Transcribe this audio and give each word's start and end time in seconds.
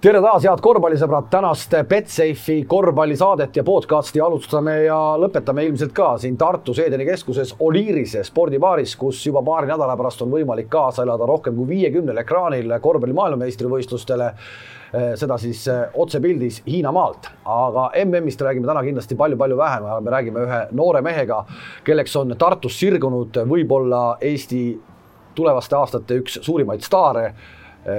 tere 0.00 0.20
taas, 0.24 0.46
head 0.48 0.60
korvpallisõbrad, 0.64 1.26
tänast 1.28 1.74
Betsafe'i 1.88 2.62
korvpallisaadet 2.68 3.58
ja 3.58 3.64
podcasti 3.66 4.22
alustame 4.24 4.78
ja 4.86 4.96
lõpetame 5.20 5.66
ilmselt 5.66 5.92
ka 5.92 6.14
siin 6.22 6.38
Tartus 6.40 6.80
Edeni 6.80 7.04
keskuses 7.04 7.52
Oliirise 7.66 8.22
spordibaaris, 8.24 8.94
kus 8.96 9.20
juba 9.26 9.42
paari 9.44 9.68
nädala 9.68 9.98
pärast 10.00 10.24
on 10.24 10.32
võimalik 10.32 10.70
kaasa 10.72 11.04
elada 11.04 11.28
rohkem 11.28 11.58
kui 11.58 11.68
viiekümnel 11.74 12.22
ekraanil 12.22 12.72
korvpalli 12.80 13.18
maailmameistrivõistlustele. 13.20 14.30
seda 15.20 15.36
siis 15.38 15.66
otsepildis 15.94 16.62
Hiinamaalt, 16.66 17.28
aga 17.44 17.90
MM-ist 18.00 18.40
räägime 18.40 18.66
täna 18.66 18.80
kindlasti 18.82 19.14
palju-palju 19.14 19.56
vähem, 19.56 19.92
me 20.02 20.10
räägime 20.10 20.48
ühe 20.48 20.64
noore 20.72 21.02
mehega, 21.02 21.44
kelleks 21.84 22.16
on 22.16 22.34
Tartus 22.38 22.80
sirgunud 22.80 23.36
võib-olla 23.52 24.16
Eesti 24.20 24.80
tulevaste 25.34 25.76
aastate 25.76 26.22
üks 26.24 26.40
suurimaid 26.40 26.80
staare. 26.80 27.34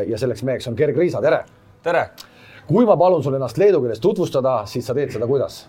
ja 0.07 0.17
selleks 0.17 0.43
meheks 0.43 0.67
on 0.67 0.75
Gerg 0.75 0.97
Riisa, 0.97 1.21
tere 1.21 1.45
tere! 1.83 2.09
kui 2.67 2.85
ma 2.85 2.95
palun 2.97 3.23
sul 3.25 3.35
ennast 3.35 3.57
leedu 3.57 3.81
keeles 3.81 3.99
tutvustada, 3.99 4.61
siis 4.69 4.85
sa 4.85 4.93
teed 4.95 5.11
seda 5.11 5.27
kuidas? 5.27 5.63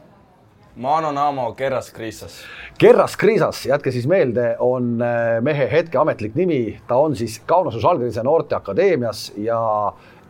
Mano 0.77 1.11
Namo 1.13 1.51
Kerras 1.57 1.91
Kriisas. 1.93 2.39
Kerras 2.81 3.17
Kriisas, 3.21 3.65
jätke 3.69 3.93
siis 3.93 4.07
meelde, 4.09 4.53
on 4.61 4.95
äh, 5.05 5.41
mehe 5.45 5.67
hetke 5.73 5.99
ametlik 6.01 6.37
nimi, 6.37 6.61
ta 6.89 6.97
on 7.01 7.17
siis 7.17 7.39
Kaunasu 7.49 7.81
Žalgirise 7.81 8.25
Noorteakadeemias 8.25 9.25
ja 9.41 9.59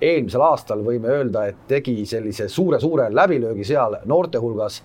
eelmisel 0.02 0.42
aastal 0.46 0.82
võime 0.86 1.10
öelda, 1.12 1.44
et 1.50 1.66
tegi 1.70 1.96
sellise 2.06 2.48
suure-suure 2.50 3.10
läbilöögi 3.14 3.66
seal 3.66 4.00
noorte 4.10 4.42
hulgas 4.42 4.80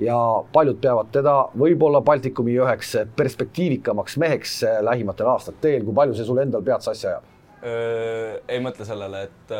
ja 0.00 0.16
paljud 0.52 0.80
peavad 0.80 1.12
teda 1.12 1.36
võib-olla 1.52 2.00
Baltikumi 2.04 2.56
üheks 2.60 2.96
perspektiivikamaks 3.16 4.18
meheks 4.20 4.58
äh, 4.64 4.82
lähimatel 4.84 5.32
aastatel. 5.36 5.84
kui 5.84 5.96
palju 5.96 6.16
see 6.16 6.28
sul 6.28 6.42
endal 6.42 6.64
pead 6.64 6.84
sassi 6.84 7.12
ajab? 7.12 7.28
ei 7.60 8.60
mõtle 8.64 8.86
sellele, 8.88 9.26
et 9.28 9.50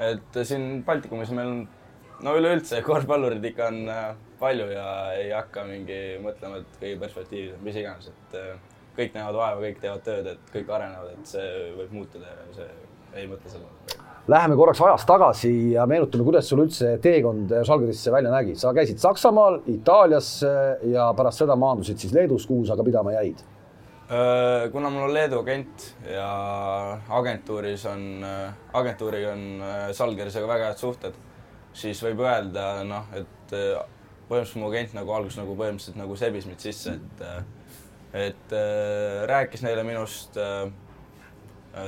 et 0.00 0.40
siin 0.48 0.82
Baltikumis 0.86 1.32
meil 1.36 1.52
on, 1.52 1.62
no 2.24 2.34
üleüldse 2.38 2.80
korvpallurid 2.86 3.44
ikka 3.52 3.70
on 3.70 3.80
äh, 3.92 4.04
palju 4.40 4.68
ja 4.72 4.86
ei 5.16 5.30
hakka 5.34 5.66
mingi 5.68 6.00
mõtlema, 6.24 6.62
et 6.62 6.78
kõige 6.80 7.00
perspektiivsem, 7.04 7.64
mis 7.64 7.80
iganes, 7.80 8.10
et 8.12 8.38
äh, 8.40 8.54
kõik 8.96 9.16
näevad 9.16 9.40
vaeva, 9.40 9.64
kõik 9.64 9.82
teevad 9.82 10.06
tööd, 10.06 10.30
et 10.34 10.54
kõik 10.54 10.72
arenevad, 10.76 11.12
et 11.14 11.34
see 11.34 11.50
võib 11.78 11.98
muutuda 12.00 12.32
ja 12.32 12.48
see 12.56 12.70
ei 13.20 13.28
mõtle 13.28 13.52
sellele. 13.52 13.98
Läheme 14.30 14.54
korraks 14.54 14.80
ajas 14.84 15.04
tagasi 15.08 15.50
ja 15.72 15.86
meenutame, 15.90 16.22
kuidas 16.26 16.46
sul 16.46 16.60
üldse 16.62 16.92
teekond 17.02 17.50
Žalgirisse 17.66 18.12
välja 18.14 18.30
nägi. 18.30 18.54
sa 18.54 18.70
käisid 18.76 19.00
Saksamaal, 19.02 19.62
Itaalias 19.66 20.28
ja 20.86 21.08
pärast 21.16 21.42
seda 21.42 21.56
maandusid 21.58 21.98
siis 21.98 22.12
Leedus, 22.14 22.46
kuhu 22.46 22.68
sa 22.68 22.76
ka 22.78 22.84
pidama 22.86 23.16
jäid 23.16 23.40
Äh, 23.42 23.59
kuna 24.72 24.90
mul 24.90 25.04
on 25.06 25.14
Leedu 25.14 25.38
agent 25.38 25.84
ja 26.02 26.30
agentuuris 27.08 27.84
on, 27.86 28.24
äh, 28.26 28.54
agentuuriga 28.72 29.32
on 29.32 29.62
Salgerisega 29.94 30.44
äh, 30.48 30.50
väga 30.50 30.70
head 30.70 30.80
suhted, 30.82 31.18
siis 31.72 32.02
võib 32.02 32.24
öelda 32.24 32.82
noh, 32.88 33.06
et 33.14 33.54
põhimõtteliselt 33.54 34.58
mu 34.62 34.70
agent 34.70 34.96
nagu 34.98 35.14
alguses 35.14 35.38
nagu 35.38 35.54
põhimõtteliselt 35.58 35.98
nagu 36.00 36.18
sebis 36.18 36.48
mind 36.50 36.66
sisse, 36.66 36.98
et 36.98 37.26
et 38.10 38.52
rääkis 39.30 39.62
neile 39.62 39.84
minust, 39.86 40.34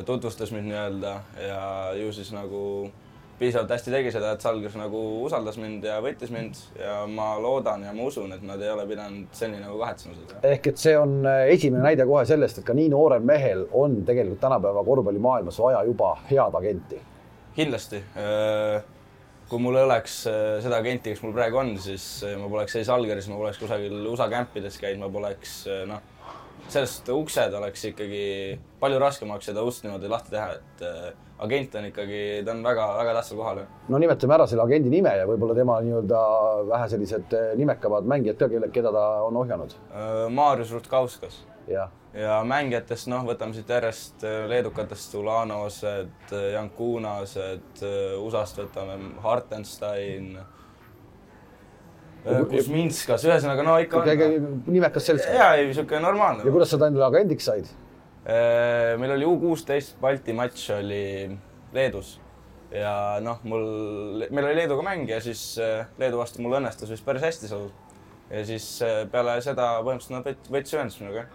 tutvustas 0.07 0.53
mind 0.55 0.70
nii-öelda 0.70 1.14
ja 1.42 1.62
ju 1.98 2.12
siis 2.14 2.31
nagu 2.31 2.61
piisavalt 3.38 3.72
hästi 3.75 3.92
tegi 3.92 4.12
seda, 4.14 4.33
et 4.34 4.44
Salgris 4.44 4.75
nagu 4.78 5.00
usaldas 5.27 5.58
mind 5.61 5.84
ja 5.86 5.98
võttis 6.05 6.30
mind 6.33 6.58
ja 6.78 7.02
ma 7.11 7.33
loodan 7.42 7.84
ja 7.86 7.94
ma 7.97 8.06
usun, 8.06 8.33
et 8.36 8.44
nad 8.47 8.61
ei 8.62 8.70
ole 8.72 8.86
pidanud 8.91 9.33
seni 9.36 9.61
nagu 9.62 9.78
kahetsema 9.80 10.16
seda. 10.19 10.41
ehk 10.52 10.70
et 10.72 10.83
see 10.83 10.94
on 10.98 11.19
äh, 11.27 11.44
esimene 11.55 11.84
näide 11.89 12.06
kohe 12.08 12.24
sellest, 12.28 12.61
et 12.61 12.69
ka 12.69 12.77
nii 12.77 12.91
noorel 12.92 13.24
mehel 13.27 13.66
on 13.72 14.00
tegelikult 14.08 14.42
tänapäeva 14.42 14.84
korvpallimaailmas 14.86 15.61
vaja 15.64 15.83
juba 15.89 16.14
head 16.30 16.58
agenti. 16.61 17.00
kindlasti. 17.56 18.02
Äh, 18.16 18.83
kui 19.48 19.61
mul 19.61 19.77
ei 19.77 19.84
oleks 19.84 20.22
äh, 20.30 20.55
seda 20.64 20.78
agenti, 20.80 21.12
kes 21.12 21.24
mul 21.24 21.34
praegu 21.36 21.61
on, 21.61 21.74
siis 21.83 22.06
ma 22.41 22.48
poleks 22.52 22.78
ei 22.78 22.86
Salgeris, 22.89 23.28
ma 23.28 23.41
poleks 23.41 23.61
kusagil 23.61 24.06
USA 24.12 24.28
kämpides 24.33 24.78
käinud, 24.80 25.07
ma 25.07 25.12
poleks 25.18 25.62
noh, 25.90 26.11
sellest 26.68 27.08
uksed 27.12 27.55
oleks 27.58 27.84
ikkagi 27.90 28.24
palju 28.80 28.98
raskem 29.02 29.30
oleks 29.30 29.50
seda 29.50 29.64
ust 29.67 29.84
niimoodi 29.84 30.11
lahti 30.11 30.34
teha, 30.34 30.52
et 30.56 30.86
agent 31.42 31.74
on 31.74 31.86
ikkagi, 31.89 32.20
ta 32.45 32.52
on 32.55 32.62
väga-väga 32.64 33.14
tähtsal 33.17 33.39
kohal. 33.39 33.62
no 33.89 33.98
nimetame 33.98 34.36
ära 34.36 34.46
selle 34.46 34.64
agendi 34.64 34.92
nime 34.92 35.14
ja 35.18 35.27
võib-olla 35.28 35.56
tema 35.58 35.78
nii-öelda 35.83 36.20
vähe 36.68 36.90
sellised 36.92 37.34
eh, 37.39 37.48
nimekamad 37.58 38.06
mängijad 38.12 38.39
ka, 38.39 38.48
kelle, 38.52 38.70
keda 38.74 38.92
ta 38.95 39.06
on 39.27 39.40
ohjanud. 39.42 39.74
Äh, 39.90 40.22
Marius 40.30 40.72
Rutkauskas. 40.72 41.42
ja, 41.68 41.89
ja 42.14 42.40
mängijatest, 42.46 43.11
noh, 43.11 43.27
võtame 43.27 43.56
siit 43.56 43.70
järjest 43.70 44.24
äh, 44.27 44.45
leedukatest 44.52 45.14
Ulanovsed, 45.18 46.14
äh, 46.30 46.48
Jankunased, 46.56 47.86
USA-st 48.22 48.64
võtame 48.64 48.98
Hartenstein 49.22 50.36
Kuzminskas, 52.22 53.24
ühesõnaga 53.27 53.64
no 53.66 53.77
ikka 53.83 53.98
on. 53.98 54.60
nimekas 54.70 55.08
seltskond. 55.08 55.34
jaa, 55.34 55.55
ei 55.58 55.66
niisugune 55.66 56.02
normaalne. 56.05 56.44
ja 56.46 56.55
kuidas 56.55 56.70
sa 56.70 56.78
endale 56.86 57.08
agendiks 57.08 57.48
said? 57.48 57.70
Äh, 58.22 58.92
meil 59.02 59.16
oli 59.16 59.27
U 59.27 59.33
kuusteist 59.40 59.96
Balti 60.00 60.34
matš 60.38 60.68
oli 60.77 61.05
Leedus 61.74 62.12
ja 62.70 63.18
noh, 63.24 63.40
mul, 63.42 63.64
meil 64.30 64.46
oli 64.46 64.60
Leeduga 64.60 64.84
mäng 64.86 65.10
ja 65.10 65.18
siis 65.24 65.56
äh, 65.58 65.88
Leedu 65.98 66.20
vastu 66.20 66.44
mul 66.44 66.55
õnnestus 66.60 66.92
vist 66.94 67.02
päris 67.05 67.24
hästi 67.27 67.50
seal. 67.50 67.64
ja 68.30 68.44
siis 68.46 68.68
äh, 68.86 69.00
peale 69.10 69.34
seda 69.42 69.72
põhimõtteliselt 69.80 70.14
nad 70.14 70.46
võttis 70.54 70.77
ühendust 70.77 71.02
minuga. 71.02 71.27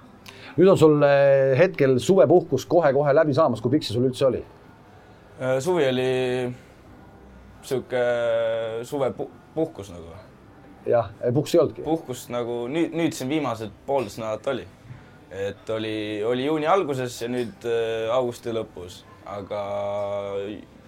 nüüd 0.55 0.71
on 0.71 0.79
sul 0.79 1.03
hetkel 1.59 1.97
suvepuhkus 1.99 2.63
kohe-kohe 2.71 3.17
läbi 3.19 3.35
saamas, 3.35 3.59
kui 3.59 3.75
pikk 3.75 3.89
see 3.89 3.97
sul 3.97 4.07
üldse 4.07 4.29
oli? 4.29 4.45
suvi 5.59 5.89
oli 5.91 6.09
sihuke 7.67 8.05
suvepuhkus 8.87 9.91
nagu. 9.91 10.15
Jah, 10.87 11.11
puhkust 11.33 11.55
ei 11.55 11.61
olnudki? 11.61 11.85
puhkust 11.85 12.33
nagu 12.33 12.65
nüüd, 12.71 12.95
nüüd 12.95 13.15
siin 13.17 13.29
viimased 13.31 13.73
poolteist 13.85 14.21
nädalat 14.21 14.51
oli 14.53 14.67
et 15.31 15.69
oli, 15.69 16.23
oli 16.23 16.45
juuni 16.45 16.67
alguses 16.67 17.21
ja 17.21 17.27
nüüd 17.31 17.65
äh, 17.67 18.07
augusti 18.15 18.53
lõpus, 18.55 19.01
aga 19.27 19.61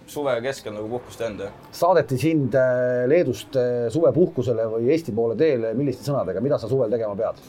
suve 0.10 0.36
keskel 0.44 0.74
nagu 0.74 0.88
puhkust 0.90 1.22
ei 1.22 1.28
olnud, 1.30 1.44
jah. 1.46 1.68
saadeti 1.76 2.20
sind 2.22 2.56
äh, 2.58 3.04
Leedust 3.12 3.58
äh, 3.60 3.90
suvepuhkusele 3.94 4.70
või 4.72 4.90
Eesti 4.94 5.14
poole 5.16 5.36
teele, 5.40 5.74
milliste 5.78 6.08
sõnadega, 6.08 6.44
mida 6.44 6.60
sa 6.62 6.72
suvel 6.72 6.92
tegema 6.94 7.18
pead? 7.20 7.44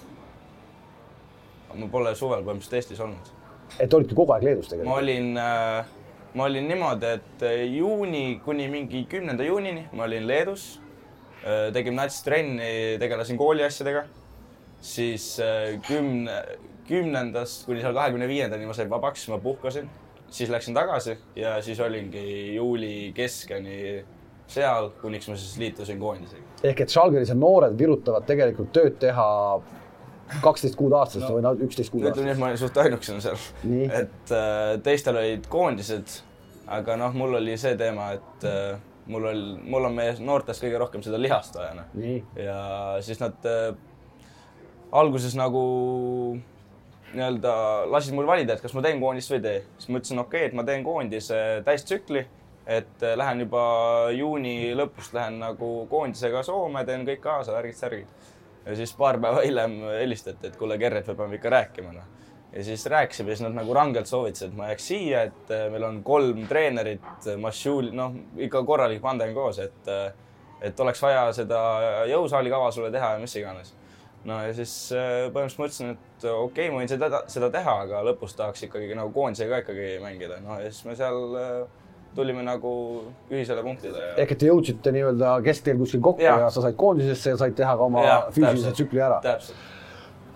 ma 1.71 1.87
pole 1.87 2.11
suvel 2.19 2.43
põhimõtteliselt 2.43 2.81
Eestis 2.81 3.01
olnud. 3.01 3.33
et 3.79 3.95
olidki 3.95 4.19
kogu 4.19 4.35
aeg 4.35 4.49
Leedus 4.49 4.73
tegelikult? 4.73 4.91
ma 4.91 4.99
olin 4.99 5.39
äh, 5.39 5.97
ma 6.35 6.47
olin 6.51 6.67
niimoodi, 6.71 7.15
et 7.21 7.47
juuni 7.71 8.41
kuni 8.45 8.67
mingi 8.71 9.07
kümnenda 9.11 9.47
juunini 9.47 9.87
ma 9.95 10.09
olin 10.11 10.27
Leedus, 10.27 10.80
tegin 11.73 11.97
nats 11.97 12.19
trenni, 12.27 12.99
tegelesin 13.01 13.39
kooli 13.41 13.65
asjadega, 13.65 14.05
siis 14.85 15.33
kümne, 15.87 16.37
kümnendast 16.89 17.65
kuni 17.69 17.81
seal 17.81 17.97
kahekümne 17.97 18.29
viiendani 18.29 18.69
ma 18.69 18.77
sain 18.77 18.91
vabaks, 18.91 19.25
ma 19.33 19.39
puhkasin, 19.41 19.89
siis 20.31 20.51
läksin 20.53 20.77
tagasi 20.77 21.17
ja 21.37 21.57
siis 21.65 21.81
olingi 21.81 22.55
juuli 22.55 23.13
keskeni 23.17 24.05
seal, 24.51 24.91
kuniks 25.01 25.29
ma 25.31 25.37
siis 25.39 25.59
liitusin 25.59 26.01
koondisega. 26.01 26.43
ehk 26.63 26.85
et 26.85 26.93
Žalgiris 26.93 27.31
on 27.35 27.41
noored 27.43 27.77
virutavad 27.79 28.27
tegelikult 28.29 28.73
tööd 28.75 28.99
teha 29.03 29.29
kaksteist 30.43 30.79
kuud 30.79 30.95
aastas 30.95 31.25
no, 31.25 31.37
või 31.37 31.67
üksteist 31.67 31.93
kuud 31.93 32.05
aastas? 32.05 32.19
ütleme 32.19 32.31
nii, 32.31 32.37
et 32.37 32.43
ma 32.43 32.51
olin 32.51 32.61
suht 32.61 32.81
ainukesena 32.83 33.25
seal. 33.25 33.47
et 34.03 34.35
äh, 34.35 34.75
teistel 34.87 35.19
olid 35.23 35.49
koondised, 35.51 36.21
aga 36.79 36.99
noh, 37.01 37.15
mul 37.19 37.39
oli 37.41 37.57
see 37.61 37.77
teema, 37.79 38.13
et 38.19 38.47
äh, 38.47 38.79
mul 39.07 39.25
oli, 39.31 39.55
mul 39.63 39.89
on 39.89 39.95
meie 39.97 40.15
noortest 40.21 40.65
kõige 40.65 40.81
rohkem 40.81 41.05
seda 41.05 41.21
lihast 41.21 41.57
vaja, 41.57 41.75
noh. 41.79 41.93
ja 42.37 42.59
siis 43.05 43.21
nad 43.23 43.49
äh, 43.49 43.71
alguses 44.93 45.37
nagu 45.39 45.63
nii-öelda 47.11 47.55
lasid 47.91 48.15
mul 48.15 48.29
valida, 48.29 48.55
et 48.55 48.63
kas 48.63 48.75
ma 48.77 48.83
teen 48.85 49.01
koondist 49.03 49.33
või 49.33 49.41
ei 49.41 49.47
tee. 49.47 49.63
siis 49.79 49.91
ma 49.91 50.03
ütlesin, 50.03 50.23
okei 50.23 50.45
okay,, 50.45 50.51
et 50.51 50.59
ma 50.59 50.67
teen 50.67 50.85
koondise 50.87 51.41
täistsükli, 51.67 52.25
et 52.67 53.03
äh, 53.07 53.17
lähen 53.19 53.47
juba 53.47 53.65
juuni 54.15 54.55
lõpust 54.79 55.17
lähen 55.17 55.41
nagu 55.43 55.73
koondisega 55.91 56.45
Soome, 56.47 56.85
teen 56.87 57.07
kõik 57.09 57.23
kaasa, 57.25 57.57
värgid-särgid. 57.57 58.31
ja 58.67 58.79
siis 58.79 58.95
paar 58.95 59.19
päeva 59.19 59.43
hiljem 59.47 59.81
helistati, 59.97 60.53
et 60.53 60.57
kuule, 60.61 60.79
Gerrit, 60.79 61.09
me 61.09 61.19
peame 61.19 61.41
ikka 61.41 61.57
rääkima, 61.57 61.93
noh. 61.97 62.17
Ja 62.53 62.65
siis 62.67 62.87
rääkisime, 62.91 63.35
siis 63.35 63.45
nad 63.47 63.55
nagu 63.55 63.75
rangelt 63.75 64.11
soovitasid, 64.11 64.51
et 64.51 64.57
ma 64.59 64.71
jääks 64.73 64.89
siia, 64.93 65.23
et 65.31 65.53
äh, 65.55 65.69
meil 65.73 65.87
on 65.87 66.03
kolm 66.07 66.47
treenerit, 66.51 67.29
Mašul, 67.39 67.93
noh, 67.97 68.17
ikka 68.39 68.65
korralik 68.67 69.03
pandem 69.05 69.35
koos, 69.37 69.63
et 69.63 69.91
äh, 69.91 70.11
et 70.61 70.81
oleks 70.81 71.01
vaja 71.03 71.23
seda 71.33 71.59
jõusaali 72.11 72.51
kava 72.53 72.69
sulle 72.75 72.91
teha 72.93 73.15
ja 73.15 73.21
mis 73.23 73.37
iganes 73.41 73.71
no 74.29 74.37
ja 74.45 74.53
siis 74.57 74.73
äh, 74.93 75.29
põhimõtteliselt 75.33 75.63
mõtlesin, 75.63 75.93
et 75.95 76.27
okei 76.29 76.67
okay,, 76.69 76.73
ma 76.73 76.83
võin 76.83 76.91
seda, 76.91 77.23
seda 77.33 77.51
teha, 77.55 77.77
aga 77.87 78.03
lõpus 78.11 78.37
tahaks 78.37 78.67
ikkagi 78.67 78.97
nagu 78.99 79.13
koondisega 79.15 79.63
ikkagi 79.63 79.95
mängida, 80.03 80.41
no 80.45 80.59
ja 80.61 80.69
siis 80.69 80.85
me 80.89 80.97
seal 80.99 81.39
äh, 81.41 81.55
tulime 82.17 82.45
nagu 82.45 82.73
ühisele 83.31 83.65
punktile 83.65 84.05
ja.... 84.05 84.15
ehk 84.21 84.35
et 84.35 84.43
te 84.43 84.51
jõudsite 84.51 84.93
nii-öelda 84.95 85.35
keskteel 85.47 85.81
kuskil 85.81 86.05
kokku 86.05 86.27
ja. 86.27 86.37
ja 86.45 86.53
sa 86.53 86.65
said 86.67 86.77
koondisesse 86.81 87.35
ja 87.35 87.41
said 87.41 87.57
teha 87.57 87.77
ka 87.79 87.89
oma 87.89 88.05
ja, 88.05 88.17
füüsilise 88.35 88.75
tsükli 88.77 89.05
ära. 89.07 89.21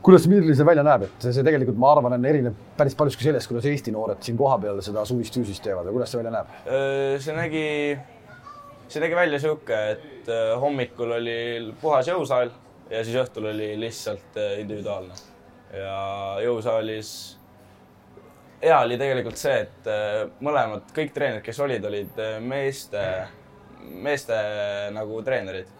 Kuidas 0.05 0.27
Mirli 0.29 0.55
see 0.57 0.67
välja 0.67 0.85
näeb, 0.85 1.07
et 1.07 1.25
see 1.25 1.45
tegelikult, 1.45 1.79
ma 1.81 1.93
arvan, 1.95 2.17
on 2.17 2.27
erineb 2.29 2.57
päris 2.77 2.97
paljuski 2.99 3.25
sellest, 3.25 3.49
kuidas 3.49 3.69
Eesti 3.71 3.93
noored 3.95 4.21
siin 4.25 4.37
kohapeal 4.37 4.83
seda 4.85 5.05
suvist 5.09 5.37
füüsist 5.39 5.65
teevad 5.65 5.89
või 5.89 5.99
kuidas 5.99 6.13
see 6.13 6.21
välja 6.21 6.33
näeb? 6.35 6.51
see 7.25 7.37
nägi, 7.37 7.69
see 8.93 9.05
nägi 9.05 9.17
välja 9.17 9.41
sihuke, 9.41 9.79
et 9.95 10.29
hommikul 10.61 11.15
oli 11.17 11.39
puhas 11.81 12.11
jõusaal 12.11 12.53
ja 12.91 13.05
siis 13.05 13.17
õhtul 13.23 13.49
oli 13.55 13.71
lihtsalt 13.81 14.37
individuaalne. 14.61 15.17
ja 15.73 15.97
jõusaalis 16.45 17.15
hea 18.63 18.83
oli 18.85 19.01
tegelikult 19.01 19.41
see, 19.41 19.57
et 19.65 19.89
mõlemad, 20.45 20.85
kõik 20.97 21.17
treenerid, 21.17 21.45
kes 21.49 21.63
olid, 21.65 21.89
olid 21.89 22.21
meeste, 22.45 23.07
meeste 23.81 24.37
nagu 24.93 25.25
treenerid 25.25 25.73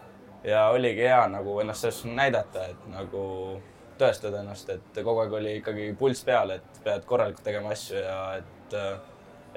ja 0.45 0.67
oligi 0.73 1.05
hea 1.05 1.21
nagu 1.29 1.59
ennast 1.61 1.85
selles 1.85 2.03
näidata, 2.09 2.65
et 2.73 2.89
nagu 2.89 3.23
tõestada 3.99 4.41
ennast, 4.41 4.69
et 4.69 4.99
kogu 5.01 5.23
aeg 5.23 5.33
oli 5.39 5.55
ikkagi 5.61 5.89
pulss 5.99 6.25
peal, 6.27 6.55
et 6.57 6.81
pead 6.83 7.05
korralikult 7.07 7.45
tegema 7.45 7.71
asju 7.75 7.99
ja 8.01 8.19
et, 8.39 8.75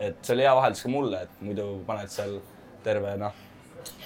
et 0.08 0.22
see 0.22 0.36
oli 0.36 0.46
hea 0.46 0.54
vaheldus 0.58 0.84
ka 0.84 0.92
mulle, 0.92 1.22
et 1.26 1.44
muidu 1.44 1.68
paned 1.86 2.12
seal 2.12 2.38
terve 2.84 3.16
noh, 3.20 3.44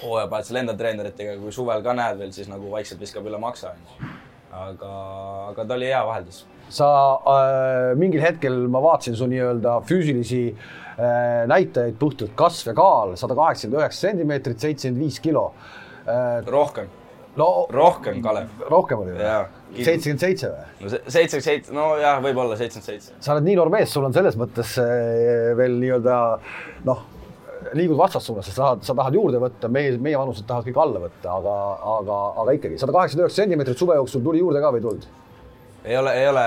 hooaja 0.03 0.29
paned 0.31 0.49
seal 0.49 0.61
enda 0.63 0.77
treeneritega, 0.79 1.37
kui 1.41 1.53
suvel 1.55 1.83
ka 1.85 1.95
näed 1.97 2.21
veel, 2.21 2.33
siis 2.35 2.49
nagu 2.51 2.71
vaikselt 2.71 3.03
viskab 3.03 3.27
üle 3.29 3.41
maksa, 3.41 3.75
onju. 3.75 4.13
aga, 4.63 4.95
aga 5.51 5.67
ta 5.67 5.77
oli 5.77 5.91
hea 5.91 6.01
vaheldus. 6.07 6.45
sa 6.73 6.87
äh, 7.29 7.91
mingil 7.99 8.23
hetkel, 8.23 8.65
ma 8.71 8.81
vaatasin 8.81 9.15
su 9.19 9.27
nii-öelda 9.29 9.77
füüsilisi 9.89 10.43
äh, 10.49 11.45
näitajaid, 11.51 11.99
puhtalt 11.99 12.33
kasv 12.39 12.71
ja 12.71 12.75
kaal, 12.77 13.15
sada 13.19 13.37
kaheksakümmend 13.37 13.81
üheksa 13.81 14.07
sentimeetrit, 14.07 14.59
seitsekümmend 14.59 15.05
viis 15.05 15.21
kilo 15.21 15.51
äh,. 16.07 16.41
rohkem 16.47 16.89
no 17.35 17.67
rohkem, 17.69 18.21
Kalev. 18.21 18.49
rohkem 18.69 19.03
oli 19.03 19.15
või? 19.15 19.21
Seitsekümmend 19.77 20.21
seitse 20.23 20.51
või? 20.51 20.67
no 20.81 20.91
seitsekümmend 20.93 21.47
seitse, 21.47 21.73
no 21.75 21.87
jah, 22.01 22.19
võib-olla 22.23 22.57
seitsekümmend 22.59 22.91
seitse. 22.91 23.17
sa 23.23 23.33
oled 23.35 23.47
nii 23.47 23.57
noor 23.59 23.73
mees, 23.73 23.89
sul 23.93 24.05
on 24.07 24.15
selles 24.15 24.37
mõttes 24.39 24.75
eh, 24.83 25.51
veel 25.57 25.79
nii-öelda 25.81 26.19
noh, 26.89 27.03
liigud 27.73 27.97
vastassuunas, 27.97 28.49
sa 28.51 28.55
tahad, 28.59 28.85
sa 28.85 28.95
tahad 28.97 29.17
juurde 29.17 29.41
võtta, 29.41 29.71
meie, 29.71 29.95
meie 29.97 30.19
vanused 30.19 30.47
tahavad 30.49 30.69
kõik 30.69 30.79
alla 30.83 31.03
võtta, 31.07 31.35
aga, 31.39 31.57
aga, 31.97 32.21
aga 32.43 32.55
ikkagi 32.59 32.79
sada 32.81 32.95
kaheksakümmend 32.95 33.29
üheksa 33.29 33.43
sentimeetrit 33.43 33.83
suve 33.83 33.99
jooksul 33.99 34.25
tuli 34.25 34.43
juurde 34.43 34.63
ka 34.63 34.73
või 34.73 34.81
ei 34.81 34.87
tulnud? 34.87 35.11
ei 35.83 35.97
ole, 35.97 36.13
ei 36.15 36.27
ole, 36.27 36.43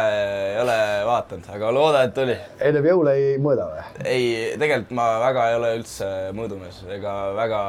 ei 0.53 0.61
ole 0.61 0.77
vaadanud, 1.07 1.49
aga 1.57 1.73
loodan, 1.77 2.07
et 2.09 2.15
tuli. 2.17 2.37
ennem 2.69 2.87
jõule 2.91 3.17
ei 3.17 3.35
mõõda 3.43 3.67
või? 3.73 3.89
ei, 4.05 4.29
tegelikult 4.61 4.95
ma 4.97 5.09
väga 5.25 5.49
ei 5.51 5.59
ole 5.59 5.73
üldse 5.81 6.13
mõõdumees 6.37 6.79
ega 6.97 7.17
väga 7.37 7.65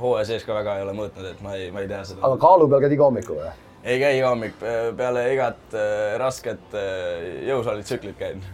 hooaja 0.00 0.26
sees 0.32 0.46
ka 0.46 0.56
väga 0.56 0.78
ei 0.78 0.86
ole 0.86 0.96
mõõtnud, 0.98 1.28
et 1.30 1.44
ma 1.44 1.54
ei, 1.58 1.70
ma 1.74 1.84
ei 1.84 1.90
tea 1.90 2.02
seda. 2.08 2.24
aga 2.26 2.40
kaalu 2.42 2.68
peal 2.70 2.82
käid 2.84 2.96
iga 2.96 3.06
hommiku 3.06 3.38
või? 3.38 3.52
Ei 3.84 4.00
käi 4.00 4.18
iga 4.18 4.30
hommik, 4.32 4.56
peale 4.96 5.24
igat 5.34 5.76
äh, 5.76 6.14
rasket 6.20 6.76
äh, 6.78 7.24
jõusaalitsüklit 7.50 8.16
käin. 8.18 8.44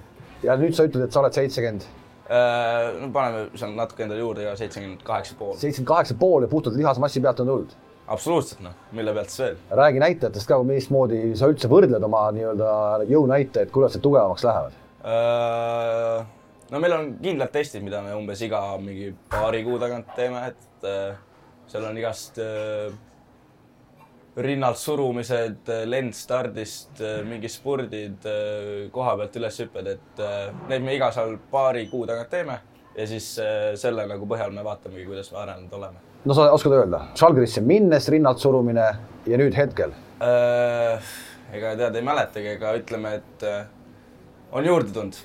ja 0.42 0.56
nüüd 0.58 0.74
sa 0.74 0.86
ütled, 0.88 1.06
et 1.06 1.14
sa 1.14 1.22
oled 1.22 1.36
seitsekümmend? 1.36 1.86
Äh, 2.30 2.88
no 3.02 3.10
paneme 3.14 3.46
seal 3.58 3.76
natuke 3.78 4.04
endale 4.06 4.22
juurde 4.22 4.48
ka 4.48 4.56
seitsekümmend 4.58 5.04
kaheksa 5.06 5.38
pool. 5.38 5.54
seitsekümmend 5.54 5.92
kaheksa 5.92 6.18
pool 6.18 6.46
ja 6.46 6.50
puhtalt 6.50 6.78
lihasmassi 6.78 7.22
pealt 7.22 7.44
on 7.44 7.52
tulnud? 7.54 7.78
absoluutselt 8.10 8.64
noh, 8.66 8.74
mille 8.96 9.14
pealt 9.14 9.30
siis 9.30 9.44
veel. 9.44 9.60
räägi 9.82 10.02
näitajatest 10.02 10.50
ka, 10.50 10.58
mismoodi 10.66 11.22
sa 11.38 11.50
üldse 11.52 11.70
võrdled 11.70 12.06
oma 12.10 12.26
nii-öelda 12.34 13.06
jõunäitajaid, 13.10 13.70
kuidas 13.74 13.94
need 13.94 14.06
tugevamaks 14.06 14.46
lähevad? 14.48 14.80
no 16.70 16.82
meil 16.82 16.96
on 16.96 17.14
kindlad 17.22 17.54
testid, 17.54 17.86
mida 17.86 18.02
me 18.02 18.18
umbes 18.18 18.42
iga 18.42 18.64
mingi 18.82 19.12
paari 19.30 19.62
kuu 19.64 19.78
tagant 19.78 20.10
teeme, 20.18 20.42
et 20.50 20.90
seal 21.70 21.86
on 21.86 22.02
igast 22.02 22.42
äh, 22.42 22.90
rinnalt 24.36 24.78
surumised, 24.78 25.70
lend 25.90 26.14
stardist, 26.14 27.00
mingid 27.26 27.50
spurdid, 27.50 28.26
koha 28.94 29.16
pealt 29.18 29.38
üleshüpped, 29.40 29.88
et 29.90 30.22
neid 30.70 30.84
me 30.86 30.94
iga 30.94 31.10
seal 31.14 31.34
paari 31.50 31.88
kuu 31.90 32.06
tagant 32.08 32.30
teeme 32.30 32.60
ja 32.94 33.06
siis 33.10 33.26
selle 33.80 34.06
nagu 34.10 34.28
põhjal 34.30 34.54
me 34.54 34.62
vaatamegi, 34.66 35.08
kuidas 35.08 35.32
me 35.34 35.42
arenenud 35.42 35.74
oleme. 35.80 35.98
no 36.24 36.36
sa 36.36 36.46
oskad 36.54 36.76
öelda, 36.78 37.02
Žalgirisse 37.18 37.64
minnes 37.66 38.06
rinnalt 38.12 38.42
surumine 38.42 38.86
ja 39.26 39.40
nüüd 39.40 39.58
hetkel 39.58 39.92
äh,? 40.22 41.10
ega 41.50 41.74
tead, 41.78 41.98
ei 41.98 42.06
mäletagi, 42.06 42.54
ega 42.54 42.76
ütleme, 42.78 43.16
et 43.18 43.46
on 44.54 44.66
juurde 44.66 44.94
tulnud 44.94 45.18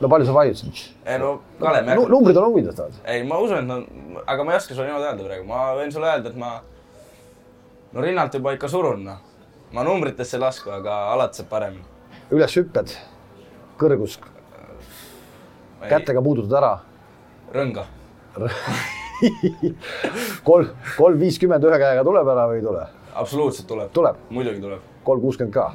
no 0.00 0.08
palju 0.08 0.26
sa 0.26 0.34
vajutasid? 0.34 0.82
ei 1.06 1.18
no 1.20 1.32
Kalev 1.60 1.88
no,. 1.88 2.08
numbrid 2.08 2.36
on 2.36 2.50
huvitavad. 2.50 2.98
ei, 3.04 3.22
ma 3.26 3.38
usun, 3.42 3.58
et 3.58 3.68
no, 3.68 4.22
aga 4.26 4.44
ma 4.44 4.54
ei 4.54 4.60
oska 4.60 4.74
sulle 4.74 4.88
niimoodi 4.88 5.08
öelda 5.10 5.26
praegu, 5.26 5.46
ma 5.48 5.62
võin 5.78 5.92
sulle 5.94 6.08
öelda, 6.10 6.32
et 6.32 6.40
ma 6.40 6.52
no 7.92 8.04
rinnalt 8.04 8.34
juba 8.34 8.54
ikka 8.56 8.68
surun, 8.68 9.04
noh. 9.04 9.18
ma 9.72 9.84
numbritesse 9.86 10.36
ei 10.36 10.44
lasku, 10.44 10.70
aga 10.74 10.98
alati 11.14 11.40
saab 11.40 11.50
paremini. 11.50 11.84
üleshüpped, 12.30 12.94
kõrgus, 13.80 14.18
kätega 15.88 16.22
puudutad 16.22 16.58
ära? 16.62 16.72
rõnga 17.54 17.86
kolm, 20.48 20.68
kolm 20.96 21.20
viiskümmend 21.20 21.64
ühe 21.66 21.78
käega 21.82 22.06
tuleb 22.06 22.34
ära 22.34 22.48
või 22.50 22.60
ei 22.60 22.66
tule? 22.66 22.88
absoluutselt 23.14 23.68
tuleb. 23.68 23.94
tuleb? 23.96 24.26
muidugi 24.30 24.62
tuleb. 24.62 24.90
kolm 25.04 25.24
kuuskümmend 25.24 25.54
ka 25.54 25.70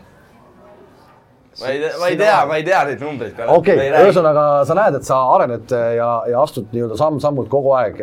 ma 1.59 1.67
ei 1.71 1.79
tea, 1.79 1.91
ma 1.99 2.07
ei 2.07 2.17
tea, 2.17 2.45
ma 2.45 2.55
ei 2.59 2.63
tea 2.63 2.83
neid 2.89 3.03
numbreid. 3.03 3.37
okei 3.47 3.75
okay., 3.75 3.91
ühesõnaga 4.05 4.47
sa 4.67 4.75
näed, 4.75 4.97
et 4.99 5.07
sa 5.07 5.19
arened 5.35 5.75
ja, 5.99 6.09
ja 6.31 6.41
astud 6.41 6.71
nii-öelda 6.75 6.97
samm-sammult 6.99 7.51
kogu 7.51 7.71
aeg 7.77 8.01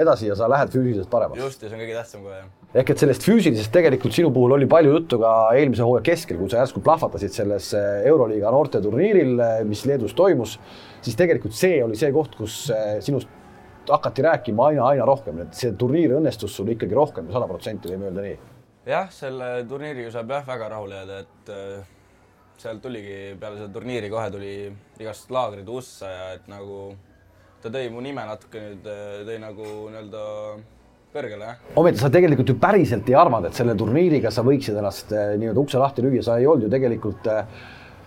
edasi 0.00 0.30
ja 0.30 0.38
sa 0.38 0.50
lähed 0.50 0.70
füüsiliselt 0.74 1.10
paremaks. 1.10 1.42
just, 1.42 1.62
ja 1.62 1.70
see 1.70 1.78
on 1.78 1.82
kõige 1.82 1.96
tähtsam 1.98 2.22
kohe, 2.26 2.38
jah. 2.38 2.63
Ehk 2.74 2.90
et 2.90 2.98
sellest 2.98 3.22
füüsilisest 3.22 3.70
tegelikult 3.74 4.16
sinu 4.16 4.32
puhul 4.34 4.56
oli 4.56 4.66
palju 4.70 4.96
juttu 4.96 5.20
ka 5.22 5.30
eelmise 5.54 5.84
hooaja 5.86 6.04
keskel, 6.08 6.40
kui 6.40 6.50
sa 6.50 6.62
järsku 6.62 6.82
plahvatasid 6.84 7.34
selles 7.36 7.70
eh, 7.78 8.02
Euroliiga 8.10 8.50
noorteturniiril, 8.54 9.34
eh, 9.38 9.62
mis 9.68 9.84
Leedus 9.86 10.16
toimus, 10.18 10.56
siis 11.04 11.18
tegelikult 11.18 11.54
see 11.54 11.78
oli 11.84 11.98
see 11.98 12.10
koht, 12.14 12.34
kus 12.38 12.64
eh, 12.74 12.98
sinust 13.04 13.30
hakati 13.86 14.24
rääkima 14.26 14.70
aina-aina 14.72 15.06
rohkem, 15.06 15.44
et 15.44 15.54
see 15.54 15.70
turniir 15.78 16.16
õnnestus 16.18 16.56
sul 16.56 16.72
ikkagi 16.74 16.96
rohkem 16.98 17.28
kui 17.28 17.36
sada 17.36 17.48
protsenti, 17.50 17.92
võime 17.92 18.08
öelda 18.08 18.26
nii. 18.26 18.36
jah, 18.90 19.10
selle 19.12 19.50
turniiriga 19.70 20.10
saab 20.14 20.34
jah 20.34 20.46
väga 20.48 20.70
rahule 20.74 21.02
jääda, 21.02 21.22
et 21.22 21.56
sealt 22.58 22.82
tuligi 22.82 23.34
peale 23.38 23.60
seda 23.60 23.70
turniiri 23.74 24.08
kohe 24.10 24.30
tuli 24.32 24.54
igast 25.02 25.30
laagrid 25.34 25.68
ussa 25.68 26.10
ja 26.10 26.28
et 26.38 26.46
nagu 26.50 26.94
ta 27.62 27.70
tõi 27.70 27.90
mu 27.92 28.02
nime 28.02 28.24
natuke 28.26 28.62
nüüd, 28.62 28.88
tõi 29.28 29.36
nagu 29.42 29.68
nii-öelda 29.92 30.24
kõrgele, 31.14 31.46
jah. 31.46 31.62
ometi 31.80 32.02
sa 32.02 32.10
tegelikult 32.12 32.50
ju 32.50 32.56
päriselt 32.60 33.08
ei 33.10 33.16
arvanud, 33.18 33.48
et 33.50 33.58
selle 33.58 33.76
turniiriga 33.78 34.32
sa 34.34 34.44
võiksid 34.46 34.78
ennast 34.80 35.14
eh, 35.14 35.34
nii-öelda 35.40 35.62
ukse 35.62 35.80
lahti 35.80 36.04
lüüa, 36.04 36.22
sa 36.26 36.38
ei 36.40 36.48
olnud 36.50 36.66
ju 36.66 36.70
tegelikult 36.72 37.28
eh, 37.30 37.58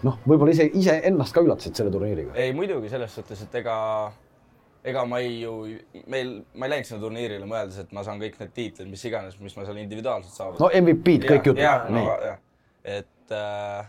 noh, 0.07 0.19
võib-olla 0.27 0.53
ise, 0.53 0.67
iseennast 0.77 1.35
ka 1.35 1.43
üllatasid 1.45 1.77
selle 1.79 1.93
turniiriga. 1.93 2.35
ei 2.41 2.55
muidugi 2.57 2.91
selles 2.91 3.13
suhtes, 3.15 3.43
et 3.47 3.59
ega, 3.61 3.77
ega 4.87 5.05
ma 5.09 5.21
ei 5.23 5.41
ju, 5.41 5.53
meil, 6.11 6.33
ma 6.55 6.67
ei 6.67 6.75
läinud 6.75 6.89
sinna 6.89 7.03
turniirile 7.03 7.49
mõeldes, 7.49 7.79
et 7.85 7.93
ma 7.95 8.03
saan 8.07 8.19
kõik 8.23 8.39
need 8.41 8.55
tiitlid, 8.57 8.89
mis 8.91 9.05
iganes, 9.09 9.37
mis 9.43 9.55
ma 9.57 9.67
seal 9.67 9.79
individuaalselt 9.83 10.35
saavutan. 10.35 10.65
no 10.65 10.71
MVP-d 10.83 11.29
kõik 11.31 11.51
jutud. 11.51 11.63
jah, 11.63 11.87
no, 11.93 12.03
et 12.97 13.37
äh, 13.37 13.87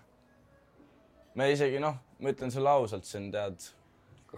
me 1.38 1.50
isegi 1.54 1.82
noh, 1.82 1.98
ma 2.22 2.34
ütlen 2.34 2.54
sulle 2.54 2.70
ausalt 2.70 3.08
siin 3.08 3.32
tead 3.34 3.66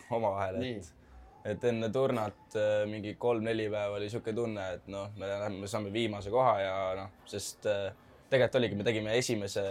omavahel, 0.09 0.63
et 0.63 0.97
et 1.45 1.65
enne 1.65 1.89
turnat 1.93 2.57
äh, 2.59 2.85
mingi 2.91 3.15
kolm-neli 3.19 3.71
päeva 3.73 3.97
oli 3.97 4.09
niisugune 4.09 4.37
tunne, 4.37 4.67
et 4.77 4.91
noh, 4.93 5.09
me 5.17 5.29
läheme, 5.31 5.63
me 5.63 5.71
saame 5.71 5.93
viimase 5.93 6.33
koha 6.33 6.55
ja 6.61 6.77
noh, 6.99 7.15
sest 7.31 7.69
äh, 7.71 7.89
tegelikult 8.31 8.61
oligi, 8.61 8.79
me 8.79 8.87
tegime 8.87 9.17
esimese 9.19 9.65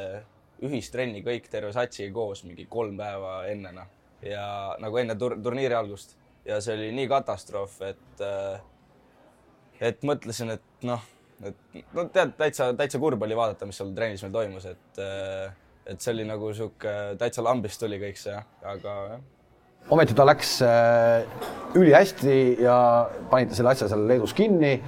ühistrenni 0.65 1.21
kõik 1.23 1.47
terve 1.51 1.71
satsiga 1.75 2.11
koos 2.13 2.43
mingi 2.43 2.65
kolm 2.69 2.97
päeva 2.99 3.43
enne 3.47 3.71
noh 3.77 3.95
ja 4.25 4.75
nagu 4.83 4.97
enne 4.99 5.15
tur 5.15 5.37
turniiri 5.39 5.77
algust 5.77 6.17
ja 6.47 6.59
see 6.63 6.75
oli 6.75 6.91
nii 6.97 7.07
katastroof, 7.11 7.79
et 7.87 8.25
äh, 8.25 8.59
et 9.79 10.03
mõtlesin, 10.03 10.55
et 10.57 10.85
noh, 10.87 11.03
et 11.45 11.81
no 11.95 12.05
tead, 12.11 12.33
täitsa, 12.39 12.71
täitsa 12.75 12.99
kurb 12.99 13.21
oli 13.23 13.37
vaadata, 13.37 13.67
mis 13.69 13.79
seal 13.79 13.93
trennis 13.95 14.23
meil 14.25 14.35
toimus, 14.35 14.67
et 14.69 15.03
et 15.89 16.01
see 16.03 16.13
oli 16.13 16.25
nagu 16.27 16.51
sihuke 16.53 16.95
täitsa 17.17 17.43
lambist 17.45 17.81
tuli 17.81 17.97
kõik 18.01 18.19
see, 18.19 18.35
aga 18.67 18.95
jah. 19.13 19.27
Ometi 19.89 20.15
ta 20.17 20.25
läks 20.27 20.59
äh, 20.65 21.23
ülihästi 21.77 22.57
ja 22.63 23.09
panite 23.29 23.57
selle 23.57 23.73
asja 23.73 23.89
seal 23.89 24.07
Leedus 24.09 24.33
kinni. 24.37 24.79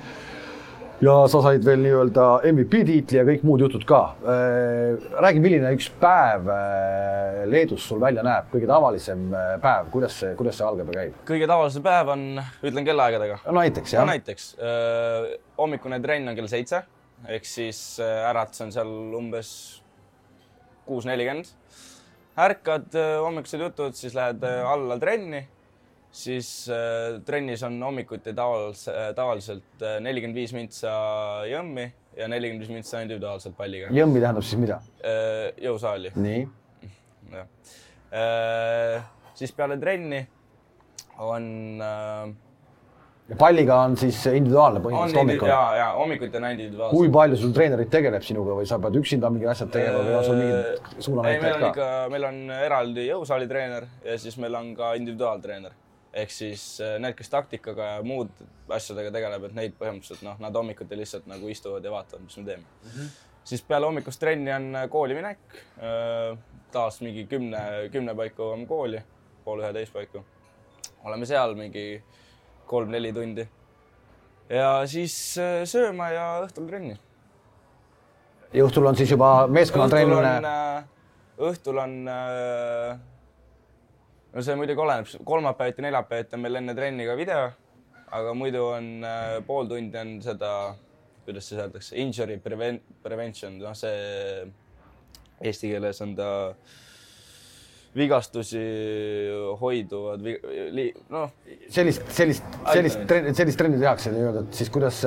ja 1.02 1.14
sa 1.34 1.40
said 1.42 1.64
veel 1.66 1.82
nii-öelda 1.82 2.26
MVP 2.52 2.84
tiitli 2.86 3.18
ja 3.18 3.26
kõik 3.26 3.46
muud 3.48 3.64
jutud 3.64 3.86
ka 3.90 4.02
äh,. 4.22 5.00
räägi, 5.24 5.42
milline 5.42 5.74
üks 5.74 5.90
päev 6.02 6.50
äh, 6.54 7.42
Leedus 7.50 7.88
sul 7.90 8.02
välja 8.02 8.22
näeb, 8.26 8.52
kõige 8.54 8.70
tavalisem 8.70 9.28
päev, 9.64 9.90
kuidas 9.94 10.20
see, 10.22 10.36
kuidas 10.38 10.60
see 10.60 10.68
algab 10.68 10.94
ja 10.94 11.00
käib? 11.02 11.20
kõige 11.28 11.50
tavalisem 11.50 11.86
päev 11.86 12.14
on, 12.14 12.26
ütlen 12.62 12.86
kellaaegadega. 12.86 13.42
no 13.48 13.58
näiteks 13.60 13.98
jah 13.98 14.06
no,. 14.06 14.14
näiteks 14.14 14.56
hommikune 15.58 16.02
trenn 16.04 16.30
on 16.34 16.38
kell 16.38 16.52
seitse 16.52 16.84
ehk 17.30 17.46
siis 17.46 17.80
äratus 18.02 18.62
on 18.66 18.74
seal 18.74 18.92
umbes 19.18 19.50
kuus 20.86 21.08
nelikümmend. 21.08 21.50
Ärkad, 22.40 22.94
äh, 22.96 23.18
hommikused 23.22 23.60
jutud, 23.62 23.96
siis 23.98 24.16
lähed 24.16 24.44
äh, 24.48 24.62
alla 24.68 24.98
trenni 25.00 25.42
siis 26.12 26.70
äh, 26.70 27.22
trennis 27.26 27.64
on 27.64 27.78
hommikuti 27.84 28.34
tavaliselt, 28.36 29.16
tavaliselt 29.16 29.86
nelikümmend 30.04 30.36
viis 30.36 30.54
mintsa 30.56 30.92
jõmmi 31.48 31.86
ja 32.18 32.28
nelikümmend 32.28 32.66
viis 32.66 32.74
mintsa 32.76 33.04
individuaalselt 33.06 33.56
palliga. 33.58 33.92
jõmmi 33.96 34.20
tähendab 34.20 34.44
siis 34.44 34.60
mida? 34.60 34.82
jõusaali. 35.62 36.12
nii. 36.16 36.44
jah. 37.32 37.48
siis 39.40 39.56
peale 39.56 39.80
trenni 39.80 40.26
on 41.22 41.82
äh, 41.82 42.34
ja 43.32 43.38
palliga 43.40 43.82
on 43.86 43.98
siis 44.00 44.20
individuaalne 44.28 44.82
põhimõtteliselt 44.84 45.22
hommikul? 45.22 45.52
ja, 45.52 45.62
ja 45.80 45.90
hommikuti 45.98 46.38
on 46.38 46.48
individuaalne. 46.52 46.98
kui 46.98 47.12
palju 47.18 47.40
sul 47.44 47.54
treenerid 47.56 47.92
tegeleb 47.94 48.26
sinuga 48.28 48.58
või 48.60 48.68
sa 48.70 48.80
pead 48.84 48.98
üksinda 49.02 49.32
mingid 49.34 49.54
asjad 49.54 49.72
tegema 49.74 50.02
või 50.06 50.18
on 50.20 50.26
sul 50.28 50.42
mingid 50.42 50.98
suunanäitajad 51.08 51.68
ka? 51.78 51.92
meil 52.14 52.28
on 52.32 52.42
eraldi 52.58 53.08
jõusaali 53.08 53.48
treener 53.52 53.88
ja 54.06 54.18
siis 54.22 54.38
meil 54.42 54.60
on 54.60 54.76
ka 54.78 54.94
individuaaltreener 55.00 55.78
ehk 56.14 56.34
siis 56.34 56.64
äh, 56.84 56.98
need, 57.00 57.16
kes 57.18 57.32
taktikaga 57.32 57.88
ja 57.96 58.00
muud 58.04 58.32
asjadega 58.72 59.12
tegeleb, 59.16 59.48
et 59.48 59.56
neid 59.56 59.76
põhimõtteliselt 59.80 60.26
noh, 60.28 60.40
nad 60.44 60.56
hommikuti 60.56 60.98
lihtsalt 61.00 61.28
nagu 61.32 61.52
istuvad 61.52 61.86
ja 61.88 61.94
vaatavad, 61.94 62.26
mis 62.28 62.38
me 62.38 62.46
teeme 62.48 62.64
mm. 62.64 62.90
-hmm. 62.90 63.14
siis 63.44 63.64
peale 63.68 63.88
hommikust 63.88 64.20
trenni 64.20 64.54
on 64.54 64.76
äh, 64.76 64.90
kooli 64.90 65.16
minek. 65.16 65.40
Äh, 65.80 66.38
taas 66.72 67.02
mingi 67.02 67.26
kümne, 67.28 67.90
kümne 67.92 68.16
paiku 68.16 68.44
jõuame 68.44 68.68
kooli, 68.68 69.02
pool 69.46 69.64
üheteist 69.64 69.94
paiku. 69.94 70.26
oleme 71.04 71.26
seal 71.26 71.56
mingi 71.56 72.04
kolm-neli 72.72 73.12
tundi. 73.14 73.46
ja 74.52 74.82
siis 74.88 75.16
äh, 75.40 75.62
sööma 75.70 76.10
ja 76.12 76.26
õhtul 76.46 76.68
trenni. 76.70 76.98
ja 78.54 78.66
õhtul 78.68 78.90
on 78.90 79.00
siis 79.00 79.12
juba 79.12 79.48
meeskonnatrenn? 79.52 80.48
Äh, 80.48 80.84
õhtul 81.52 81.82
on, 81.84 81.98
äh, 82.12 83.00
no 84.34 84.46
see 84.46 84.60
muidugi 84.60 84.84
oleneb, 84.84 85.10
kolmapäeviti, 85.28 85.86
neljapäeviti 85.88 86.38
on 86.38 86.46
meil 86.46 86.62
enne 86.62 86.78
trenni 86.78 87.08
ka 87.10 87.18
video, 87.20 87.50
aga 88.12 88.36
muidu 88.36 88.68
on 88.74 88.94
pool 89.48 89.70
tundi 89.72 90.00
on 90.00 90.18
seda, 90.24 90.54
kuidas 91.26 91.48
siis 91.48 91.62
öeldakse, 91.64 91.96
injury 92.02 92.38
preven-, 92.44 92.82
prevention, 93.04 93.60
noh, 93.62 93.76
see 93.78 94.48
eesti 95.42 95.72
keeles 95.72 96.02
on 96.04 96.16
ta 96.18 96.32
äh, 96.50 96.80
vigastusi 97.96 98.62
hoiduvad, 99.60 100.24
noh. 101.12 101.32
sellist, 101.72 102.06
sellist, 102.16 102.46
sellist 102.72 103.04
trenni, 103.10 103.34
sellist 103.36 103.60
trenni 103.60 103.82
tehakse 103.82 104.14
nii-öelda, 104.14 104.46
et 104.48 104.62
siis 104.62 104.72
kuidas, 104.72 105.02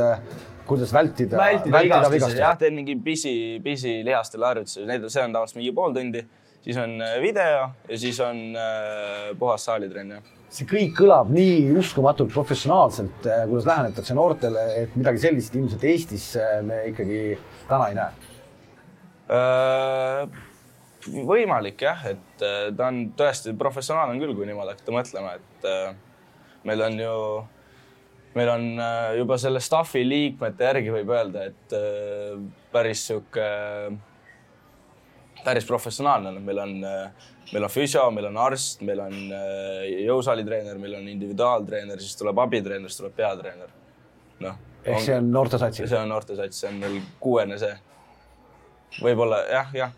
kuidas 0.69 0.93
vältida. 0.93 1.38
vältida, 1.41 1.79
vältida 1.79 2.12
vigastusi, 2.12 2.43
jah, 2.43 2.57
teen 2.61 2.76
mingi 2.76 2.99
pisi, 3.05 3.35
pisi 3.64 3.97
lihastele 4.05 4.50
harjutusi, 4.50 4.85
need, 4.91 5.09
see 5.09 5.25
on 5.25 5.37
tavaliselt 5.37 5.62
mingi 5.62 5.73
pool 5.76 5.97
tundi, 5.97 6.25
siis 6.64 6.81
on 6.85 6.97
äh, 7.00 7.17
video 7.25 7.67
ja 7.88 8.00
siis 8.05 8.21
on 8.25 8.47
äh, 8.53 9.33
puhas 9.41 9.64
saalitrenn, 9.71 10.19
jah. 10.19 10.33
See 10.55 10.69
kõik 10.71 10.93
kõlab 11.00 11.33
nii 11.35 11.73
uskumatult 11.81 12.31
professionaalselt, 12.37 13.25
äh, 13.26 13.47
kuidas 13.49 13.67
lähenetakse 13.73 14.14
noortele, 14.14 14.69
et 14.85 14.99
midagi 15.00 15.25
sellist 15.25 15.57
ilmselt 15.57 15.88
Eestis 15.88 16.35
äh, 16.37 16.59
me 16.62 16.85
ikkagi 16.93 17.23
täna 17.71 17.88
ei 17.88 18.03
näe. 18.03 18.33
Äh 19.35 20.53
võimalik 21.11 21.84
jah, 21.84 22.06
et 22.12 22.44
äh, 22.44 22.70
ta 22.76 22.88
on 22.90 23.02
tõesti 23.16 23.54
professionaalne 23.58 24.16
küll, 24.20 24.34
kui 24.37 24.49
niimoodi 24.49 24.75
hakata 24.75 24.94
mõtlema, 24.94 25.37
et 25.38 25.68
äh, 25.68 25.92
meil 26.68 26.82
on 26.87 26.99
ju, 27.00 27.14
meil 28.38 28.50
on 28.54 28.66
äh, 28.82 29.12
juba 29.20 29.38
selle 29.40 29.62
staff'i 29.64 30.04
liikmete 30.06 30.68
järgi 30.70 30.92
võib 30.94 31.14
öelda, 31.14 31.46
et 31.50 31.78
päris 32.73 33.06
sihuke, 33.11 33.46
päris 35.44 35.66
professionaalne, 35.68 36.34
meil 36.40 36.61
on, 36.62 36.76
meil 37.52 37.66
on 37.66 37.73
füsio, 37.73 38.06
meil 38.14 38.30
on 38.30 38.38
arst, 38.46 38.84
meil 38.87 39.02
on 39.04 39.16
jõusaalitreener, 40.06 40.78
meil 40.80 41.00
on 41.00 41.11
individuaaltreener, 41.12 42.00
siis 42.00 42.16
tuleb 42.20 42.40
abitreener, 42.46 42.88
siis 42.90 43.02
tuleb 43.02 43.18
peatreener. 43.18 43.75
noh. 44.44 44.62
ehk 44.84 45.00
see 45.00 45.18
on 45.18 45.28
noortesats? 45.32 45.84
see 45.84 45.99
on 46.00 46.08
noortesats, 46.11 46.62
see 46.62 46.70
on 46.73 46.80
meil 46.80 46.96
kuuene 47.20 47.61
see. 47.61 47.76
võib-olla 49.02 49.42
jah, 49.50 49.70
jah 49.75 49.92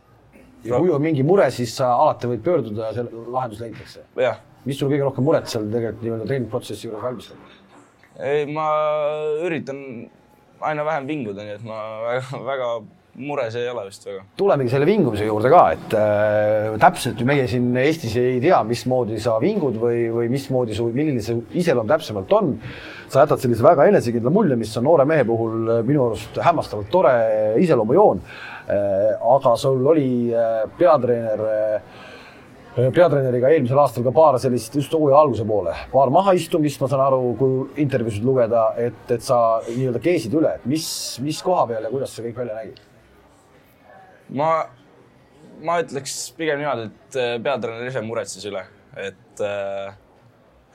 ja 0.64 0.80
kui 0.80 0.92
on 0.94 1.02
mingi 1.02 1.24
mure, 1.26 1.48
siis 1.54 1.74
sa 1.78 1.92
alati 1.94 2.30
võid 2.30 2.44
pöörduda 2.46 2.90
ja 2.90 2.98
selle 3.00 3.24
lahendus 3.32 3.62
leitakse. 3.62 4.04
mis 4.66 4.78
sul 4.78 4.90
kõige 4.90 5.06
rohkem 5.06 5.26
muret 5.26 5.48
seal 5.50 5.68
tegelikult 5.70 6.02
nii-öelda 6.02 6.26
treeningprotsessi 6.26 6.88
juures 6.88 7.04
valmistab? 7.04 7.56
ei, 8.18 8.46
ma 8.50 8.66
üritan 9.46 9.80
aina 10.66 10.84
vähem 10.86 11.08
vinguda, 11.08 11.44
nii 11.44 11.58
et 11.58 11.66
ma 11.66 11.80
väga, 12.06 12.40
väga 12.46 12.70
mures 13.16 13.54
ei 13.56 13.68
ole 13.70 13.86
vist 13.86 14.04
väga. 14.08 14.24
tulemegi 14.36 14.72
selle 14.72 14.88
vingumise 14.88 15.28
juurde 15.28 15.52
ka, 15.52 15.62
et 15.76 15.96
äh, 15.96 16.74
täpselt 16.80 17.20
ju 17.20 17.28
meie 17.28 17.46
siin 17.50 17.70
Eestis 17.80 18.16
ei 18.20 18.40
tea, 18.42 18.58
mismoodi 18.68 19.20
sa 19.22 19.36
vingud 19.42 19.78
või, 19.80 20.06
või 20.12 20.32
mismoodi 20.32 20.76
su, 20.76 20.88
milline 20.96 21.22
see 21.24 21.38
iseloom 21.62 21.88
täpsemalt 21.92 22.32
on. 22.36 22.56
sa 23.06 23.22
jätad 23.22 23.38
sellise 23.38 23.62
väga 23.62 23.86
enesekindla 23.86 24.32
mulje, 24.34 24.56
mis 24.58 24.74
on 24.80 24.88
noore 24.88 25.06
mehe 25.06 25.24
puhul 25.24 25.70
minu 25.86 26.08
arust 26.08 26.40
hämmastavalt 26.42 26.90
tore 26.90 27.14
iseloomujoon 27.62 28.24
Äh, 28.24 28.55
aga 28.66 29.54
sul 29.56 29.86
oli 29.86 30.34
äh, 30.34 30.64
peatreener 30.78 31.42
äh, 31.46 31.82
peatreeneriga 32.76 33.48
eelmisel 33.54 33.78
aastal 33.80 34.04
ka 34.04 34.12
paar 34.12 34.36
sellist 34.42 34.74
just 34.76 34.92
hooaja 34.92 35.20
alguse 35.22 35.46
poole, 35.48 35.72
paar 35.92 36.10
mahaistumist, 36.12 36.80
ma 36.82 36.88
saan 36.92 37.04
aru, 37.06 37.20
kui 37.38 37.84
intervjuusid 37.84 38.26
lugeda, 38.26 38.66
et, 38.76 38.98
et 39.14 39.24
sa 39.24 39.62
nii-öelda 39.68 40.02
keesid 40.04 40.34
üle, 40.36 40.50
et 40.58 40.66
mis, 40.68 40.88
mis 41.24 41.38
koha 41.46 41.62
peal 41.70 41.86
ja 41.86 41.92
kuidas 41.92 42.12
see 42.12 42.26
kõik 42.26 42.42
välja 42.42 42.58
nägi? 42.58 42.74
ma, 44.36 44.50
ma 45.64 45.78
ütleks 45.80 46.18
pigem 46.36 46.60
niimoodi, 46.60 46.90
et 46.90 47.18
peatreener 47.46 47.88
ise 47.88 48.02
muretses 48.04 48.44
üle, 48.50 48.66
et, 49.00 49.46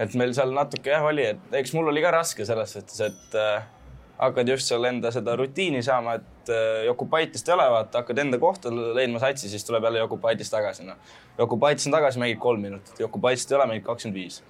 et 0.01 0.17
meil 0.17 0.33
seal 0.33 0.55
natuke 0.57 0.95
jah 0.95 1.05
oli, 1.05 1.27
et 1.35 1.61
eks 1.61 1.75
mul 1.77 1.91
oli 1.93 2.01
ka 2.01 2.15
raske 2.17 2.47
selles 2.49 2.73
suhtes, 2.79 2.97
et 3.11 3.39
hakkad 4.21 4.49
just 4.53 4.69
seal 4.69 4.85
enda 4.85 5.11
seda 5.13 5.35
rutiini 5.39 5.81
saama, 5.85 6.15
et 6.19 6.51
äh, 6.53 6.83
Jokupaitist 6.85 7.47
ei 7.49 7.55
ole, 7.55 7.67
vaata, 7.73 8.03
hakkad 8.03 8.21
enda 8.21 8.37
kohta 8.41 8.71
leidma 8.71 9.21
satsi, 9.21 9.49
siis 9.49 9.65
tuleb 9.65 9.87
jälle 9.87 10.03
Jokupaitis 10.03 10.51
tagasi, 10.53 10.85
noh. 10.85 10.99
Jokupaitis 11.39 11.87
on 11.89 11.95
tagasi, 11.97 12.21
mängid 12.21 12.41
kolm 12.41 12.61
minutit, 12.67 12.99
Jokupaitist 13.01 13.51
ei 13.51 13.57
ole, 13.57 13.67
mängid 13.71 13.87
kakskümmend 13.87 14.19
viis. 14.19 14.43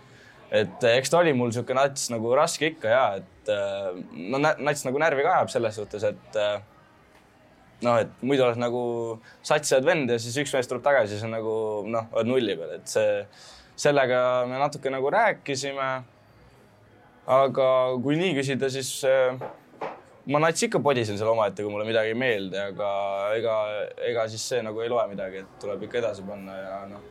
et 0.51 0.83
äh, 0.83 0.97
eks 0.99 1.09
ta 1.09 1.21
oli 1.21 1.31
mul 1.33 1.47
niisugune 1.47 1.79
nats 1.79 2.09
nagu 2.11 2.33
raske 2.35 2.73
ikka 2.73 2.89
ja 2.91 3.03
et 3.21 3.51
äh, 3.53 4.01
no 4.11 4.41
nats 4.41 4.83
nagu 4.83 4.99
närvi 4.99 5.23
ka 5.23 5.37
ajab 5.37 5.53
selles 5.53 5.79
suhtes, 5.79 6.03
et 6.03 6.39
noh, 7.85 7.95
et 8.01 8.11
muidu 8.27 8.43
oled 8.43 8.59
nagu 8.59 8.81
satsivad 9.47 9.87
vend 9.87 10.11
ja 10.11 10.19
siis 10.19 10.35
üks 10.43 10.51
mees 10.55 10.67
tuleb 10.67 10.83
tagasi, 10.83 11.15
siis 11.15 11.23
on 11.23 11.31
nagu 11.37 11.53
noh, 11.87 12.11
oled 12.11 12.27
nulli 12.27 12.57
peal, 12.59 12.75
et 12.75 12.91
see, 12.91 13.23
sellega 13.79 14.19
me 14.49 14.59
natuke 14.59 14.91
nagu 14.91 15.13
rääkisime. 15.15 15.89
aga 17.31 17.65
kui 18.03 18.17
nii 18.19 18.35
küsida, 18.35 18.67
siis 18.73 18.91
ma 20.29 20.41
nats 20.43 20.61
ikka 20.67 20.81
podisin 20.83 21.17
seal 21.17 21.31
omaette, 21.31 21.63
kui 21.63 21.71
mulle 21.73 21.87
midagi 21.87 22.13
ei 22.13 22.17
meeldi, 22.17 22.59
aga 22.61 22.91
ega, 23.37 23.55
ega 24.11 24.27
siis 24.29 24.43
see 24.53 24.61
nagu 24.65 24.83
ei 24.83 24.91
loe 24.91 25.07
midagi, 25.09 25.41
et 25.41 25.57
tuleb 25.63 25.87
ikka 25.87 26.01
edasi 26.01 26.25
panna 26.27 26.57
ja 26.57 26.75
noh, 26.91 27.07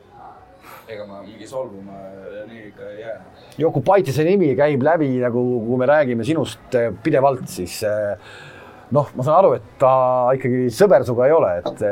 ega 0.91 1.07
ma 1.09 1.23
mingi 1.25 1.49
solvuma 1.49 1.97
ja 2.37 2.45
nii 2.51 2.69
ikka 2.69 2.93
ei 2.93 3.03
jää. 3.03 3.17
Jokupaitise 3.59 4.27
nimi 4.27 4.53
käib 4.59 4.85
läbi 4.87 5.11
nagu, 5.23 5.43
kui 5.67 5.81
me 5.81 5.91
räägime 5.91 6.27
sinust 6.27 6.79
pidevalt, 7.03 7.47
siis 7.51 7.81
äh, 7.89 8.31
noh, 8.95 9.11
ma 9.15 9.25
saan 9.25 9.39
aru, 9.39 9.53
et 9.55 9.67
ta 9.79 9.93
ikkagi 10.35 10.65
sõber 10.75 11.05
sinuga 11.07 11.29
ei 11.29 11.35
ole, 11.35 11.51
et 11.61 11.83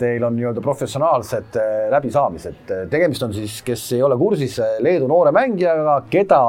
teil 0.00 0.24
on 0.26 0.36
nii-öelda 0.36 0.62
professionaalsed 0.64 1.56
eh, 1.60 1.86
läbisaamised. 1.92 2.58
tegemist 2.92 3.24
on 3.24 3.32
siis, 3.36 3.60
kes 3.66 3.86
ei 3.96 4.02
ole 4.04 4.18
kursis, 4.20 4.58
Leedu 4.84 5.08
noore 5.08 5.32
mängijaga, 5.36 5.96
keda 6.12 6.42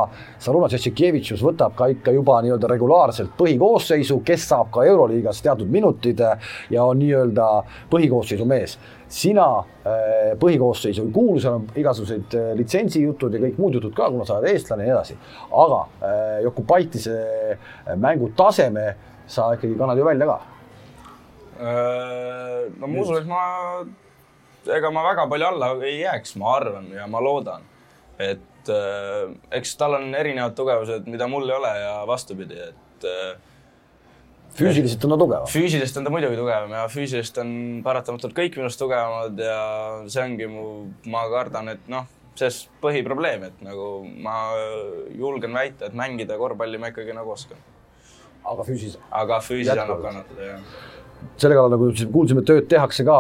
Saruna 0.44 0.67
Tšetšikevitšus 0.72 1.44
võtab 1.46 1.77
ka 1.77 1.88
ikka 1.94 2.15
juba 2.15 2.41
nii-öelda 2.44 2.72
regulaarselt 2.74 3.34
põhikoosseisu, 3.39 4.20
kes 4.27 4.50
saab 4.51 4.74
ka 4.75 4.86
Euroliigas 4.88 5.41
teatud 5.46 5.72
minutid 5.72 6.20
ja 6.20 6.84
on 6.84 7.00
nii-öelda 7.03 7.50
põhikoosseisu 7.91 8.48
mees 8.48 8.77
sina 9.08 9.48
eh, 9.88 10.34
põhikoosseisu 10.39 11.06
ei 11.08 11.12
kuulu, 11.15 11.39
seal 11.39 11.62
on 11.62 11.67
igasugused 11.79 12.34
eh, 12.36 12.50
litsentsijutud 12.60 13.38
ja 13.38 13.46
kõik 13.46 13.62
muud 13.62 13.77
jutud 13.79 13.96
ka, 13.96 14.10
kuna 14.12 14.27
sa 14.27 14.41
oled 14.41 14.51
eestlane 14.51 14.84
ja 14.84 14.89
nii 14.89 14.98
edasi. 14.98 15.20
aga 15.63 15.84
Jokupaitise 16.44 17.15
mängu 17.96 18.34
taseme 18.36 18.89
sa 19.27 19.51
ikkagi 19.55 19.77
kannad 19.79 20.00
ju 20.00 20.05
välja 20.07 20.25
ka. 20.25 20.38
Äh, 21.57 22.69
no 22.77 22.88
ma 22.88 23.01
usun, 23.01 23.17
et 23.22 23.27
ma, 23.29 23.41
ega 24.77 24.91
ma 24.93 25.03
väga 25.10 25.25
palju 25.29 25.50
alla 25.50 25.72
ei 25.81 26.00
jääks, 26.03 26.36
ma 26.38 26.53
arvan 26.60 26.91
ja 26.93 27.07
ma 27.10 27.22
loodan, 27.24 27.65
et 28.22 28.72
äh, 28.72 29.31
eks 29.57 29.75
tal 29.79 29.98
on 29.98 30.12
erinevad 30.15 30.55
tugevused, 30.57 31.07
mida 31.10 31.27
mul 31.31 31.50
ei 31.50 31.55
ole 31.57 31.72
ja 31.81 31.93
vastupidi, 32.07 32.60
et 32.69 33.07
äh, 33.10 33.31
füüsiliselt 34.57 35.07
on 35.07 35.15
ta 35.15 35.22
tugevam? 35.24 35.50
füüsiliselt 35.50 35.98
on 36.01 36.07
ta 36.10 36.13
muidugi 36.13 36.38
tugevam 36.38 36.75
ja 36.77 36.84
füüsiliselt 36.93 37.41
on 37.41 37.55
paratamatult 37.86 38.38
kõik 38.38 38.60
minust 38.62 38.79
tugevamad 38.81 39.41
ja 39.41 39.63
see 40.05 40.27
ongi 40.27 40.51
mu, 40.51 40.67
ma 41.10 41.25
kardan, 41.34 41.74
et 41.74 41.89
noh, 41.91 42.05
see 42.38 42.53
põhiprobleem, 42.84 43.48
et 43.50 43.65
nagu 43.65 43.89
ma 44.22 44.38
julgen 45.17 45.57
väita, 45.57 45.89
et 45.89 45.98
mängida 45.98 46.38
korvpalli 46.38 46.77
ma 46.77 46.93
ikkagi 46.93 47.17
nagu 47.17 47.34
oskan 47.34 47.65
aga 48.54 48.63
füüsis. 48.70 48.98
aga 49.12 49.39
füüsis 49.39 49.77
annab 49.77 50.01
kannatada, 50.06 50.51
jah 50.51 50.60
selle 51.38 51.57
kallal, 51.57 51.74
nagu 51.75 51.91
kuulsime, 52.13 52.43
tööd 52.47 52.67
tehakse 52.71 53.05
ka, 53.07 53.17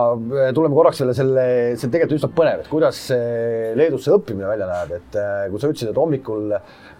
tuleme 0.57 0.77
korraks 0.77 1.01
selle, 1.03 1.13
selle, 1.17 1.47
see 1.77 1.91
tegelikult 1.93 2.17
üsna 2.17 2.31
põnev, 2.33 2.63
et 2.63 2.69
kuidas 2.71 3.01
Leedus 3.77 4.07
see 4.07 4.15
õppimine 4.15 4.49
välja 4.49 4.69
näeb, 4.69 4.95
et 4.97 5.17
kui 5.51 5.61
sa 5.61 5.71
ütlesid, 5.71 5.91
et 5.93 6.01
hommikul 6.01 6.55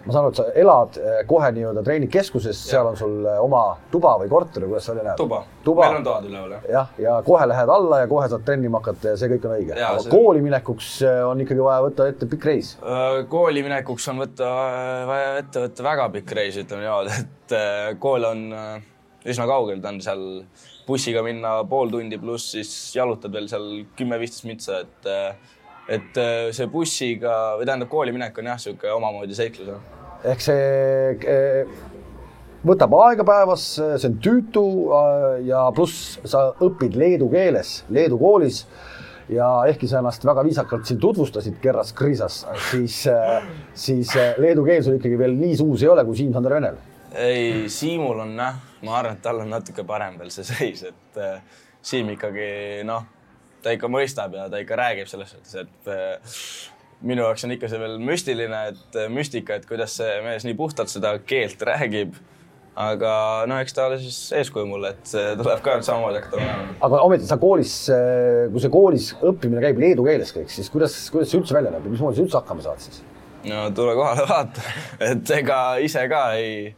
ma 0.08 0.14
saan 0.14 0.24
aru, 0.24 0.32
et 0.32 0.38
sa 0.38 0.44
elad 0.56 0.98
eh, 1.02 1.16
kohe 1.28 1.48
nii-öelda 1.52 1.82
treeningkeskuses, 1.84 2.60
seal 2.70 2.88
on 2.88 2.96
sul 2.98 3.16
eh, 3.28 3.40
oma 3.42 3.62
tuba 3.92 4.14
või 4.22 4.30
korter 4.30 4.64
või 4.64 4.72
kuidas 4.72 4.86
see 4.88 4.94
välja 4.94 5.10
näeb? 5.10 5.18
tuba, 5.20 5.40
tuba., 5.66 5.84
meil 5.84 5.98
on 5.98 6.06
toad 6.06 6.28
üleval, 6.30 6.54
jah. 6.54 6.68
jah, 6.72 6.94
ja 7.04 7.16
kohe 7.26 7.48
lähed 7.50 7.72
alla 7.74 8.00
ja 8.02 8.10
kohe 8.10 8.28
saad 8.32 8.46
trennima 8.46 8.80
hakata 8.80 9.12
ja 9.12 9.18
see 9.20 9.32
kõik 9.34 9.48
on 9.48 9.56
õige. 9.58 9.74
aga 9.76 10.04
see... 10.04 10.12
kooli 10.14 10.44
minekuks 10.46 10.92
eh, 11.08 11.20
on 11.28 11.44
ikkagi 11.44 11.66
vaja 11.66 11.84
võtta 11.88 12.08
ette 12.12 12.30
pikk 12.30 12.48
reis? 12.48 12.72
kooli 13.34 13.64
minekuks 13.66 14.08
on 14.14 14.24
võtta, 14.24 14.52
vaja 15.10 15.34
ette 15.42 15.66
võtta 15.66 15.88
väga 15.90 16.08
pikk 16.16 16.34
reis, 16.40 16.60
ütleme 16.62 16.86
niimoodi, 16.86 17.20
et 17.24 18.00
kool 18.00 18.24
on 18.28 18.48
üsna 19.28 19.48
kaugel, 19.50 19.82
ta 19.84 19.92
on 19.92 20.00
seal 20.04 20.26
bussiga 20.88 21.22
minna 21.26 21.58
pool 21.68 21.92
tundi 21.92 22.18
pluss 22.20 22.56
siis 22.56 22.72
jalutad 22.96 23.32
veel 23.34 23.46
seal 23.50 23.68
kümme-viisteist 23.98 24.48
mitsa, 24.48 24.82
et 24.82 25.12
et 25.88 26.18
see 26.52 26.66
bussiga 26.68 27.56
või 27.56 27.68
tähendab 27.68 27.88
kooli 27.88 28.12
minek 28.12 28.36
on 28.40 28.50
jah, 28.50 28.58
niisugune 28.58 28.96
omamoodi 28.98 29.36
seiklus 29.36 29.70
ehk 30.26 30.42
see 30.42 30.64
eh, 31.30 31.70
võtab 32.66 32.94
aega 32.98 33.24
päevas, 33.26 33.64
see 33.78 34.08
on 34.08 34.18
tüütu 34.22 34.64
ja 35.46 35.66
pluss 35.74 36.18
sa 36.26 36.48
õpid 36.64 36.96
leedu 36.98 37.28
keeles 37.32 37.82
Leedu 37.94 38.18
koolis 38.18 38.64
ja 39.30 39.46
ehkki 39.70 39.88
sa 39.88 40.00
ennast 40.00 40.24
väga 40.26 40.42
viisakalt 40.46 40.88
siin 40.88 40.98
tutvustasid 41.00 41.58
Kerras 41.62 41.92
Krisas, 41.96 42.40
siis, 42.70 43.02
siis 43.76 44.14
leedu 44.40 44.64
keel 44.66 44.82
sul 44.84 44.96
ikkagi 44.98 45.18
veel 45.20 45.36
nii 45.38 45.58
suus 45.60 45.84
ei 45.84 45.90
ole 45.92 46.04
kui 46.08 46.16
Siim-Sander 46.16 46.56
Venel. 46.56 46.78
Ei, 47.14 47.68
Siimul 47.72 48.24
on 48.24 48.34
jah, 48.36 48.58
ma 48.84 48.98
arvan, 48.98 49.16
et 49.16 49.22
tal 49.24 49.44
on 49.44 49.52
natuke 49.52 49.84
parem 49.88 50.18
veel 50.20 50.32
see 50.34 50.46
seis, 50.48 50.84
et 50.90 51.22
äh, 51.22 51.38
Siim 51.82 52.10
ikkagi 52.12 52.48
noh, 52.88 53.06
ta 53.62 53.72
ikka 53.74 53.90
mõistab 53.90 54.34
ja 54.36 54.48
ta 54.50 54.60
ikka 54.62 54.76
räägib 54.78 55.08
selles 55.10 55.30
suhtes, 55.32 55.54
et 55.62 55.94
minu 57.06 57.22
jaoks 57.22 57.46
on 57.46 57.54
ikka 57.54 57.70
see 57.70 57.80
veel 57.80 57.98
müstiline, 58.02 58.64
et 58.72 58.98
äh, 58.98 59.06
müstika, 59.12 59.58
et 59.58 59.68
kuidas 59.68 59.94
see 60.00 60.18
mees 60.24 60.46
nii 60.46 60.56
puhtalt 60.58 60.90
seda 60.92 61.14
keelt 61.26 61.62
räägib. 61.70 62.18
aga 62.78 63.12
no 63.50 63.56
eks 63.58 63.74
ta 63.74 63.88
ole 63.88 63.96
siis 63.98 64.16
eeskuju 64.38 64.68
mulle, 64.70 64.92
et 64.94 65.10
see 65.10 65.32
tuleb 65.40 65.62
ka 65.64 65.80
samamoodi 65.82 66.20
hakata 66.20 66.36
olema. 66.38 66.66
aga 66.86 67.00
ometi 67.08 67.26
sa 67.26 67.38
koolis, 67.42 67.74
äh, 67.90 68.46
kui 68.52 68.62
see 68.62 68.70
koolis 68.70 69.08
õppimine 69.18 69.62
käib 69.64 69.80
leedu 69.82 70.06
keeles 70.06 70.30
kõik, 70.34 70.50
siis 70.54 70.70
kuidas, 70.70 70.94
kuidas 71.10 71.32
see 71.32 71.40
üldse 71.40 71.56
välja 71.58 71.72
näeb 71.74 71.88
ja 71.88 71.94
mismoodi 71.94 72.20
sa 72.20 72.26
üldse 72.26 72.38
hakkama 72.38 72.66
saad 72.66 72.84
siis? 72.84 73.00
No 73.48 73.68
tule 73.74 73.94
kohale 73.98 74.24
vaata, 74.28 74.64
et 75.00 75.30
ega 75.38 75.60
ise 75.82 76.04
ka 76.10 76.24
ei 76.38 76.72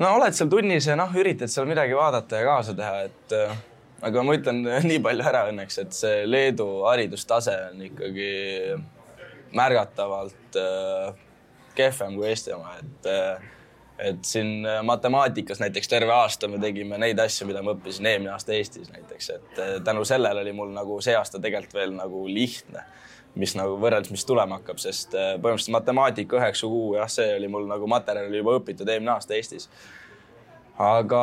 no 0.00 0.14
oled 0.16 0.36
seal 0.36 0.50
tunnis 0.52 0.88
ja 0.88 0.96
noh, 0.98 1.12
üritad 1.20 1.52
seal 1.52 1.68
midagi 1.68 1.96
vaadata 1.96 2.40
ja 2.40 2.48
kaasa 2.48 2.74
teha, 2.76 3.04
et 3.08 3.36
äh, 3.36 3.62
aga 4.08 4.24
ma 4.24 4.36
ütlen 4.38 4.62
nii 4.90 5.00
palju 5.04 5.28
ära 5.32 5.46
õnneks, 5.50 5.80
et 5.84 5.96
see 5.96 6.24
Leedu 6.28 6.68
haridustase 6.88 7.56
on 7.70 7.86
ikkagi 7.90 8.30
märgatavalt 9.56 10.60
äh, 10.60 11.24
kehvem 11.76 12.16
kui 12.18 12.30
Eesti 12.30 12.54
oma, 12.56 12.76
et 12.80 13.10
äh, 13.10 13.48
et 14.00 14.22
siin 14.24 14.64
matemaatikas 14.88 15.58
näiteks 15.60 15.90
terve 15.92 16.14
aasta 16.14 16.48
me 16.48 16.56
tegime 16.56 16.96
neid 16.96 17.18
asju, 17.20 17.44
mida 17.50 17.60
ma 17.60 17.74
õppisin 17.74 18.06
eelmine 18.08 18.30
aasta 18.32 18.54
Eestis 18.56 18.88
näiteks, 18.88 19.26
et 19.34 19.58
tänu 19.84 20.06
sellele 20.08 20.40
oli 20.40 20.54
mul 20.56 20.70
nagu 20.72 20.96
see 21.04 21.12
aasta 21.18 21.36
tegelikult 21.36 21.76
veel 21.76 21.92
nagu 21.98 22.22
lihtne, 22.24 22.86
mis 23.38 23.54
nagu 23.54 23.76
võrreldes, 23.78 24.10
mis 24.10 24.26
tulema 24.26 24.58
hakkab, 24.58 24.80
sest 24.82 25.14
äh, 25.14 25.36
põhimõtteliselt 25.38 25.76
matemaatika 25.76 26.40
üheksa 26.40 26.66
kuu, 26.66 26.94
jah, 26.98 27.10
see 27.10 27.34
oli 27.36 27.48
mul 27.52 27.68
nagu 27.70 27.86
materjal 27.90 28.30
oli 28.30 28.42
juba 28.42 28.58
õpitud 28.58 28.88
eelmine 28.88 29.14
aasta 29.14 29.36
Eestis 29.38 29.68
aga 30.80 31.22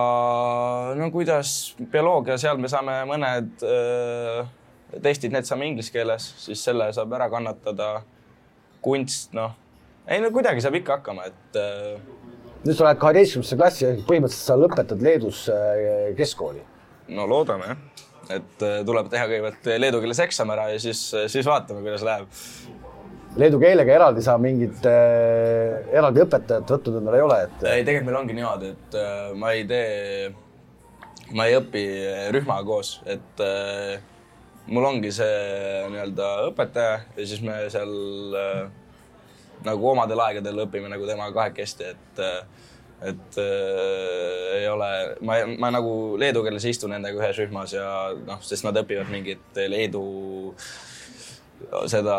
no 0.98 1.10
kuidas 1.14 1.74
bioloogia, 1.92 2.38
seal 2.38 2.60
me 2.62 2.70
saame 2.70 3.00
mõned 3.10 3.66
öö, 3.66 4.44
testid, 5.02 5.34
need 5.34 5.48
saame 5.50 5.70
inglise 5.72 5.94
keeles, 5.94 6.30
siis 6.44 6.62
selle 6.64 6.92
saab 6.94 7.16
ära 7.18 7.30
kannatada. 7.34 8.04
kunst, 8.88 9.34
noh, 9.36 9.56
ei 10.08 10.22
no 10.22 10.30
kuidagi 10.32 10.62
saab 10.64 10.78
ikka 10.78 11.00
hakkama, 11.00 11.26
et 11.28 11.58
öö.... 11.58 11.96
nüüd 12.64 12.78
sa 12.78 12.86
lähed 12.86 13.00
kaheteistkümnendasse 13.02 13.58
klassi, 13.58 13.90
põhimõtteliselt 14.08 14.52
sa 14.52 14.60
lõpetad 14.62 15.02
Leedus 15.04 15.42
keskkooli. 16.20 16.62
no 17.18 17.26
loodame 17.28 17.74
jah, 17.74 17.82
et 18.34 18.66
tuleb 18.88 19.08
teha 19.12 19.28
kõigepealt 19.30 19.70
leedu 19.80 20.02
keeles 20.04 20.20
eksam 20.26 20.52
ära 20.56 20.68
ja 20.74 20.82
siis, 20.84 21.04
siis 21.32 21.48
vaatame, 21.48 21.84
kuidas 21.86 22.04
läheb 22.08 22.28
leedu 23.38 23.60
keelega 23.62 23.94
eraldi 23.94 24.24
sa 24.26 24.36
mingit 24.42 24.86
äh, 24.90 25.86
eraldi 25.94 26.24
õpetajat 26.24 26.74
võtnud 26.74 27.00
endale 27.02 27.20
ei 27.20 27.26
ole, 27.26 27.40
et? 27.46 27.64
ei, 27.70 27.86
tegelikult 27.86 28.10
meil 28.10 28.20
ongi 28.22 28.38
niimoodi, 28.38 28.74
et 28.74 28.98
äh, 28.98 29.24
ma 29.38 29.54
ei 29.56 29.64
tee, 29.70 30.30
ma 31.38 31.48
ei 31.48 31.58
õpi 31.60 31.84
rühmaga 32.36 32.66
koos, 32.68 32.98
et 33.06 33.44
äh, 33.46 33.98
mul 34.74 34.90
ongi 34.90 35.14
see 35.16 35.86
nii-öelda 35.94 36.32
õpetaja 36.50 36.96
ja 37.18 37.28
siis 37.30 37.44
me 37.46 37.60
seal 37.74 37.94
äh, 38.38 38.64
nagu 39.68 39.92
omadel 39.94 40.22
aegadel 40.28 40.66
õpime 40.66 40.90
nagu 40.92 41.08
temaga 41.10 41.36
kahekesti, 41.42 41.94
et 41.94 42.24
äh, 42.24 42.42
et 43.06 43.38
äh, 43.38 44.62
ei 44.62 44.70
ole, 44.70 44.90
ma, 45.22 45.38
ma 45.60 45.70
nagu 45.74 45.92
leedu 46.20 46.42
keeles 46.46 46.66
istun 46.66 46.96
nendega 46.96 47.22
ühes 47.22 47.44
rühmas 47.44 47.76
ja 47.76 47.90
noh, 48.26 48.42
sest 48.42 48.66
nad 48.66 48.80
õpivad 48.82 49.12
mingit 49.14 49.62
leedu 49.70 50.02
seda 51.90 52.18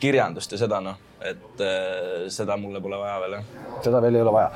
kirjandust 0.00 0.54
ja 0.54 0.60
seda 0.60 0.80
noh, 0.80 0.96
et 1.20 1.62
äh, 1.64 2.26
seda 2.32 2.56
mulle 2.60 2.80
pole 2.80 2.98
vaja 3.00 3.18
veel 3.24 3.36
jah. 3.36 3.52
seda 3.84 4.00
veel 4.04 4.16
ei 4.16 4.22
ole 4.22 4.34
vaja. 4.36 4.50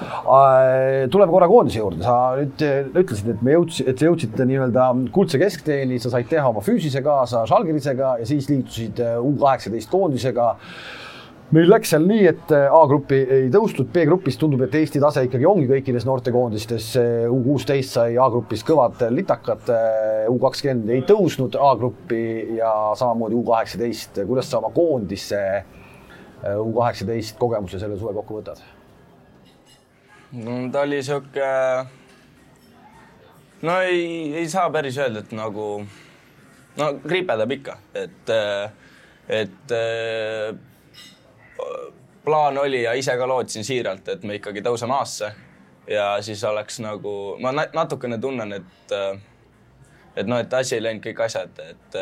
tuleme 1.12 1.34
korra 1.34 1.48
koondise 1.50 1.82
juurde, 1.82 2.02
sa 2.06 2.16
nüüd 2.38 2.64
ütlesid, 3.02 3.32
et 3.34 3.44
me 3.44 3.56
jõudsid, 3.56 3.92
et 3.92 3.98
te 3.98 4.08
jõudsite 4.08 4.48
nii-öelda 4.48 4.88
kuldse 5.14 5.40
keskteeni, 5.42 6.00
sa 6.02 6.12
said 6.14 6.30
teha 6.30 6.48
oma 6.48 6.64
füüsise 6.64 7.02
kaasa 7.04 7.44
Žalgirisega 7.50 8.16
ja 8.22 8.28
siis 8.28 8.48
liitusid 8.50 9.02
äh, 9.02 9.18
U 9.20 9.34
kaheksateist 9.42 9.90
koondisega 9.92 10.52
meil 11.52 11.68
läks 11.68 11.92
seal 11.92 12.06
nii, 12.08 12.24
et 12.30 12.52
äh, 12.54 12.66
A-gruppi 12.72 13.18
ei 13.20 13.48
tõustud, 13.52 13.90
B-grupis 13.92 14.38
tundub, 14.40 14.64
et 14.64 14.76
Eesti 14.78 15.00
tase 15.02 15.26
ikkagi 15.26 15.46
ongi 15.48 15.68
kõikides 15.68 16.06
noortekoondistes. 16.08 16.88
U 17.28 17.40
kuusteist 17.44 17.96
sai 17.98 18.16
A-grupis 18.20 18.64
kõvad 18.66 19.04
litakad, 19.12 19.68
äh, 19.72 20.24
U 20.32 20.38
kakskümmend 20.42 20.92
ei 20.94 21.04
tõusnud 21.08 21.58
A-gruppi 21.60 22.22
ja 22.58 22.72
samamoodi 22.98 23.36
U 23.36 23.44
kaheksateist. 23.48 24.22
kuidas 24.26 24.48
sa 24.50 24.62
oma 24.62 24.72
koondise 24.74 25.42
äh, 25.60 26.56
U 26.56 26.72
kaheksateist 26.78 27.36
kogemuse 27.40 27.82
selle 27.82 28.00
suve 28.00 28.16
kokku 28.20 28.40
võtad? 28.40 28.62
no 30.32 30.62
ta 30.72 30.86
oli 30.86 31.02
sihuke, 31.04 31.48
no 33.68 33.74
ei, 33.84 34.32
ei 34.40 34.48
saa 34.48 34.70
päris 34.72 34.96
öelda, 34.96 35.20
et 35.20 35.34
nagu, 35.36 35.66
no 36.80 36.92
kripeldab 37.04 37.52
ikka, 37.52 37.76
et, 38.00 38.32
et 39.28 39.74
plaan 42.24 42.58
oli 42.58 42.82
ja 42.82 42.92
ise 42.92 43.16
ka 43.16 43.28
lootsin 43.28 43.64
siiralt, 43.64 44.08
et 44.08 44.22
me 44.22 44.38
ikkagi 44.38 44.62
tõuseme 44.62 44.94
A-sse 45.00 45.32
ja 45.90 46.22
siis 46.22 46.44
oleks 46.44 46.80
nagu, 46.80 47.36
ma 47.42 47.52
natukene 47.52 48.18
tunnen, 48.18 48.52
et 48.52 48.96
et 50.16 50.28
noh, 50.28 50.38
et 50.38 50.54
asi 50.54 50.76
ei 50.76 50.82
läinud 50.84 51.02
kõik 51.04 51.22
asjad, 51.24 51.58
et 51.64 51.96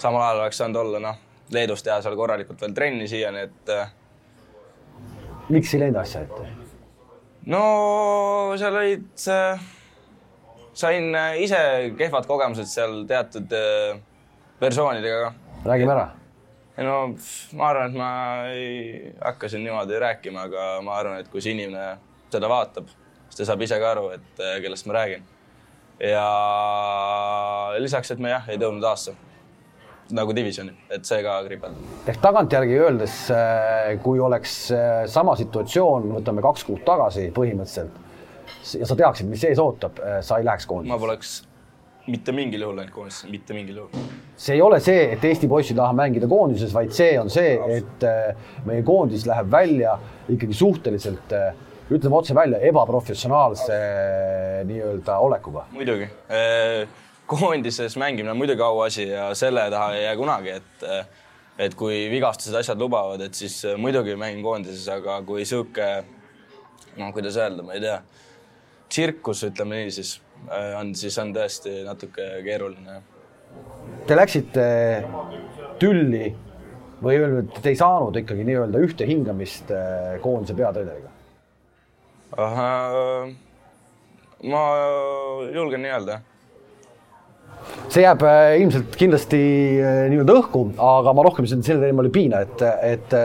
samal 0.00 0.22
ajal 0.22 0.42
oleks 0.44 0.62
saanud 0.62 0.80
olla 0.82 1.02
noh, 1.02 1.20
Leedus 1.52 1.82
teha 1.84 2.00
seal 2.02 2.16
korralikult 2.16 2.60
veel 2.60 2.72
trenni 2.74 3.08
siiani, 3.08 3.44
et. 3.48 3.72
miks 5.52 5.74
ei 5.74 5.84
läinud 5.84 6.00
asja 6.00 6.24
ette? 6.24 6.48
no 7.52 7.62
seal 8.58 8.80
olid, 8.80 9.06
sain 10.72 11.20
ise 11.42 11.60
kehvad 11.98 12.26
kogemused 12.26 12.70
seal 12.70 13.04
teatud 13.06 13.54
persoonidega 14.62 15.22
ka. 15.28 15.32
räägime 15.68 15.92
ära 15.92 16.10
no 16.80 16.96
ma 17.58 17.68
arvan, 17.68 17.90
et 17.90 17.98
ma 17.98 18.10
ei 18.52 19.12
hakka 19.20 19.50
siin 19.50 19.64
niimoodi 19.66 19.98
rääkima, 20.00 20.46
aga 20.48 20.68
ma 20.84 20.96
arvan, 21.00 21.20
et 21.20 21.28
kui 21.32 21.44
see 21.44 21.56
inimene 21.56 21.98
seda 22.32 22.48
vaatab, 22.48 22.88
siis 23.28 23.42
ta 23.42 23.50
saab 23.50 23.64
ise 23.66 23.78
ka 23.80 23.90
aru, 23.92 24.08
et 24.16 24.40
eh, 24.40 24.56
kellest 24.64 24.88
ma 24.88 24.96
räägin. 25.00 25.28
ja 26.02 26.24
lisaks, 27.78 28.10
et 28.10 28.18
me 28.22 28.32
jah, 28.32 28.48
ei 28.50 28.58
tõunud 28.58 28.84
aastasse 28.88 29.30
nagu 30.12 30.34
divisjoni, 30.36 30.72
et 30.92 31.06
see 31.08 31.20
ka 31.24 31.38
kripeldab. 31.46 31.92
ehk 32.08 32.24
tagantjärgi 32.24 32.80
öeldes, 32.80 33.18
eh, 33.36 33.92
kui 34.02 34.20
oleks 34.20 34.56
eh, 34.76 35.04
sama 35.12 35.36
situatsioon, 35.36 36.08
võtame 36.18 36.44
kaks 36.44 36.66
kuud 36.68 36.84
tagasi 36.88 37.28
põhimõtteliselt 37.36 38.00
ja 38.80 38.88
sa 38.88 38.96
teaksid, 38.96 39.28
mis 39.28 39.44
ees 39.44 39.60
ootab, 39.60 40.00
sa 40.24 40.38
ei 40.40 40.46
läheks 40.48 40.66
koondisesse? 40.70 40.96
ma 40.96 41.00
poleks 41.00 41.40
mitte 42.06 42.32
mingil 42.34 42.64
juhul 42.64 42.78
läinud 42.80 42.94
koondisesse, 42.94 43.28
mitte 43.30 43.54
mingil 43.54 43.82
juhul. 43.82 44.06
see 44.36 44.56
ei 44.56 44.62
ole 44.62 44.80
see, 44.82 45.04
et 45.14 45.24
Eesti 45.24 45.48
poiss 45.50 45.70
ei 45.70 45.78
taha 45.78 45.94
mängida 45.96 46.28
koondises, 46.30 46.72
vaid 46.74 46.94
see 46.96 47.12
on 47.20 47.30
see, 47.30 47.52
et 47.76 48.06
äh, 48.08 48.32
meie 48.66 48.82
koondis 48.86 49.26
läheb 49.28 49.50
välja 49.52 49.94
ikkagi 50.32 50.56
suhteliselt 50.56 51.34
äh, 51.36 51.52
ütleme 51.92 52.18
otse 52.18 52.34
välja, 52.34 52.58
ebaprofessionaalse 52.70 53.78
äh, 53.78 54.62
nii-öelda 54.66 55.18
olekuga. 55.22 55.66
muidugi, 55.76 56.08
koondises 57.30 57.96
mängimine 58.00 58.34
on 58.34 58.40
muidugi 58.40 58.64
auasi 58.66 59.08
ja 59.08 59.30
selle 59.38 59.68
taha 59.70 59.92
ei 59.94 60.04
jää 60.08 60.16
kunagi, 60.16 60.56
et 60.58 60.88
et 61.62 61.74
kui 61.78 62.08
vigastused, 62.10 62.56
asjad 62.58 62.80
lubavad, 62.80 63.20
et 63.20 63.36
siis 63.36 63.60
muidugi 63.78 64.16
mängin 64.18 64.42
koondises, 64.42 64.88
aga 64.90 65.20
kui 65.26 65.44
sihuke 65.46 65.88
noh, 66.96 67.12
kuidas 67.14 67.36
öelda, 67.38 67.62
ma 67.62 67.76
ei 67.76 67.84
tea 67.84 68.00
tsirkus, 68.92 69.44
ütleme 69.48 69.82
nii 69.82 69.92
siis, 69.94 70.16
on 70.50 70.94
siis 70.98 71.18
on 71.22 71.32
tõesti 71.34 71.82
natuke 71.86 72.28
keeruline. 72.44 73.00
Te 74.06 74.16
läksite 74.16 74.64
tülli 75.80 76.26
või 77.02 77.18
öelnud, 77.18 77.54
te 77.62 77.72
ei 77.72 77.78
saanud 77.78 78.16
ikkagi 78.22 78.44
nii-öelda 78.46 78.82
ühte 78.82 79.06
hingamist 79.08 79.72
koondise 80.24 80.56
peatreeneriga? 80.58 81.10
ma 84.42 84.60
julgen 85.52 85.82
nii 85.84 85.92
öelda, 85.92 86.16
see 87.92 88.04
jääb 88.04 88.22
äh, 88.26 88.56
ilmselt 88.62 88.96
kindlasti 88.98 89.40
äh, 89.78 90.04
nii-öelda 90.12 90.36
õhku, 90.40 90.64
aga 90.82 91.14
ma 91.16 91.26
rohkem 91.26 91.48
sellel 91.50 91.84
teemal 91.84 92.08
ei 92.08 92.14
piina, 92.14 92.42
et, 92.46 92.64
et, 92.94 93.16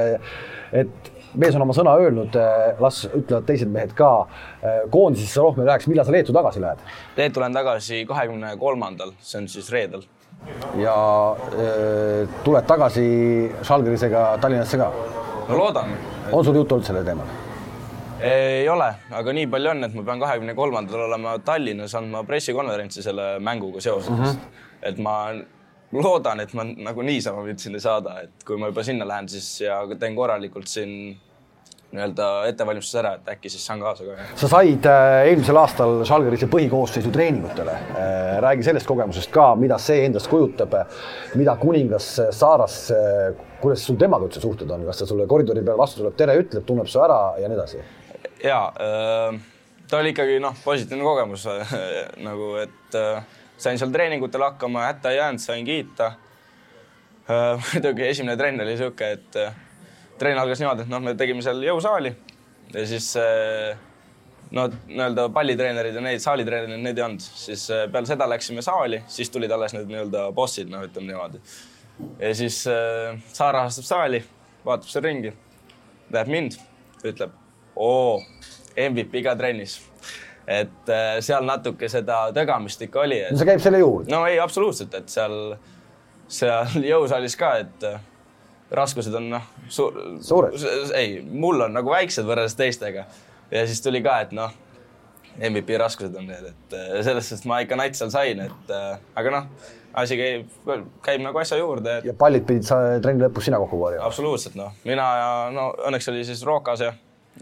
et 0.84 1.12
mees 1.36 1.56
on 1.56 1.66
oma 1.66 1.76
sõna 1.76 1.96
öelnud, 2.02 2.36
äh, 2.40 2.76
las 2.82 3.04
ütlevad 3.08 3.48
teised 3.48 3.72
mehed 3.72 3.96
ka. 3.98 4.28
koondisesse 4.92 5.42
rohkem 5.42 5.64
ei 5.64 5.68
läheks, 5.72 5.88
millal 5.88 6.06
sa 6.06 6.12
Leetu 6.12 6.34
tagasi 6.34 6.62
lähed? 6.62 6.80
Leetu 7.18 7.40
lähen 7.40 7.54
tagasi 7.54 8.06
kahekümne 8.06 8.56
kolmandal, 8.60 9.12
see 9.20 9.42
on 9.42 9.48
siis 9.48 9.72
reedel. 9.72 10.06
ja 10.78 10.96
äh, 11.34 12.30
tuled 12.44 12.66
tagasi 12.68 13.08
Žalgirisega 13.64 14.38
Tallinnasse 14.42 14.78
ka? 14.78 14.92
no 15.50 15.58
loodan. 15.58 15.98
on 16.32 16.46
sul 16.46 16.56
juttu 16.56 16.76
olnud 16.76 16.88
sellel 16.88 17.06
teemal? 17.06 17.28
ei 18.22 18.70
ole, 18.70 18.88
aga 19.14 19.34
nii 19.34 19.48
palju 19.48 19.70
on, 19.72 19.84
et 19.86 19.94
ma 19.94 20.04
pean 20.04 20.22
kahekümne 20.22 20.56
kolmandal 20.58 21.06
olema 21.08 21.38
Tallinnas 21.46 21.96
andma 21.96 22.24
pressikonverentsi 22.24 23.04
selle 23.06 23.38
mänguga 23.40 23.82
seoses 23.82 24.10
mm. 24.10 24.24
-hmm. 24.24 24.64
et 24.82 24.98
ma 24.98 25.18
loodan, 25.96 26.42
et 26.44 26.54
ma 26.58 26.66
nagu 26.68 27.06
niisama 27.06 27.46
võin 27.46 27.60
sinna 27.62 27.80
saada, 27.80 28.20
et 28.26 28.44
kui 28.48 28.60
ma 28.60 28.72
juba 28.72 28.84
sinna 28.84 29.08
lähen, 29.08 29.30
siis 29.32 29.62
ja 29.64 29.80
teen 30.00 30.18
korralikult 30.18 30.68
siin 30.72 31.16
nii-öelda 31.88 32.26
ettevalmistuse 32.50 33.00
ära, 33.00 33.14
et 33.16 33.30
äkki 33.32 33.50
siis 33.52 33.64
saan 33.64 33.80
kaasa 33.80 34.04
ka. 34.04 34.26
sa 34.36 34.50
said 34.52 34.88
äh, 34.92 35.30
eelmisel 35.30 35.56
aastal 35.62 36.02
Žalgirise 36.08 36.50
põhikoosseisu 36.52 37.14
treeningutele 37.16 37.72
äh,. 37.72 38.34
räägi 38.44 38.68
sellest 38.68 38.90
kogemusest 38.90 39.32
ka, 39.32 39.54
mida 39.56 39.78
see 39.80 40.04
endast 40.04 40.28
kujutab, 40.28 40.76
mida 41.40 41.56
kuningas 41.62 42.10
Saaras 42.36 42.76
äh,, 42.92 43.32
kuidas 43.62 43.86
sul 43.88 43.96
temaga 44.02 44.28
üldse 44.28 44.44
suhted 44.44 44.72
on, 44.76 44.84
kas 44.90 45.00
ta 45.00 45.08
sulle 45.08 45.30
koridori 45.32 45.64
peal 45.64 45.80
vastu 45.80 46.04
tuleb, 46.04 46.18
tere 46.20 46.36
ütleb, 46.42 46.68
tunneb 46.68 46.92
su 46.92 47.00
ära 47.04 47.22
ja 47.40 47.48
nii 47.48 47.60
edasi? 47.62 47.84
ja 48.44 48.60
ta 49.88 50.02
oli 50.02 50.12
ikkagi 50.12 50.42
noh, 50.44 50.60
positiivne 50.68 51.08
kogemus 51.08 51.48
nagu, 52.28 52.52
et 52.60 53.00
sain 53.58 53.80
seal 53.80 53.92
treeningutel 53.94 54.46
hakkama, 54.46 54.86
hätta 54.88 55.12
ei 55.12 55.18
jäänud, 55.18 55.44
sain 55.44 55.66
kiita. 55.66 56.12
muidugi 57.66 58.08
esimene 58.08 58.38
trenn 58.40 58.64
oli 58.64 58.78
sihuke, 58.80 59.12
et 59.18 59.38
trenn 60.18 60.40
algas 60.40 60.62
niimoodi, 60.62 60.86
et 60.86 60.92
noh, 60.92 61.02
me 61.04 61.14
tegime 61.20 61.44
seal 61.44 61.60
jõusaali 61.66 62.14
ja 62.74 62.86
siis 62.88 63.10
no 64.52 64.68
nii-öelda 64.88 65.28
pallitreenerid 65.36 65.96
ja 65.96 66.04
neid 66.04 66.24
saalitreenerid, 66.24 66.84
neid 66.84 67.00
ei 67.00 67.06
olnud, 67.06 67.24
siis 67.24 67.66
peale 67.92 68.08
seda 68.10 68.28
läksime 68.30 68.64
saali, 68.66 69.02
siis 69.12 69.32
tulid 69.34 69.52
alles 69.52 69.76
need 69.76 69.90
nii-öelda 69.92 70.30
bossid, 70.36 70.72
noh, 70.72 70.86
ütleme 70.88 71.12
niimoodi. 71.12 71.42
ja 72.20 72.34
siis 72.36 72.62
äh, 72.72 73.20
Saar 73.34 73.56
rahastab 73.60 73.88
saali, 73.88 74.24
vaatab 74.66 74.90
seal 74.92 75.04
ringi, 75.04 75.34
näeb 76.14 76.32
mind, 76.32 76.60
ütleb 77.04 77.36
oo, 77.76 78.24
MVP 78.78 79.24
ka 79.26 79.36
trennis. 79.36 79.80
Et 80.48 80.90
äh, 80.90 81.18
seal 81.24 81.46
natuke 81.48 81.90
seda 81.92 82.28
tögamist 82.36 82.82
ikka 82.86 83.02
oli 83.04 83.20
et.... 83.20 83.34
no 83.34 83.42
see 83.42 83.50
käib 83.50 83.64
selle 83.64 83.82
juurde? 83.82 84.12
no 84.14 84.24
ei, 84.30 84.40
absoluutselt, 84.40 84.94
et 84.96 85.10
seal, 85.12 85.58
seal 86.32 86.78
jõusaalis 86.94 87.36
ka, 87.40 87.54
et 87.66 87.88
äh, 87.88 87.98
raskused 88.78 89.16
on 89.20 89.32
noh 89.36 89.50
su, 89.68 89.90
suured. 90.24 90.56
ei, 90.96 91.20
mul 91.22 91.68
on 91.68 91.76
nagu 91.76 91.92
väiksed 91.92 92.28
võrreldes 92.28 92.56
teistega 92.60 93.04
ja 93.52 93.66
siis 93.68 93.84
tuli 93.84 94.02
ka, 94.04 94.22
et 94.26 94.32
noh, 94.36 94.54
MVP 95.38 95.76
raskused 95.78 96.16
on 96.18 96.30
need, 96.32 96.54
et 96.54 96.78
äh, 96.78 97.02
selles 97.06 97.28
suhtes 97.28 97.48
ma 97.50 97.60
ikka 97.64 97.80
nats 97.80 98.00
seal 98.00 98.14
sain, 98.14 98.40
et 98.48 98.72
aga 99.20 99.34
noh, 99.34 99.50
asi 99.98 100.18
käib, 100.20 100.48
käib 101.04 101.24
nagu 101.26 101.42
asja 101.42 101.60
juurde 101.60 102.00
et.... 102.00 102.08
ja 102.08 102.16
pallid 102.18 102.46
pidid 102.48 102.68
sa 102.68 102.80
trenni 103.04 103.26
lõpus 103.26 103.48
sina 103.50 103.60
kokku 103.62 103.80
korjama? 103.82 104.06
absoluutselt 104.08 104.56
noh, 104.60 104.72
mina 104.88 105.08
ja 105.20 105.28
no 105.52 105.70
õnneks 105.90 106.08
oli 106.14 106.24
siis 106.28 106.44
Rokas 106.48 106.86
ja 106.86 106.94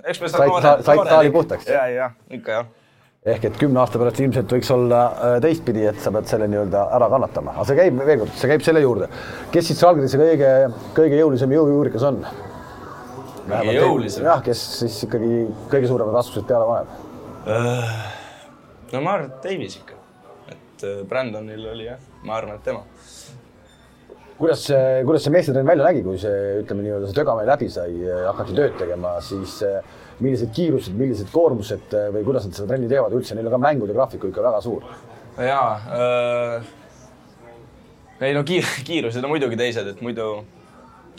eks 0.04 0.22
me 0.22 0.32
said, 0.32 0.50
said, 0.50 0.84
said 0.88 1.10
saali 1.10 1.32
puhtaks? 1.34 1.70
ja, 1.70 1.86
ja 1.92 2.10
ikka 2.34 2.60
jah. 2.60 2.74
Ehk 3.26 3.48
et 3.50 3.56
kümne 3.58 3.80
aasta 3.82 3.98
pärast 3.98 4.20
ilmselt 4.22 4.52
võiks 4.54 4.68
olla 4.74 5.00
äh, 5.10 5.36
teistpidi, 5.42 5.82
et 5.90 5.98
sa 6.02 6.12
pead 6.14 6.28
selle 6.30 6.46
nii-öelda 6.52 6.84
ära 6.94 7.08
kannatama, 7.10 7.56
aga 7.56 7.66
see 7.66 7.78
käib 7.80 7.98
veel 8.06 8.20
kord, 8.22 8.36
see 8.38 8.52
käib 8.52 8.66
selle 8.66 8.84
juurde. 8.84 9.08
kes 9.54 9.72
siis 9.72 9.82
Žalgirise 9.82 10.20
kõige, 10.22 10.52
kõige 10.98 11.22
jõulisem 11.24 11.56
jõujuurikas 11.56 12.06
on? 12.12 12.20
kõige 13.50 13.76
jõulisem? 13.80 14.28
jah, 14.30 14.44
kes 14.46 14.62
siis 14.84 15.00
ikkagi 15.08 15.42
kõige 15.74 15.90
suuremad 15.90 16.20
raskused 16.20 16.46
peale 16.52 16.70
paneb? 16.70 16.94
Äh, 17.50 17.98
no 18.94 19.02
ma 19.02 19.18
arvan, 19.18 19.34
et 19.34 19.50
Davis 19.50 19.80
ikka, 19.82 19.98
et 20.54 20.86
äh, 20.86 21.02
Brandonil 21.10 21.66
oli 21.74 21.90
jah, 21.90 22.06
ma 22.30 22.38
arvan, 22.38 22.62
et 22.62 22.70
tema 22.70 22.86
kuidas 24.38 24.66
see, 24.68 25.02
kuidas 25.08 25.26
see 25.26 25.34
meestetrenn 25.34 25.68
välja 25.68 25.88
nägi, 25.88 26.06
kui 26.06 26.18
see, 26.22 26.40
ütleme 26.62 26.86
nii-öelda 26.86 27.10
see 27.10 27.18
tögamine 27.18 27.50
läbi 27.50 27.70
sai, 27.72 27.92
hakati 28.28 28.58
tööd 28.58 28.74
tegema, 28.82 29.14
siis 29.24 29.62
eh, 29.66 29.80
millised 30.20 30.54
kiirused, 30.56 30.96
millised 30.96 31.30
koormused 31.34 31.94
eh, 31.98 32.08
või 32.14 32.24
kuidas 32.28 32.48
nad 32.48 32.58
seda 32.58 32.70
trenni 32.72 32.90
teevad 32.92 33.14
üldse, 33.18 33.36
neil 33.36 33.50
on 33.50 33.58
ka 33.58 33.62
mängude 33.66 33.96
graafiku 33.96 34.32
ikka 34.32 34.46
väga 34.46 34.62
suur. 34.64 34.86
jaa 35.36 35.70
äh,, 36.00 36.68
ei 38.22 38.34
no 38.38 38.44
kiir, 38.48 38.68
kiirused 38.88 39.24
on 39.24 39.34
muidugi 39.34 39.60
teised, 39.60 39.88
et 39.92 40.02
muidu 40.06 40.30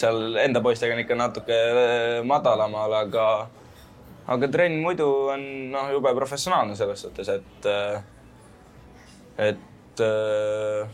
seal 0.01 0.37
enda 0.41 0.61
poistega 0.65 0.97
on 0.97 1.05
ikka 1.05 1.19
natuke 1.19 1.57
eh, 1.57 2.19
madalamal, 2.25 2.99
aga 3.03 3.27
aga 4.27 4.49
trenn 4.51 4.81
muidu 4.83 5.09
on 5.33 5.43
noh, 5.73 5.91
jube 5.95 6.15
professionaalne 6.17 6.77
selles 6.79 7.05
suhtes, 7.07 7.29
et 7.37 7.69
et 9.37 10.01
äh, 10.01 10.89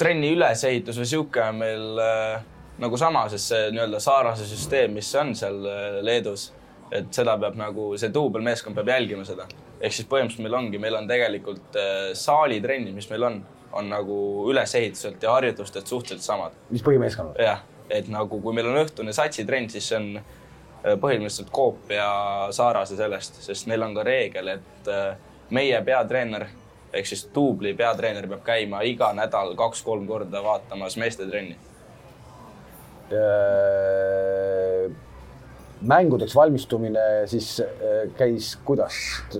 trenni 0.00 0.32
ülesehitus 0.34 0.98
või 0.98 1.08
sihuke 1.08 1.44
on 1.44 1.60
meil 1.60 2.00
äh, 2.02 2.42
nagu 2.82 2.98
sama, 2.98 3.24
sest 3.32 3.52
see 3.52 3.72
nii-öelda 3.74 4.00
Saarase 4.02 4.46
süsteem, 4.48 4.94
mis 4.96 5.10
on 5.18 5.34
seal 5.38 5.60
äh, 5.68 5.98
Leedus, 6.04 6.48
et 6.94 7.10
seda 7.14 7.36
peab 7.40 7.58
nagu 7.58 7.92
see 8.00 8.12
duubelmeeskond 8.14 8.76
peab 8.78 8.90
jälgima 8.94 9.26
seda. 9.26 9.46
ehk 9.80 9.92
siis 9.92 10.08
põhimõtteliselt 10.08 10.46
meil 10.46 10.56
ongi, 10.58 10.80
meil 10.80 10.96
on 10.98 11.08
tegelikult 11.10 11.78
äh, 11.80 12.06
saalitrennid, 12.18 12.94
mis 12.96 13.10
meil 13.10 13.28
on, 13.28 13.38
on 13.72 13.90
nagu 13.90 14.16
ülesehituselt 14.50 15.22
ja 15.22 15.36
harjutustelt 15.36 15.86
suhteliselt 15.86 16.26
samad. 16.26 16.58
mis 16.70 16.82
põhimeeskonnal? 16.86 17.38
jah, 17.42 17.62
et 17.90 18.08
nagu 18.08 18.40
kui 18.40 18.56
meil 18.56 18.72
on 18.72 18.80
õhtune 18.82 19.14
satsitrenn, 19.14 19.70
siis 19.70 19.88
see 19.92 20.00
on 20.00 20.10
äh, 20.18 20.98
põhimõtteliselt 20.98 21.52
koopia 21.54 22.08
Saarase 22.54 22.98
sellest, 22.98 23.42
sest 23.46 23.70
neil 23.70 23.86
on 23.86 23.94
ka 23.96 24.06
reegel, 24.06 24.56
et 24.58 24.92
meie 25.54 25.78
peatreener 25.84 26.46
ehk 26.94 27.08
siis 27.10 27.26
duubli 27.34 27.74
peatreener 27.74 28.26
peab 28.30 28.42
käima 28.46 28.82
iga 28.86 29.10
nädal 29.16 29.54
kaks-kolm 29.58 30.06
korda 30.06 30.42
vaatamas 30.44 30.96
meeste 31.00 31.26
trenni. 31.26 31.56
Äh, 33.12 34.90
mängudeks 35.84 36.32
valmistumine 36.36 37.26
siis 37.28 37.58
äh, 37.60 38.06
käis 38.16 38.54
kuidas? 38.64 38.94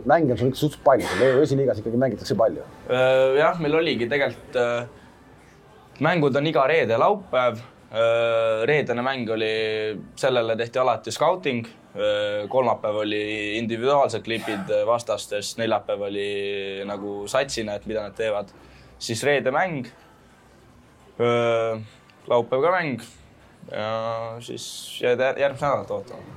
mänge 0.04 0.34
on 0.34 0.38
sul 0.38 0.50
ikka 0.50 0.60
suhteliselt 0.60 0.84
palju, 0.84 1.06
seal 1.16 1.40
esiliigas 1.46 1.80
ikkagi 1.80 2.00
mängitakse 2.02 2.36
palju. 2.36 2.66
Äh, 2.90 3.38
jah, 3.40 3.56
meil 3.64 3.78
oligi 3.80 4.08
tegelikult, 4.10 4.58
mängud 6.04 6.36
on 6.36 6.50
iga 6.52 6.66
reede, 6.68 6.98
laupäev. 7.00 7.70
reedene 8.66 9.02
mäng 9.06 9.28
oli, 9.30 9.48
sellele 10.18 10.56
tehti 10.58 10.80
alati 10.82 11.12
scouting 11.14 11.68
kolmapäev 12.50 12.96
oli 13.04 13.20
individuaalsed 13.60 14.24
klipid 14.26 14.72
vastastest, 14.88 15.60
neljapäev 15.60 16.02
oli 16.08 16.24
nagu 16.88 17.20
satsina, 17.30 17.76
et 17.78 17.86
mida 17.86 18.02
nad 18.02 18.16
teevad. 18.18 18.50
siis 18.98 19.22
reede 19.22 19.52
mäng, 19.54 19.86
laupäev 22.26 22.66
ka 22.66 22.72
mäng 22.74 23.06
ja 23.72 23.90
siis 24.44 24.64
jääd 25.02 25.20
järgmist 25.20 25.62
nädalat 25.62 25.90
ootama 25.90 26.32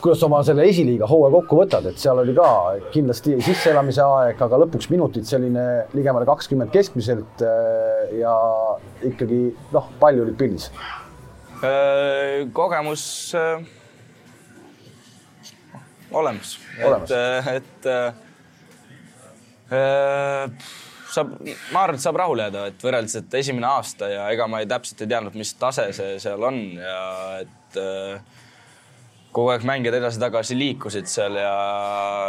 kuidas 0.00 0.22
oma 0.24 0.38
selle 0.46 0.64
esiliiga 0.70 1.06
hooaja 1.06 1.34
kokku 1.34 1.58
võtad, 1.58 1.84
et 1.90 1.98
seal 2.00 2.22
oli 2.22 2.32
ka 2.36 2.46
kindlasti 2.94 3.36
sisseelamise 3.44 4.00
aeg, 4.00 4.40
aga 4.40 4.62
lõpuks 4.64 4.88
minutid 4.88 5.28
selline 5.28 5.66
ligemale 5.92 6.24
kakskümmend 6.28 6.72
keskmiselt 6.72 7.44
ja 8.16 8.38
ikkagi 9.04 9.42
noh, 9.74 9.92
palju 10.00 10.24
olid 10.24 10.40
pildis 10.40 10.70
Äh, 11.58 12.46
kogemus 12.52 13.34
olemas, 16.12 16.58
olemas., 16.84 17.10
et, 17.10 17.56
et 17.56 17.86
äh, 19.74 20.54
saab, 21.14 21.36
ma 21.72 21.84
arvan, 21.84 21.98
et 21.98 22.04
saab 22.04 22.18
rahule 22.20 22.48
jääda, 22.48 22.66
et 22.72 22.84
võrreldes, 22.84 23.16
et 23.20 23.38
esimene 23.40 23.68
aasta 23.70 24.10
ja 24.12 24.26
ega 24.34 24.48
ma 24.50 24.62
ei 24.62 24.68
täpselt 24.70 25.04
ei 25.04 25.12
teadnud, 25.14 25.38
mis 25.38 25.54
tase 25.60 25.88
see 25.96 26.18
seal 26.22 26.44
on 26.50 26.60
ja 26.78 27.00
et 27.44 27.80
kogu 29.38 29.52
aeg 29.52 29.64
mängijad 29.68 29.98
edasi-tagasi 29.98 30.56
liikusid 30.56 31.08
seal 31.10 31.36
ja 31.38 31.52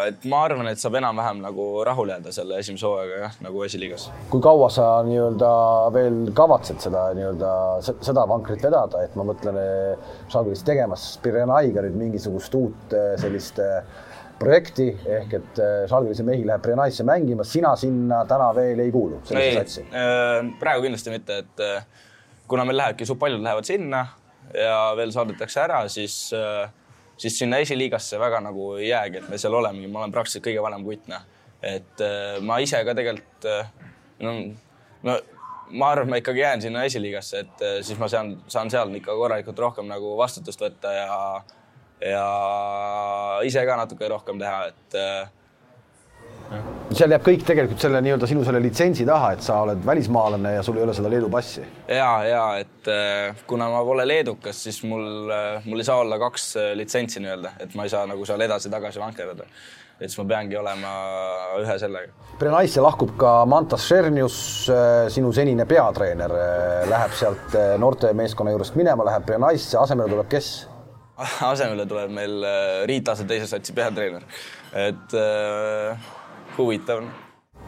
et 0.10 0.26
ma 0.30 0.42
arvan, 0.46 0.68
et 0.70 0.82
saab 0.82 0.98
enam-vähem 1.00 1.40
nagu 1.46 1.68
rahule 1.88 2.18
jääda 2.18 2.34
selle 2.36 2.60
esimese 2.60 2.86
hooaega 2.86 3.22
jah, 3.24 3.38
nagu 3.46 3.64
esiliigas. 3.66 4.10
kui 4.30 4.44
kaua 4.44 4.68
sa 4.74 4.90
nii-öelda 5.08 5.52
veel 5.96 6.20
kavatsed 6.36 6.84
seda 6.84 7.08
nii-öelda 7.18 7.54
seda 7.86 8.28
vankrit 8.30 8.64
vedada, 8.68 9.04
et 9.06 9.16
ma 9.18 9.26
mõtlen, 9.32 9.58
Žalgiris 10.30 10.66
tegemas 10.68 11.08
Pirenaiga 11.24 11.86
nüüd 11.88 11.98
mingisugust 12.04 12.56
uut 12.60 12.94
eh, 12.94 13.16
sellist 13.22 13.62
eh, 13.64 13.80
projekti 14.40 14.88
ehk 15.18 15.34
et 15.40 15.62
Žalgirise 15.92 16.24
mehi 16.28 16.46
läheb 16.48 16.64
Pirenaisse 16.64 17.04
mängima, 17.08 17.44
sina 17.44 17.76
sinna 17.80 18.24
täna 18.30 18.50
veel 18.56 18.80
ei 18.86 18.92
kuulu 18.94 19.22
sellisesse 19.28 19.84
satsi? 19.84 20.56
praegu 20.60 20.88
kindlasti 20.88 21.14
mitte, 21.14 21.42
et 21.44 21.64
kuna 22.50 22.66
meil 22.66 22.80
lähebki, 22.80 23.08
paljud 23.20 23.44
lähevad 23.44 23.68
sinna 23.68 24.06
ja 24.56 24.78
veel 24.98 25.12
saadetakse 25.14 25.62
ära, 25.62 25.84
siis 25.92 26.16
äh, 26.34 26.70
siis 27.20 27.40
sinna 27.40 27.60
esiliigasse 27.64 28.20
väga 28.20 28.40
nagu 28.44 28.74
ei 28.80 28.90
jäägi, 28.90 29.22
et 29.22 29.30
me 29.30 29.38
seal 29.38 29.54
olemegi, 29.60 29.90
ma 29.92 30.04
olen 30.04 30.16
praktiliselt 30.16 30.46
kõige 30.48 30.64
vanem 30.64 30.86
kutt, 30.88 31.10
noh. 31.12 31.28
et 31.62 32.04
äh, 32.06 32.40
ma 32.46 32.60
ise 32.64 32.80
ka 32.88 32.96
tegelikult 32.96 33.48
äh, 33.50 33.72
no, 34.24 34.36
no 35.04 35.18
ma 35.70 35.92
arvan, 35.94 36.10
ma 36.14 36.20
ikkagi 36.22 36.44
jään 36.44 36.64
sinna 36.64 36.86
esiliigasse, 36.88 37.44
et 37.44 37.66
äh, 37.66 37.78
siis 37.86 38.00
ma 38.00 38.08
saan, 38.12 38.38
saan 38.48 38.72
seal 38.72 38.94
ikka 39.02 39.16
korralikult 39.20 39.60
rohkem 39.60 39.90
nagu 39.90 40.16
vastutust 40.20 40.64
võtta 40.64 40.94
ja 40.96 41.18
ja 42.02 43.40
ise 43.44 43.66
ka 43.66 43.76
natuke 43.82 44.08
rohkem 44.08 44.40
teha, 44.40 44.66
et 44.72 45.00
seal 46.98 47.14
jääb 47.14 47.26
kõik 47.26 47.44
tegelikult 47.46 47.82
selle 47.84 48.00
nii-öelda 48.04 48.28
sinu 48.30 48.44
selle 48.46 48.62
litsentsi 48.64 49.06
taha, 49.08 49.34
et 49.36 49.44
sa 49.46 49.60
oled 49.64 49.82
välismaalane 49.86 50.56
ja 50.56 50.64
sul 50.66 50.80
ei 50.80 50.86
ole 50.86 50.96
seda 50.98 51.12
Leedu 51.12 51.30
passi. 51.32 51.62
ja, 51.88 52.10
ja 52.26 52.46
et 52.62 52.90
äh, 52.90 53.44
kuna 53.48 53.70
ma 53.70 53.84
pole 53.86 54.08
leedukas, 54.08 54.64
siis 54.66 54.82
mul, 54.84 55.30
äh, 55.34 55.66
mul 55.66 55.84
ei 55.84 55.86
saa 55.88 56.00
olla 56.02 56.18
kaks 56.22 56.48
äh, 56.58 56.72
litsentsi 56.80 57.22
nii-öelda, 57.22 57.54
et 57.60 57.76
ma 57.78 57.86
ei 57.86 57.94
saa 57.94 58.08
nagu 58.10 58.26
seal 58.26 58.42
edasi-tagasi 58.48 59.02
vankerdada. 59.02 59.46
et 60.00 60.08
siis 60.08 60.18
ma 60.22 60.26
peangi 60.32 60.58
olema 60.58 60.96
ühe 61.60 61.78
sellega. 61.80 62.28
Prenaisse 62.40 62.82
lahkub 62.82 63.14
ka 63.20 63.34
Mantas 63.46 63.84
Šernius, 63.84 64.40
sinu 65.12 65.34
senine 65.36 65.66
peatreener, 65.68 66.34
läheb 66.88 67.18
sealt 67.20 67.58
noortemeeskonna 67.84 68.56
juurest 68.56 68.80
minema, 68.80 69.04
läheb 69.12 69.28
Prenaisse, 69.28 69.76
asemele 69.78 70.10
tuleb 70.16 70.32
kes? 70.32 70.54
asemele 71.54 71.88
tuleb 71.90 72.14
meil 72.16 72.38
Riit 72.90 73.10
Laase 73.10 73.28
teise 73.30 73.50
satsi 73.50 73.76
peatreener, 73.76 74.28
et 74.88 75.18
äh, 75.18 76.12
huvitav 76.58 77.04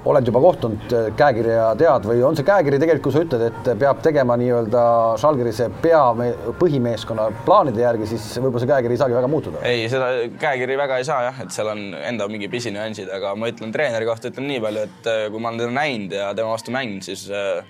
oled 0.05 0.25
juba 0.25 0.39
kohtunud 0.41 0.93
äh, 0.95 1.09
käekirja 1.17 1.65
tead 1.77 2.05
või 2.09 2.23
on 2.25 2.37
see 2.37 2.45
käekiri 2.45 2.79
tegelikult, 2.81 3.03
kui 3.05 3.13
sa 3.13 3.21
ütled, 3.25 3.43
et 3.49 3.69
peab 3.81 4.01
tegema 4.01 4.37
nii-öelda 4.39 4.83
Žalgirise 5.21 5.67
pea, 5.83 6.01
põhimeeskonna 6.57 7.27
plaanide 7.45 7.83
järgi, 7.83 8.07
siis 8.09 8.25
võib-olla 8.39 8.63
see 8.63 8.71
käekiri 8.71 8.97
ei 8.97 9.01
saagi 9.03 9.17
väga 9.17 9.29
muutuda? 9.31 9.61
ei, 9.67 9.85
seda 9.91 10.09
käekiri 10.41 10.77
väga 10.79 10.97
ei 11.01 11.05
saa 11.07 11.19
jah, 11.27 11.43
et 11.45 11.53
seal 11.53 11.69
on 11.73 11.83
enda 11.99 12.25
mingi 12.31 12.49
pisinüansid, 12.51 13.11
aga 13.13 13.35
ma 13.37 13.51
ütlen 13.51 13.73
treeneri 13.75 14.09
kohta 14.09 14.31
ütlen 14.33 14.49
nii 14.49 14.63
palju, 14.63 14.87
et 14.89 15.11
äh, 15.11 15.21
kui 15.33 15.43
ma 15.43 15.51
olen 15.51 15.61
teda 15.65 15.75
näinud 15.77 16.17
ja 16.17 16.31
tema 16.37 16.55
vastu 16.55 16.73
mänginud, 16.73 17.05
siis 17.05 17.27
äh, 17.29 17.61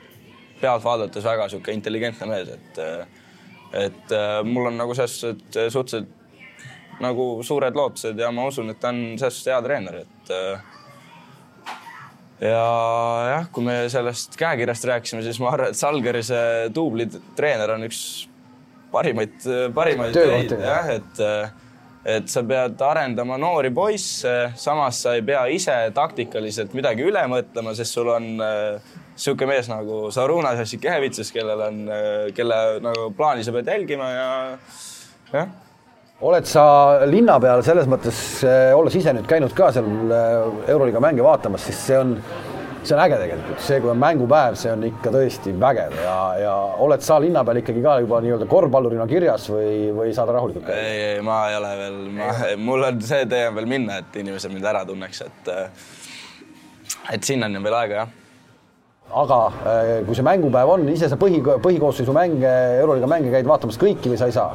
pealt 0.61 0.85
vaadates 0.85 1.25
väga 1.25 1.49
niisugune 1.49 1.75
intelligentne 1.81 2.31
mees, 2.31 2.55
et 2.55 2.81
et 3.73 4.13
mul 4.47 4.67
on 4.71 4.77
nagu 4.81 4.95
selles 4.97 5.19
suhtes 5.21 5.73
suhteliselt 5.73 6.17
nagu 7.01 7.25
suured 7.45 7.75
lootused 7.75 8.19
ja 8.19 8.29
ma 8.35 8.45
usun, 8.49 8.69
et 8.73 8.79
ta 8.81 8.91
on 8.91 9.17
selles 9.17 9.39
suhtes 9.39 9.51
hea 9.53 9.61
treener, 9.65 10.01
et 10.03 10.33
ja 12.41 12.65
jah, 13.29 13.47
kui 13.53 13.65
me 13.65 13.77
sellest 13.91 14.37
käekirjast 14.39 14.85
rääkisime, 14.89 15.23
siis 15.25 15.39
ma 15.41 15.53
arvan, 15.53 15.73
et 15.73 15.79
Salgerise 15.79 16.43
duubli 16.75 17.07
treener 17.37 17.75
on 17.75 17.87
üks 17.87 18.03
parimaid, 18.91 19.37
parimaid 19.75 20.15
töid 20.15 20.55
jah, 20.59 20.95
et 20.97 21.25
et 22.01 22.25
sa 22.33 22.41
pead 22.41 22.79
arendama 22.81 23.37
noori 23.37 23.69
poisse, 23.69 24.31
samas 24.57 25.03
sa 25.03 25.13
ei 25.13 25.21
pea 25.25 25.43
ise 25.53 25.75
taktikaliselt 25.93 26.73
midagi 26.73 27.05
üle 27.05 27.21
mõtlema, 27.29 27.75
sest 27.77 27.93
sul 27.93 28.09
on 28.09 28.31
niisugune 29.21 29.53
mees 29.53 29.67
nagu 29.69 30.07
Sarunas 30.11 30.57
Jassikevitsus, 30.57 31.29
kellel 31.33 31.59
on, 31.67 31.81
kelle 32.33 32.61
nagu 32.81 33.11
plaani 33.17 33.45
sa 33.45 33.53
pead 33.53 33.69
jälgima 33.69 34.09
ja 34.09 34.29
jah. 35.33 35.51
Oled 36.21 36.45
sa 36.45 36.63
linna 37.09 37.39
peal 37.41 37.63
selles 37.65 37.87
mõttes, 37.89 38.17
eh, 38.45 38.69
olles 38.77 38.93
ise 38.97 39.13
nüüd 39.13 39.25
käinud 39.29 39.53
ka 39.57 39.71
seal 39.73 39.87
eh, 39.89 40.69
Euroliiga 40.69 41.01
mänge 41.01 41.23
vaatamas, 41.25 41.65
siis 41.65 41.79
see 41.87 41.97
on, 41.97 42.11
see 42.83 42.93
on 42.93 43.01
äge 43.01 43.17
tegelikult, 43.23 43.63
see, 43.65 43.79
kui 43.81 43.89
on 43.89 43.97
mängupäev, 44.01 44.57
see 44.61 44.69
on 44.73 44.85
ikka 44.85 45.13
tõesti 45.15 45.55
vägev 45.61 45.97
ja, 45.97 46.17
ja 46.43 46.53
oled 46.85 47.01
sa 47.05 47.17
linna 47.21 47.41
peal 47.45 47.61
ikkagi 47.63 47.81
ka 47.81 47.97
juba 48.05 48.21
nii-öelda 48.21 48.49
korvpallurina 48.49 49.09
kirjas 49.09 49.49
või, 49.49 49.89
või 49.97 50.13
saad 50.17 50.33
rahulikult 50.33 50.69
käia? 50.69 50.85
ei, 50.85 51.03
ei, 51.15 51.25
ma 51.25 51.41
ei 51.49 51.57
ole 51.57 51.75
veel, 51.81 51.99
ma, 52.21 52.31
mul 52.69 52.89
on 52.91 53.01
see 53.09 53.25
tee 53.29 53.47
on 53.49 53.57
veel 53.57 53.73
minna, 53.73 54.01
et 54.01 54.21
inimesed 54.21 54.53
mind 54.53 54.73
ära 54.75 54.85
tunneks, 54.89 55.25
et 55.25 55.53
et 57.17 57.23
sinnani 57.25 57.57
on 57.57 57.65
veel 57.65 57.81
aega, 57.81 58.03
jah 58.03 58.17
aga 59.09 59.39
eh, 59.67 59.95
kui 60.07 60.15
see 60.15 60.25
mängupäev 60.25 60.75
on, 60.75 60.85
ise 60.93 61.09
sa 61.11 61.17
põhi, 61.19 61.41
põhikoosseisu 61.43 62.13
mänge, 62.15 62.51
Euroliiga 62.81 63.09
mänge 63.11 63.33
käid 63.33 63.49
vaatamas 63.49 63.79
kõiki 63.81 64.11
või 64.13 64.19
sa 64.19 64.29
ei 64.29 64.35
saa? 64.35 64.53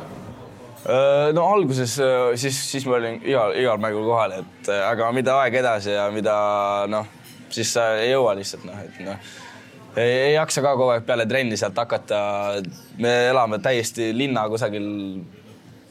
Äh, 0.86 1.32
no 1.34 1.48
alguses 1.50 1.98
äh, 1.98 2.36
siis, 2.38 2.58
siis 2.70 2.84
ma 2.86 3.00
olin 3.00 3.18
igal, 3.26 3.56
igal 3.58 3.80
mängul 3.82 4.06
kohal, 4.06 4.36
et 4.38 4.68
äh, 4.70 4.84
aga 4.86 5.10
mida 5.16 5.34
aeg 5.42 5.56
edasi 5.58 5.96
ja 5.96 6.06
mida 6.14 6.36
noh, 6.90 7.08
siis 7.50 7.72
sa 7.74 7.88
ei 7.98 8.12
jõua 8.12 8.36
lihtsalt 8.38 8.68
noh, 8.68 8.84
et 8.84 9.00
noh, 9.02 9.32
ei, 9.98 10.12
ei 10.28 10.34
jaksa 10.36 10.62
ka 10.62 10.76
kogu 10.78 10.94
aeg 10.94 11.08
peale 11.08 11.26
trenni 11.26 11.58
sealt 11.58 11.78
hakata. 11.82 12.20
me 13.02 13.16
elame 13.32 13.58
täiesti 13.64 14.12
linna 14.14 14.46
kusagil 14.52 14.86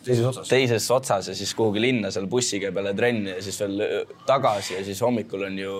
teises 0.06 0.26
otsas, 0.30 0.48
teises 0.48 0.88
otsas 0.96 1.28
ja 1.28 1.36
siis 1.36 1.52
kuhugi 1.58 1.84
linna 1.84 2.14
seal 2.14 2.30
bussiga 2.32 2.72
peale 2.72 2.94
trenni 2.96 3.34
ja 3.34 3.42
siis 3.44 3.60
veel 3.66 3.84
tagasi 4.26 4.78
ja 4.78 4.86
siis 4.86 5.02
hommikul 5.04 5.44
on 5.50 5.60
ju 5.60 5.76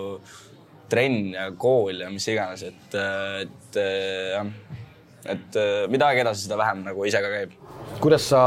trenn 0.90 1.34
ja 1.34 1.50
kool 1.58 2.04
ja 2.04 2.10
mis 2.14 2.28
iganes, 2.32 2.66
et, 2.70 2.98
et 3.46 3.80
jah, 3.80 4.50
et 5.32 5.62
mida 5.92 6.12
aeg 6.12 6.26
edasi, 6.26 6.48
seda 6.48 6.60
vähem 6.60 6.84
nagu 6.86 7.08
ise 7.08 7.22
ka 7.24 7.32
käib 7.34 7.56
kuidas 8.00 8.28
sa 8.30 8.42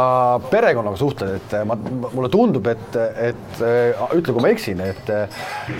perekonnaga 0.50 0.98
suhtled, 0.98 1.36
et 1.38 1.54
ma, 1.66 1.76
mulle 1.78 2.28
tundub, 2.32 2.66
et, 2.70 2.96
et 3.28 3.60
ütle, 4.16 4.34
kui 4.34 4.42
ma 4.44 4.50
eksin, 4.52 4.80
et, 4.84 5.12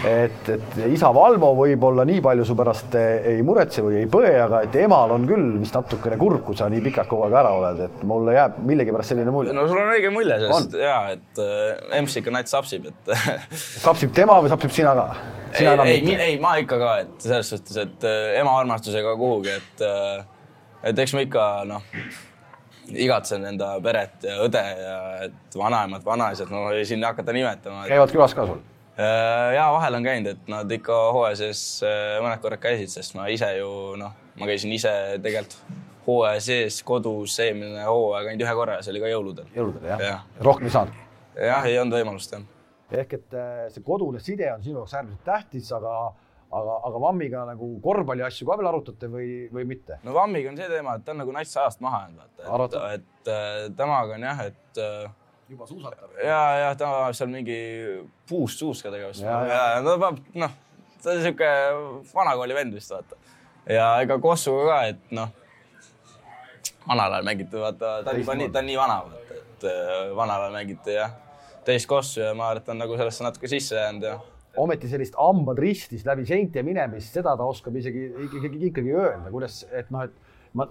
et, 0.09 0.51
et 0.55 0.79
isa 0.89 1.11
Valmo 1.15 1.51
võib-olla 1.59 2.07
nii 2.09 2.23
palju 2.25 2.47
su 2.49 2.57
pärast 2.59 2.97
ei 2.99 3.43
muretse 3.47 3.85
või 3.85 4.01
ei 4.03 4.09
põe, 4.11 4.31
aga 4.45 4.63
et 4.67 4.79
emal 4.83 5.13
on 5.17 5.27
küll 5.29 5.59
vist 5.61 5.77
natukene 5.77 6.19
kurb, 6.21 6.43
kui 6.47 6.59
sa 6.59 6.71
nii 6.73 6.83
pikalt 6.89 7.11
kogu 7.11 7.27
aeg 7.27 7.37
ära 7.43 7.53
oled, 7.59 7.83
et 7.89 8.07
mulle 8.09 8.37
jääb 8.37 8.61
millegipärast 8.71 9.15
selline 9.15 9.35
mulje. 9.35 9.57
no 9.57 9.67
sul 9.69 9.83
on 9.83 9.93
õige 9.97 10.13
mulje 10.15 10.41
sellest 10.45 10.79
ja 10.81 10.97
et 11.17 11.43
äh, 11.45 11.99
EMS 11.99 12.19
ikka 12.23 12.35
nats 12.35 12.57
sapsib, 12.57 12.89
et 12.89 13.13
sapsib 13.87 14.15
tema 14.17 14.39
või 14.43 14.53
sapsib 14.53 14.75
sina 14.75 14.97
ka? 14.99 15.07
ei, 15.59 15.69
ei, 15.69 16.17
ei, 16.33 16.41
ma 16.41 16.57
ikka 16.61 16.81
ka, 16.81 16.97
et 17.05 17.29
selles 17.29 17.55
suhtes, 17.55 17.79
et 17.85 18.09
äh, 18.09 18.35
ema 18.41 18.57
armastusega 18.63 19.15
kuhugi, 19.19 19.55
et 19.61 19.87
äh, 19.87 20.27
et 20.83 20.99
eks 20.99 21.15
ma 21.15 21.25
ikka 21.27 21.45
noh 21.69 21.83
igatsen 22.89 23.45
enda 23.51 23.75
peret 23.85 24.25
ja 24.25 24.39
õde 24.45 24.63
ja 24.63 24.99
et 25.27 25.57
vanaemad, 25.59 26.05
vanaisad, 26.05 26.51
no 26.53 26.69
ei 26.73 26.87
siin 26.89 27.05
hakata 27.05 27.35
nimetama. 27.37 27.85
käivad 27.89 28.13
külas 28.15 28.35
ka 28.37 28.47
sul? 28.49 28.63
Äh, 28.99 29.55
ja 29.55 29.69
vahel 29.73 29.99
on 29.99 30.07
käinud, 30.07 30.31
et 30.33 30.49
nad 30.51 30.73
ikka 30.75 30.97
hooaja 31.15 31.37
sees 31.43 31.61
äh, 31.87 32.17
mõned 32.25 32.41
korrad 32.43 32.63
käisid, 32.63 32.91
sest 32.91 33.15
ma 33.19 33.29
ise 33.31 33.51
ju 33.59 33.69
noh, 34.01 34.17
ma 34.41 34.49
käisin 34.49 34.73
ise 34.75 34.93
tegelikult 35.23 35.59
hooaja 36.09 36.41
sees 36.43 36.81
kodus 36.89 37.37
eelmine 37.45 37.85
hooaeg 37.85 38.31
ainult 38.31 38.47
ühe 38.47 38.55
korra 38.57 38.79
ja 38.79 38.85
see 38.85 38.95
oli 38.95 39.03
ka 39.05 39.11
jõuludel. 39.13 39.51
jõuludel 39.55 39.91
jah 39.91 40.01
ja. 40.03 40.15
ja.? 40.15 40.45
rohkem 40.47 40.71
ei 40.71 40.75
saanud? 40.75 41.03
jah, 41.37 41.69
ei 41.69 41.77
olnud 41.79 41.99
võimalust 41.99 42.33
jah. 42.33 42.47
ehk 43.03 43.19
et 43.21 43.37
äh, 43.37 43.67
see 43.75 43.85
kodune 43.85 44.23
side 44.25 44.49
on 44.55 44.65
sinu 44.65 44.81
jaoks 44.81 44.97
äärmiselt 44.97 45.29
tähtis, 45.29 45.71
aga 45.77 45.99
aga, 46.53 46.75
aga 46.89 47.01
Vammiga 47.03 47.45
nagu 47.49 47.71
korvpalli 47.85 48.25
asju 48.27 48.49
ka 48.49 48.57
veel 48.59 48.71
arutate 48.71 49.09
või, 49.13 49.31
või 49.53 49.65
mitte? 49.69 49.99
no 50.05 50.15
Vammiga 50.17 50.53
on 50.53 50.59
see 50.61 50.69
teema, 50.71 50.97
et 50.99 51.05
ta 51.07 51.15
on 51.15 51.23
nagu 51.23 51.35
nats 51.35 51.57
ajast 51.57 51.83
maha 51.85 52.05
jäänud, 52.07 52.45
vaata, 52.47 52.85
et, 52.97 53.09
et, 53.21 53.33
et 53.67 53.77
temaga 53.79 54.17
on 54.17 54.29
jah, 54.29 54.45
et 54.49 54.81
äh, 54.85 55.11
juba 55.49 55.67
suusatab. 55.67 56.17
ja, 56.25 56.41
ja 56.63 56.71
ta 56.79 56.93
seal 57.17 57.31
mingi 57.33 57.59
puust 58.29 58.65
suuska 58.65 58.93
tegevust. 58.95 59.25
ja, 59.25 59.43
ja, 59.49 59.61
ja 59.75 59.83
no 59.85 59.95
ta 59.95 60.01
peab, 60.07 60.23
noh, 60.45 60.57
ta 61.03 61.13
on 61.13 61.23
sihuke 61.27 61.53
vanakooli 62.15 62.57
vend 62.57 62.79
vist 62.79 62.97
vaata. 62.97 63.21
ja 63.69 63.91
ega 64.05 64.19
Kossuga 64.23 64.67
ka, 64.73 64.81
et 64.95 65.15
noh, 65.17 65.33
vanal 66.89 67.19
ajal 67.19 67.29
mängiti, 67.29 67.61
vaata, 67.61 67.99
ta 68.05 68.15
on 68.15 68.25
juba 68.25 68.37
nii, 68.41 68.51
ta 68.53 68.63
on 68.65 68.71
nii 68.73 68.81
vana, 68.81 68.99
vaata, 69.07 69.39
et 69.43 69.69
äh, 69.69 69.95
vanal 70.17 70.49
ajal 70.49 70.59
mängiti 70.59 70.97
jah, 70.97 71.15
teist 71.69 71.89
Kossu 71.91 72.25
ja 72.25 72.35
ma 72.35 72.49
arvan, 72.49 72.63
et 72.63 72.69
ta 72.69 72.77
on 72.77 72.85
nagu 72.85 73.01
sellesse 73.01 73.29
natuke 73.29 73.53
sisse 73.53 73.77
jäänud 73.77 74.09
ja 74.09 74.19
ometi 74.59 74.91
sellist 74.91 75.17
hambad 75.19 75.61
ristis 75.63 76.05
läbi 76.07 76.27
seinte 76.29 76.63
minemist, 76.67 77.15
seda 77.15 77.35
ta 77.39 77.47
oskab 77.49 77.77
isegi 77.79 78.09
ikkagi, 78.29 78.63
ikkagi 78.71 78.95
öelda, 78.95 79.33
kuidas, 79.33 79.61
et 79.73 79.91
noh, 79.95 80.07
et 80.07 80.57
ma, 80.59 80.67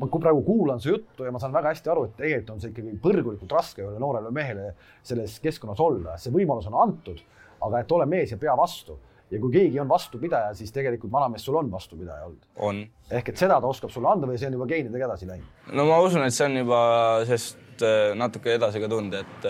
ma 0.00 0.10
praegu 0.12 0.44
kuulan 0.46 0.82
su 0.82 0.92
juttu 0.92 1.26
ja 1.26 1.32
ma 1.34 1.40
saan 1.42 1.54
väga 1.54 1.72
hästi 1.72 1.94
aru, 1.94 2.04
et 2.08 2.18
tegelikult 2.20 2.54
on 2.56 2.62
see 2.62 2.74
ikkagi 2.74 2.98
põrgulikult 3.02 3.56
raske 3.56 3.82
ühele 3.84 4.02
noorele 4.02 4.30
mehele 4.34 4.70
selles 5.02 5.38
keskkonnas 5.44 5.82
olla, 5.82 6.18
see 6.20 6.34
võimalus 6.34 6.70
on 6.70 6.78
antud, 6.84 7.24
aga 7.64 7.82
et 7.82 7.98
ole 7.98 8.06
mees 8.10 8.34
ja 8.34 8.40
pea 8.40 8.54
vastu 8.58 8.98
ja 9.32 9.40
kui 9.40 9.50
keegi 9.54 9.80
on 9.80 9.88
vastupidaja, 9.90 10.52
siis 10.54 10.72
tegelikult 10.72 11.12
vanamees 11.12 11.44
sul 11.46 11.56
on 11.58 11.70
vastupidaja 11.72 12.28
olnud. 12.28 12.88
ehk 13.10 13.32
et 13.32 13.40
seda 13.40 13.56
ta 13.60 13.70
oskab 13.70 13.90
sulle 13.90 14.10
anda 14.12 14.28
või 14.28 14.38
see 14.38 14.50
on 14.50 14.58
juba 14.60 14.68
geenidega 14.70 15.08
edasi 15.08 15.28
läinud? 15.28 15.60
no 15.72 15.86
ma 15.88 15.98
usun, 16.04 16.22
et 16.26 16.36
see 16.36 16.46
on 16.46 16.60
juba, 16.60 16.80
sest 17.28 17.58
nüüd 17.74 18.18
natuke 18.18 18.54
edasi 18.54 18.80
ka 18.82 18.88
tundnud, 18.90 19.24
et 19.24 19.48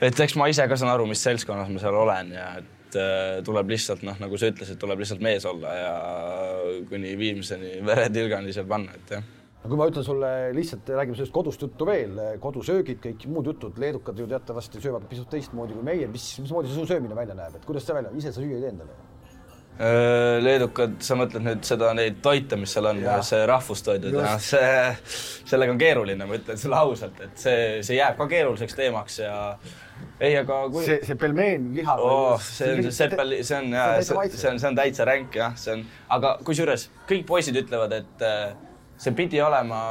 et 0.00 0.24
eks 0.26 0.36
ma 0.36 0.48
ise 0.52 0.66
ka 0.68 0.78
saan 0.78 0.92
aru, 0.92 1.06
mis 1.10 1.22
seltskonnas 1.24 1.70
ma 1.72 1.82
seal 1.82 1.96
olen 1.96 2.34
ja 2.36 2.48
et 2.60 2.98
tuleb 3.44 3.72
lihtsalt 3.74 4.04
noh, 4.06 4.18
nagu 4.22 4.38
sa 4.40 4.50
ütlesid, 4.52 4.78
tuleb 4.80 5.02
lihtsalt 5.02 5.22
mees 5.24 5.44
olla 5.48 5.72
ja 5.76 5.94
kuni 6.88 7.16
viimseni 7.18 7.80
veretilgani 7.84 8.54
seal 8.54 8.68
panna, 8.70 8.94
et 8.96 9.16
jah. 9.16 9.32
No 9.66 9.72
kui 9.72 9.80
ma 9.80 9.88
ütlen 9.90 10.04
sulle 10.06 10.28
lihtsalt, 10.54 10.86
räägime 10.94 11.18
sellest 11.18 11.34
kodust 11.34 11.62
juttu 11.64 11.88
veel, 11.88 12.14
kodusöögid, 12.38 13.00
kõik 13.02 13.26
muud 13.34 13.50
jutud, 13.50 13.80
leedukad 13.82 14.20
ju 14.22 14.28
teatavasti 14.30 14.78
söövad 14.78 15.08
pisut 15.10 15.26
teistmoodi 15.32 15.74
kui 15.74 15.82
meie, 15.86 16.06
mis, 16.12 16.28
mismoodi 16.38 16.70
see 16.70 16.78
su 16.78 16.86
söömine 16.92 17.18
välja 17.18 17.34
näeb, 17.34 17.58
et 17.58 17.66
kuidas 17.66 17.88
see 17.88 17.96
välja, 17.96 18.14
ise 18.14 18.30
sa 18.30 18.44
süüa 18.44 18.60
ei 18.60 18.62
tee 18.62 18.70
endale? 18.76 18.94
Äh, 19.76 20.38
leedukad, 20.40 20.94
sa 21.04 21.18
mõtled 21.18 21.42
nüüd 21.44 21.66
seda, 21.68 21.90
neid 21.98 22.22
toite, 22.24 22.56
mis 22.56 22.72
seal 22.72 22.86
on, 22.92 23.02
see 23.26 23.42
rahvustoidud 23.50 24.14
see, 24.40 24.70
sellega 25.50 25.74
on 25.74 25.82
keeruline, 25.82 26.30
ma 26.30 26.38
ütlen 26.38 26.62
sulle 26.62 26.78
ausalt, 26.78 27.18
et 27.26 27.42
see, 27.42 27.58
see 27.84 27.98
jääb 27.98 28.16
ka 28.16 28.28
keeruliseks 28.30 28.78
teemaks 28.78 29.18
ja 29.20 29.34
ei, 30.20 30.36
aga 30.40 30.60
kui 30.72 30.84
see, 30.86 31.00
see 31.04 31.18
pelmeen 31.20 31.72
liha 31.76 31.96
oh,. 32.00 32.36
see 32.40 32.70
on, 32.72 32.84
see 32.86 32.94
sepel, 33.00 33.34
see 33.42 33.58
on 33.58 33.74
jah, 33.76 33.96
see 34.02 34.50
on, 34.50 34.60
see 34.60 34.70
on 34.70 34.78
täitsa 34.78 35.08
ränk 35.08 35.36
jah, 35.36 35.56
see 35.60 35.76
on, 35.76 35.84
aga 36.16 36.36
kusjuures 36.46 36.88
kõik 37.10 37.26
poisid 37.28 37.58
ütlevad, 37.60 37.92
et 37.98 38.24
äh, 38.24 38.54
see 39.00 39.12
pidi 39.16 39.42
olema, 39.44 39.82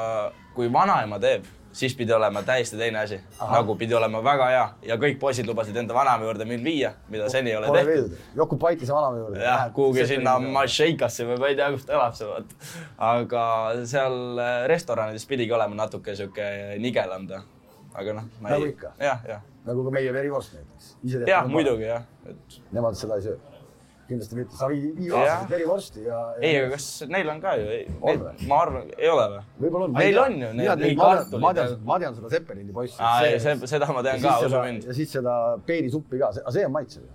kui 0.55 0.71
vanaema 0.73 1.19
teeb, 1.21 1.45
siis 1.75 1.95
pidi 1.95 2.13
olema 2.15 2.41
täiesti 2.43 2.77
teine 2.77 2.99
asi. 2.99 3.19
nagu 3.51 3.75
pidi 3.75 3.93
olema 3.93 4.23
väga 4.23 4.49
hea 4.49 4.65
ja 4.89 4.97
kõik 4.97 5.17
poisid 5.19 5.47
lubasid 5.47 5.77
enda 5.77 5.93
vanaema 5.93 6.25
juurde 6.25 6.47
mind 6.49 6.63
viia, 6.63 6.93
mida 7.11 7.29
seni 7.29 7.51
ei 7.51 7.57
ole 7.59 7.71
tehtud. 7.75 8.13
Jokub 8.35 8.59
Paitise 8.59 8.93
vanaema 8.93 9.17
juurde. 9.19 9.41
jah, 9.43 9.65
kuhugi 9.75 10.07
sinna 10.07 10.37
Mašeikasse 10.39 11.27
või 11.29 11.41
ma 11.41 11.51
ei 11.51 11.59
tea, 11.59 11.71
kus 11.75 11.85
ta 11.85 11.97
elab 11.99 12.15
seal, 12.17 12.31
vot. 12.31 12.69
aga 13.13 13.47
seal 13.85 14.39
äh, 14.39 14.61
restoranides 14.71 15.27
pidigi 15.29 15.53
olema 15.53 15.83
natuke 15.83 16.15
sihuke 16.15 16.47
nigelam 16.79 17.27
ta. 17.29 17.43
aga 17.93 18.21
noh. 18.21 18.31
nagu 18.47 18.71
ikka. 18.71 18.95
jah, 18.99 19.27
jah. 19.27 19.43
Nagu 19.65 19.83
ka 19.87 19.97
meie 19.97 20.13
verivorst 20.13 20.55
näiteks. 20.57 20.95
jah, 21.29 21.49
muidugi 21.49 21.89
jah 21.89 22.07
et.... 22.29 22.61
Nemad 22.75 22.97
seda 22.99 23.19
ei 23.19 23.27
söö 23.27 23.37
kindlasti 24.05 24.37
mitte, 24.37 24.53
sa 24.57 24.67
vii, 24.69 24.91
vii 24.97 25.11
aastaselt 25.17 25.49
verivorsti 25.49 26.03
ja, 26.05 26.17
ja. 26.35 26.41
ei, 26.41 26.57
aga 26.59 26.71
kas 26.75 26.87
neil 27.09 27.29
on 27.33 27.39
ka 27.41 27.55
ju, 27.57 27.77
ma 28.49 28.59
arvan, 28.61 28.89
ei 28.93 29.09
ole 29.09 29.23
või? 29.31 29.39
võib-olla 29.63 29.87
on. 29.87 29.95
Neil 29.97 30.19
on 30.21 30.35
ju 30.43 30.49
need 30.59 30.83
nii 30.83 30.97
kartulid. 30.99 31.41
ma 31.41 31.53
tean, 31.57 31.77
ma 31.89 31.97
tean 32.03 32.17
seda 32.17 32.29
Zeppelini 32.35 32.75
poissi. 32.75 32.99
See, 33.41 33.55
seda 33.71 33.89
ma 33.95 34.03
tean 34.05 34.21
ka, 34.21 34.35
usu 34.45 34.59
mind. 34.59 34.85
ja 34.89 34.97
siis 34.97 35.15
seda 35.17 35.37
peenisuppi 35.65 36.21
ka, 36.21 36.29
aga 36.43 36.53
see 36.53 36.67
on 36.67 36.75
maitsev 36.75 37.07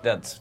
tead, 0.00 0.32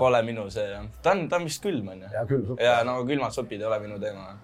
pole 0.00 0.22
minu 0.26 0.48
see, 0.50 0.82
ta 1.04 1.14
on, 1.14 1.28
ta 1.30 1.38
on 1.38 1.46
vist 1.46 1.62
külm 1.62 1.94
onju. 1.94 2.10
ja 2.10 2.26
külm 2.26 2.48
supp. 2.50 2.64
ja 2.66 2.80
no 2.86 2.98
külmad 3.06 3.36
supid 3.36 3.62
ei 3.62 3.70
ole 3.70 3.78
minu 3.86 4.00
teema. 4.02 4.34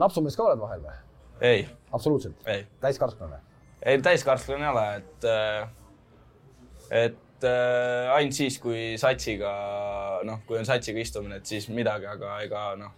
napsumees 0.00 0.40
ka 0.40 0.48
oled 0.48 0.64
vahel 0.64 0.80
või? 0.86 0.98
ei. 1.52 1.68
absoluutselt? 1.92 2.48
täiskarklane? 2.80 3.44
Ei, 3.82 4.00
täiskarklane 4.02 4.66
ei 4.66 4.72
ole, 4.74 4.86
et, 5.00 5.28
et 6.90 7.26
et 7.40 7.48
äh, 7.48 8.12
ainult 8.14 8.36
siis, 8.36 8.58
kui 8.60 8.96
satsiga, 9.00 9.50
noh, 10.28 10.42
kui 10.46 10.58
on 10.60 10.66
satsiga 10.68 11.00
istumine, 11.00 11.40
et 11.40 11.48
siis 11.48 11.68
midagi, 11.72 12.08
aga 12.10 12.36
ega 12.44 12.64
noh. 12.76 12.92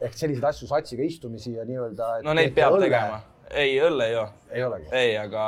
ehk 0.00 0.16
selliseid 0.16 0.46
asju, 0.48 0.68
satsiga 0.70 1.04
istumisi 1.04 1.54
ja 1.54 1.66
nii-öelda. 1.68 2.18
no 2.24 2.34
neid 2.36 2.54
peab 2.56 2.78
õlle. 2.78 2.88
tegema. 2.88 3.20
ei, 3.50 3.76
õlle 3.84 4.08
ei 4.08 4.16
joo. 4.16 4.26
ei 4.50 4.64
olegi? 4.64 4.88
ei, 4.92 5.12
aga 5.20 5.44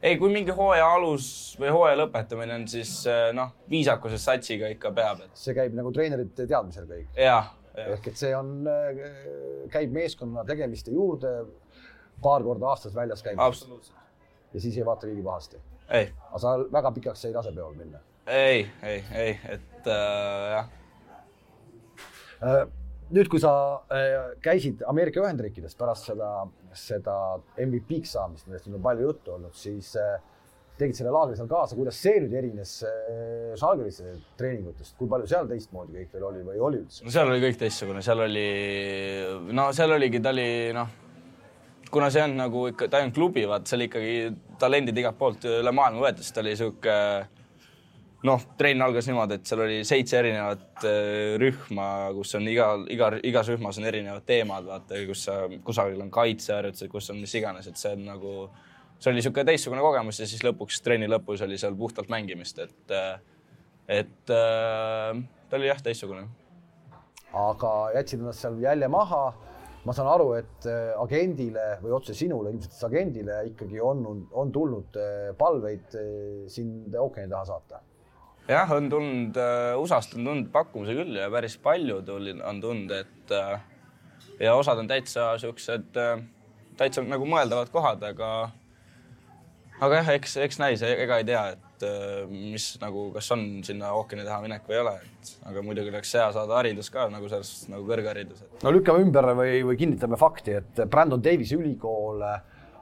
ei, 0.00 0.16
kui 0.16 0.32
mingi 0.32 0.54
hooaja 0.54 0.88
alus 0.96 1.28
või 1.60 1.74
hooaja 1.74 2.00
lõpetamine 2.00 2.56
on, 2.56 2.66
siis 2.70 2.94
äh, 3.10 3.28
noh, 3.36 3.52
viisakuses 3.70 4.24
satsiga 4.24 4.72
ikka 4.72 4.92
peab 4.96 5.24
et.... 5.26 5.36
see 5.36 5.56
käib 5.58 5.76
nagu 5.76 5.92
treenerite 5.94 6.48
teadmisel 6.48 6.88
kõik? 6.88 7.08
jah 7.18 7.52
ja.. 7.76 7.88
ehk 7.98 8.12
et 8.12 8.20
see 8.20 8.32
on, 8.36 8.62
äh, 8.70 9.04
käib 9.74 9.92
meeskonna 9.94 10.46
tegemiste 10.48 10.94
juurde 10.94 11.36
paar 12.22 12.42
korda 12.46 12.70
aastas 12.72 12.94
väljas 12.94 13.22
käimine. 13.22 13.80
ja 14.52 14.60
siis 14.60 14.76
ei 14.76 14.86
vaata 14.86 15.06
keegi 15.06 15.22
pahasti 15.22 15.60
aga 15.88 16.38
sa 16.38 16.56
väga 16.72 16.92
pikaks 16.98 17.24
ei 17.28 17.34
lase 17.34 17.52
peol 17.56 17.76
minna? 17.76 18.00
ei, 18.26 18.66
ei, 18.82 19.04
ei, 19.14 19.38
et 19.48 19.86
äh, 19.88 20.50
jah 20.52 20.66
äh,. 22.44 22.64
nüüd, 23.10 23.28
kui 23.32 23.40
sa 23.40 23.52
äh, 23.88 24.34
käisid 24.44 24.84
Ameerika 24.88 25.22
Ühendriikides 25.24 25.76
pärast 25.78 26.10
seda, 26.10 26.32
seda 26.76 27.14
MVP-ks 27.64 28.18
saamist, 28.18 28.48
millest 28.48 28.68
on 28.68 28.82
palju 28.84 29.08
juttu 29.08 29.32
olnud, 29.38 29.56
siis 29.56 29.94
äh, 29.96 30.18
tegid 30.78 30.98
selle 31.00 31.14
laagri 31.14 31.38
seal 31.38 31.48
kaasa, 31.50 31.76
kuidas 31.78 31.96
see 32.04 32.20
nüüd 32.20 32.36
erines 32.36 32.76
äh, 32.84 33.56
Žalgirise 33.58 34.12
treeningutest, 34.38 34.92
kui 35.00 35.08
palju 35.10 35.30
seal 35.30 35.48
teistmoodi 35.48 35.96
kõik 36.02 36.14
veel 36.18 36.30
oli 36.34 36.44
või 36.52 36.64
oli 36.68 36.84
üldse? 36.84 37.00
no 37.08 37.16
seal 37.16 37.32
oli 37.32 37.46
kõik 37.48 37.64
teistsugune, 37.64 38.04
seal 38.04 38.26
oli, 38.28 38.48
no 39.56 39.70
seal 39.72 39.96
oligi, 39.96 40.20
ta 40.20 40.36
oli 40.36 40.48
noh 40.76 41.07
kuna 41.90 42.10
see 42.12 42.22
on 42.22 42.36
nagu 42.38 42.66
ikka, 42.72 42.88
ta 42.90 43.02
olnud 43.02 43.16
klubi, 43.16 43.44
vaat 43.48 43.68
seal 43.70 43.86
ikkagi 43.86 44.14
talendid 44.60 44.96
igalt 44.98 45.18
poolt 45.18 45.44
üle 45.48 45.72
maailma 45.74 46.04
võeti, 46.06 46.24
siis 46.24 46.34
ta 46.36 46.42
oli 46.44 46.54
sihuke 46.58 46.94
noh, 48.26 48.44
trenn 48.58 48.82
algas 48.82 49.06
niimoodi, 49.08 49.38
et 49.38 49.50
seal 49.50 49.62
oli 49.62 49.78
seitse 49.86 50.18
erinevat 50.18 50.86
äh, 50.88 51.36
rühma, 51.40 51.88
kus 52.16 52.34
on 52.38 52.48
iga, 52.50 52.70
iga, 52.90 53.12
igas 53.26 53.50
rühmas 53.52 53.78
on 53.78 53.86
erinevad 53.88 54.26
teemad, 54.26 54.66
vaata, 54.66 54.98
kus 55.08 55.26
sa, 55.28 55.38
kusagil 55.64 56.02
on 56.02 56.10
kaitseharjutused, 56.14 56.90
kus 56.92 57.12
on 57.14 57.20
mis 57.22 57.34
iganes, 57.38 57.70
et 57.70 57.78
see 57.78 57.94
on 57.94 58.04
nagu, 58.08 58.34
see 58.98 59.12
oli 59.12 59.20
niisugune 59.20 59.46
teistsugune 59.52 59.84
kogemus 59.84 60.22
ja 60.22 60.28
siis 60.30 60.42
lõpuks 60.46 60.82
trenni 60.84 61.10
lõpus 61.10 61.44
oli 61.46 61.60
seal 61.60 61.78
puhtalt 61.78 62.10
mängimist, 62.12 62.58
et, 62.66 62.94
äh, 62.94 63.20
et 64.00 64.34
äh, 64.34 65.22
ta 65.48 65.60
oli 65.60 65.70
jah, 65.70 65.82
teistsugune. 65.84 66.26
aga 67.38 67.74
jätsid 67.94 68.24
ennast 68.24 68.42
seal 68.42 68.58
jälje 68.62 68.88
maha 68.90 69.22
ma 69.88 69.94
saan 69.96 70.10
aru, 70.12 70.32
et 70.36 70.66
äh, 70.68 70.92
agendile 71.00 71.78
või 71.80 71.94
otse 71.96 72.14
sinule, 72.16 72.52
ilmselt 72.52 72.74
siis 72.74 72.84
agendile 72.88 73.40
ikkagi 73.48 73.80
on, 73.80 74.04
on 74.36 74.50
tulnud 74.52 74.98
äh, 75.00 75.30
palveid 75.38 75.96
äh, 75.96 76.10
sind 76.52 76.92
ookeani 76.92 77.32
taha 77.32 77.48
saata. 77.48 77.80
jah, 78.48 78.74
on 78.76 78.90
tulnud 78.92 79.38
USA-st 79.80 80.18
on 80.18 80.28
tulnud 80.28 80.50
pakkumisi 80.52 80.96
küll 80.98 81.16
ja 81.20 81.28
päris 81.32 81.56
palju 81.64 82.02
tuli, 82.04 82.36
on 82.40 82.60
tulnud, 82.64 82.92
et 82.96 83.34
ja 84.40 84.54
osad 84.56 84.80
on 84.80 84.88
täitsa 84.88 85.30
siuksed, 85.40 85.96
täitsa 86.80 87.04
nagu 87.04 87.28
mõeldavad 87.28 87.72
kohad, 87.72 88.04
aga 88.08 88.30
aga 89.80 90.02
jah, 90.02 90.12
eks, 90.16 90.36
eks 90.44 90.60
näis, 90.60 90.84
ega 90.84 91.20
ei 91.20 91.28
tea, 91.28 91.44
et 91.56 91.67
et 91.78 91.86
äh, 91.86 92.26
mis 92.28 92.66
nagu, 92.82 93.08
kas 93.14 93.30
on 93.34 93.44
sinna 93.66 93.92
ookeani 93.96 94.26
taha 94.26 94.42
minek 94.42 94.66
või 94.66 94.76
ei 94.76 94.82
ole, 94.82 94.94
et 94.98 95.32
aga 95.50 95.62
muidugi 95.64 95.92
oleks 95.92 96.14
hea 96.18 96.26
saada 96.34 96.56
haridus 96.58 96.90
ka 96.94 97.06
nagu 97.12 97.30
sellest 97.30 97.68
nagu 97.72 97.86
kõrgharidus. 97.86 98.42
no 98.64 98.72
lükkame 98.74 99.04
ümber 99.06 99.30
või, 99.38 99.60
või 99.68 99.78
kinnitame 99.78 100.18
fakti, 100.20 100.58
et 100.58 100.82
Brandon 100.90 101.22
Davise 101.22 101.58
ülikool 101.58 102.24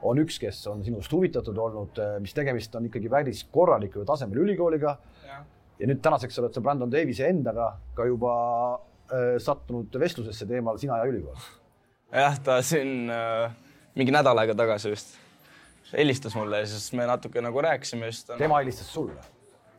on 0.07 0.21
üks, 0.21 0.39
kes 0.41 0.63
on 0.71 0.83
sinust 0.85 1.13
huvitatud 1.13 1.57
olnud, 1.57 2.01
mis 2.23 2.33
tegemist 2.37 2.75
on 2.77 2.89
ikkagi 2.89 3.11
päris 3.11 3.43
korraliku 3.51 4.05
tasemel 4.05 4.43
ülikooliga. 4.45 4.97
ja 5.77 5.85
nüüd 5.85 6.01
tänaseks 6.01 6.39
oled 6.41 6.55
sa 6.55 6.61
Brandon 6.65 6.91
Davise 6.91 7.29
endaga 7.29 7.75
ka 7.95 8.05
juba 8.09 8.33
äh, 9.13 9.37
sattunud 9.37 9.93
vestlusesse 9.93 10.49
teemal 10.49 10.81
sina 10.81 10.97
ja 10.97 11.05
ülikool. 11.05 11.37
jah, 12.11 12.39
ta 12.43 12.61
siin 12.65 13.11
äh, 13.13 13.53
mingi 13.95 14.13
nädal 14.13 14.37
aega 14.41 14.57
tagasi 14.57 14.93
vist 14.95 15.17
helistas 15.93 16.35
mulle 16.35 16.59
ja 16.59 16.67
siis 16.67 16.91
me 16.93 17.05
natuke 17.05 17.41
nagu 17.41 17.61
rääkisime 17.61 18.05
just. 18.05 18.29
tema 18.37 18.57
helistas 18.57 18.93
sulle? 18.93 19.21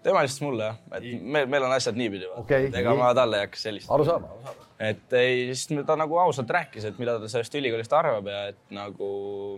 tema 0.02 0.22
helistas 0.22 0.42
mulle 0.42 0.64
jah, 0.64 0.80
et 0.92 1.22
meil, 1.22 1.46
meil 1.46 1.66
on 1.66 1.74
asjad 1.74 1.98
niipidi 1.98 2.26
okay,. 2.36 2.70
ega 2.72 2.90
nii. 2.90 2.98
ma 3.00 3.12
talle 3.14 3.40
ei 3.40 3.46
hakka 3.46 3.60
helistama. 3.64 3.94
arusaadav, 3.94 4.32
arusaadav. 4.32 4.66
et 4.90 5.16
ei, 5.20 5.46
siis 5.54 5.86
ta 5.86 5.96
nagu 5.98 6.18
ausalt 6.22 6.50
rääkis, 6.50 6.88
et 6.88 6.98
mida 7.02 7.18
ta 7.20 7.30
sellest 7.30 7.54
ülikoolist 7.60 7.94
arvab 7.98 8.30
ja 8.32 8.42
et 8.52 8.60
nagu, 8.74 9.08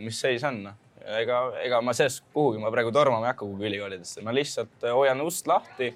mis 0.02 0.20
seis 0.20 0.44
on. 0.48 0.62
ega, 1.20 1.40
ega 1.64 1.80
ma 1.84 1.94
sellest 1.96 2.24
kuhugi 2.34 2.62
ma 2.62 2.72
praegu 2.72 2.92
tormama 2.94 3.28
ei 3.28 3.34
hakka 3.34 3.44
kuhugi 3.44 3.68
ülikoolidesse, 3.70 4.24
ma 4.26 4.34
lihtsalt 4.34 4.88
hoian 4.90 5.20
ust 5.24 5.46
lahti. 5.50 5.94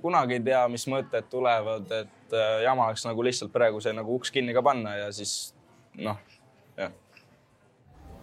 kunagi 0.00 0.34
ei 0.36 0.44
tea, 0.44 0.66
mis 0.68 0.84
mõtted 0.92 1.30
tulevad, 1.32 1.92
et 2.02 2.34
jama 2.64 2.90
oleks 2.90 3.06
nagu 3.06 3.24
lihtsalt 3.24 3.52
praegu 3.52 3.80
see 3.80 3.94
nagu 3.96 4.18
uks 4.18 4.32
kinni 4.34 4.52
ka 4.52 4.62
panna 4.62 4.96
ja 4.98 5.12
siis 5.12 5.54
noh, 5.96 6.18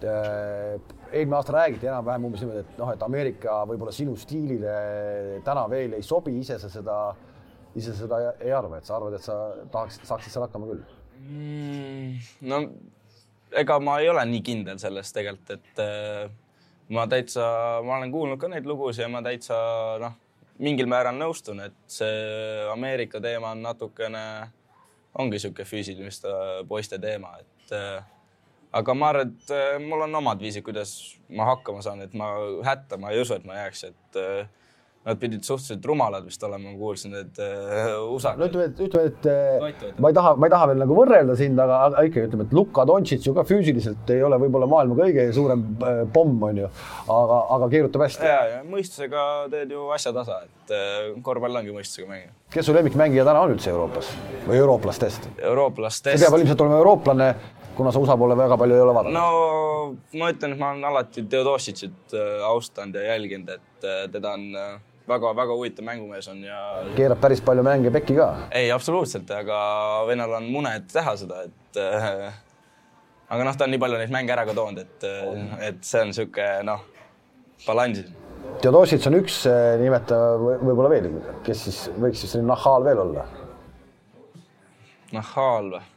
Äh, 0.04 0.80
eelmine 1.12 1.36
aasta 1.38 1.54
räägiti 1.54 1.90
enam-vähem 1.90 2.26
umbes 2.26 2.42
niimoodi, 2.42 2.64
et 2.64 2.80
noh, 2.80 2.90
et 2.94 3.04
Ameerika 3.06 3.60
võib-olla 3.70 3.94
sinu 3.94 4.16
stiilile 4.18 5.42
täna 5.46 5.68
veel 5.70 5.98
ei 5.98 6.06
sobi, 6.06 6.34
ise 6.40 6.58
sa 6.62 6.70
seda, 6.72 6.96
ise 7.78 7.94
seda 7.98 8.22
ei 8.40 8.54
arva, 8.56 8.80
et 8.80 8.88
sa 8.88 8.96
arvad, 8.98 9.18
et 9.18 9.26
sa 9.26 9.38
tahaks, 9.74 10.00
saaksid 10.08 10.34
seal 10.34 10.46
hakkama 10.48 10.72
küll 10.72 10.82
mm,? 11.20 12.16
no 12.50 12.62
ega 13.62 13.78
ma 13.84 14.00
ei 14.02 14.10
ole 14.10 14.24
nii 14.30 14.42
kindel 14.48 14.80
selles 14.82 15.12
tegelikult, 15.14 15.52
et 15.58 15.84
äh, 15.84 16.32
ma 16.96 17.06
täitsa, 17.12 17.46
ma 17.86 18.00
olen 18.00 18.14
kuulnud 18.14 18.40
ka 18.42 18.50
neid 18.52 18.70
lugusid 18.70 19.06
ja 19.06 19.12
ma 19.12 19.22
täitsa 19.26 19.60
noh, 20.02 20.16
mingil 20.62 20.90
määral 20.90 21.18
nõustun, 21.18 21.62
et 21.66 21.78
see 21.90 22.66
Ameerika 22.72 23.22
teema 23.24 23.54
on 23.56 23.62
natukene, 23.66 24.24
ongi 25.20 25.38
niisugune 25.38 25.68
füüsiliste 25.68 26.34
poiste 26.70 27.00
teema, 27.02 27.36
et 27.42 27.76
äh, 27.76 28.02
aga 28.72 28.96
ma 28.96 29.12
arvan, 29.12 29.36
et 29.36 29.54
äh, 29.56 29.76
mul 29.84 30.08
on 30.08 30.22
omad 30.22 30.42
viisid, 30.42 30.64
kuidas 30.66 30.96
ma 31.36 31.50
hakkama 31.52 31.84
saan, 31.84 32.02
et 32.06 32.16
ma 32.18 32.34
hätta 32.66 33.00
ma 33.02 33.12
ei 33.12 33.22
usu, 33.24 33.36
et 33.36 33.48
ma 33.48 33.60
jääks, 33.60 33.86
et 33.92 34.20
äh, 34.22 34.50
nad 35.02 35.18
pidid 35.18 35.42
suhteliselt 35.42 35.86
rumalad 35.90 36.28
vist 36.30 36.44
olema, 36.46 36.70
ma 36.70 36.78
kuulsin, 36.78 37.16
et 37.18 37.40
uh, 37.42 38.14
USA. 38.14 38.36
no 38.38 38.46
ütleme, 38.46 38.68
et 38.70 38.82
ütleme, 38.86 39.10
et 39.10 39.98
ma 39.98 40.12
ei 40.12 40.18
taha, 40.18 40.36
ma 40.38 40.46
ei 40.46 40.54
taha 40.54 40.68
veel 40.70 40.84
nagu 40.84 40.98
võrrelda 41.00 41.36
sind, 41.40 41.58
aga, 41.64 41.80
aga 41.88 42.04
ikkagi 42.06 42.30
ütleme, 42.30 42.46
et 42.46 42.54
Luka 42.54 42.86
Doncic 42.86 43.26
ju 43.26 43.34
ka 43.34 43.42
füüsiliselt 43.50 44.12
ei 44.14 44.22
ole 44.28 44.38
võib-olla 44.44 44.68
maailma 44.70 45.00
kõige 45.00 45.26
suurem 45.34 45.64
äh, 45.82 46.04
pomm, 46.14 46.36
on 46.46 46.62
ju, 46.62 46.70
aga, 47.16 47.40
aga 47.58 47.70
keerutab 47.74 48.06
hästi. 48.06 48.30
ja, 48.30 48.44
ja 48.52 48.60
mõistusega 48.68 49.24
teed 49.56 49.74
ju 49.74 49.88
asja 49.96 50.14
tasa, 50.16 50.44
et 50.46 50.76
korvpall 51.26 51.64
ongi 51.64 51.74
mõistusega 51.74 52.12
mängija. 52.12 52.36
kes 52.54 52.70
su 52.70 52.78
lemmikmängija 52.78 53.26
täna 53.26 53.42
on 53.48 53.56
üldse 53.56 53.74
Euroopas 53.74 54.14
või 54.46 54.62
eurooplastest? 54.62 55.32
eurooplastest. 55.42 56.22
sa 56.22 56.30
pead 56.30 56.46
ilmselt 56.46 56.62
olema 56.62 56.78
eurooplane 56.84 57.34
kuna 57.82 57.92
sa 57.92 58.04
USA 58.04 58.20
poole 58.22 58.38
väga 58.38 58.60
palju 58.62 58.78
ei 58.78 58.86
ole 58.86 58.96
vaadanud? 58.96 59.18
no 59.18 60.22
ma 60.22 60.32
ütlen, 60.32 60.56
et 60.56 60.62
ma 60.62 60.72
olen 60.72 60.88
alati 60.92 61.26
Theodosicit 61.26 62.16
austanud 62.48 62.96
ja 63.02 63.12
jälginud, 63.16 63.50
et 63.58 63.92
teda 64.14 64.38
on 64.38 64.48
väga-väga 65.10 65.56
huvitav 65.56 65.86
mängumees 65.86 66.28
on 66.32 66.44
ja. 66.46 66.60
keerab 66.96 67.22
päris 67.22 67.42
palju 67.46 67.64
mänge 67.66 67.92
pekki 67.94 68.16
ka. 68.18 68.30
ei, 68.52 68.72
absoluutselt, 68.72 69.32
aga 69.36 69.60
vennal 70.08 70.38
on 70.40 70.48
mune, 70.54 70.74
et 70.78 70.88
teha 70.92 71.16
seda, 71.20 71.44
et 71.48 71.82
äh, 71.82 72.32
aga 73.30 73.48
noh, 73.48 73.58
ta 73.58 73.68
on 73.68 73.74
nii 73.76 73.82
palju 73.82 74.02
neid 74.02 74.14
mänge 74.14 74.36
ära 74.36 74.46
ka 74.48 74.56
toonud, 74.58 74.82
et 74.82 75.08
äh,, 75.08 75.56
et 75.72 75.86
see 75.88 76.04
on 76.04 76.12
niisugune 76.12 76.68
noh, 76.70 76.86
balansis. 77.66 78.12
Theodosic 78.62 79.06
on 79.10 79.20
üks, 79.22 79.42
äh, 79.50 79.76
nimeta 79.82 80.20
võib-olla 80.42 80.92
veel, 80.94 81.10
kes 81.46 81.66
siis 81.68 81.82
võiks 81.98 82.26
siis 82.26 82.38
nahhaal 82.46 82.88
veel 82.88 83.06
olla? 83.08 83.28
nahhaal 85.12 85.74
või? 85.74 85.88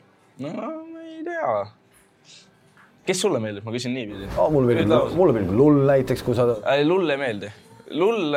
no 0.43 0.84
tea 1.45 1.72
kes 3.05 3.20
sulle 3.20 3.40
meeldib, 3.42 3.66
ma 3.66 3.74
küsin 3.74 3.95
niipidi 3.97 4.28
oh,. 4.32 4.49
mulle 4.53 4.72
meeldib, 4.72 5.16
mulle 5.18 5.36
meeldib 5.36 5.59
Lull 5.59 5.84
näiteks, 5.90 6.24
kui 6.24 6.36
sa. 6.38 6.49
Lull 6.86 7.11
ei 7.12 7.20
meeldi 7.20 7.51
Lull, 7.95 8.36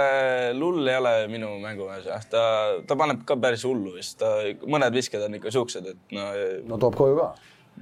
Lull 0.59 0.89
ei 0.91 0.97
ole 0.99 1.13
minu 1.31 1.53
mängumees 1.61 2.07
jah, 2.09 2.25
ta, 2.29 2.41
ta 2.87 2.97
paneb 2.99 3.23
ka 3.27 3.37
päris 3.39 3.63
hullu 3.65 3.93
vist, 3.95 4.17
ta, 4.19 4.33
mõned 4.67 4.97
visked 4.97 5.23
on 5.23 5.37
ikka 5.39 5.53
siuksed, 5.55 5.87
et 5.93 6.17
no. 6.17 6.25
no 6.67 6.81
toob 6.81 6.97
koju 6.99 7.15
ka. 7.19 7.29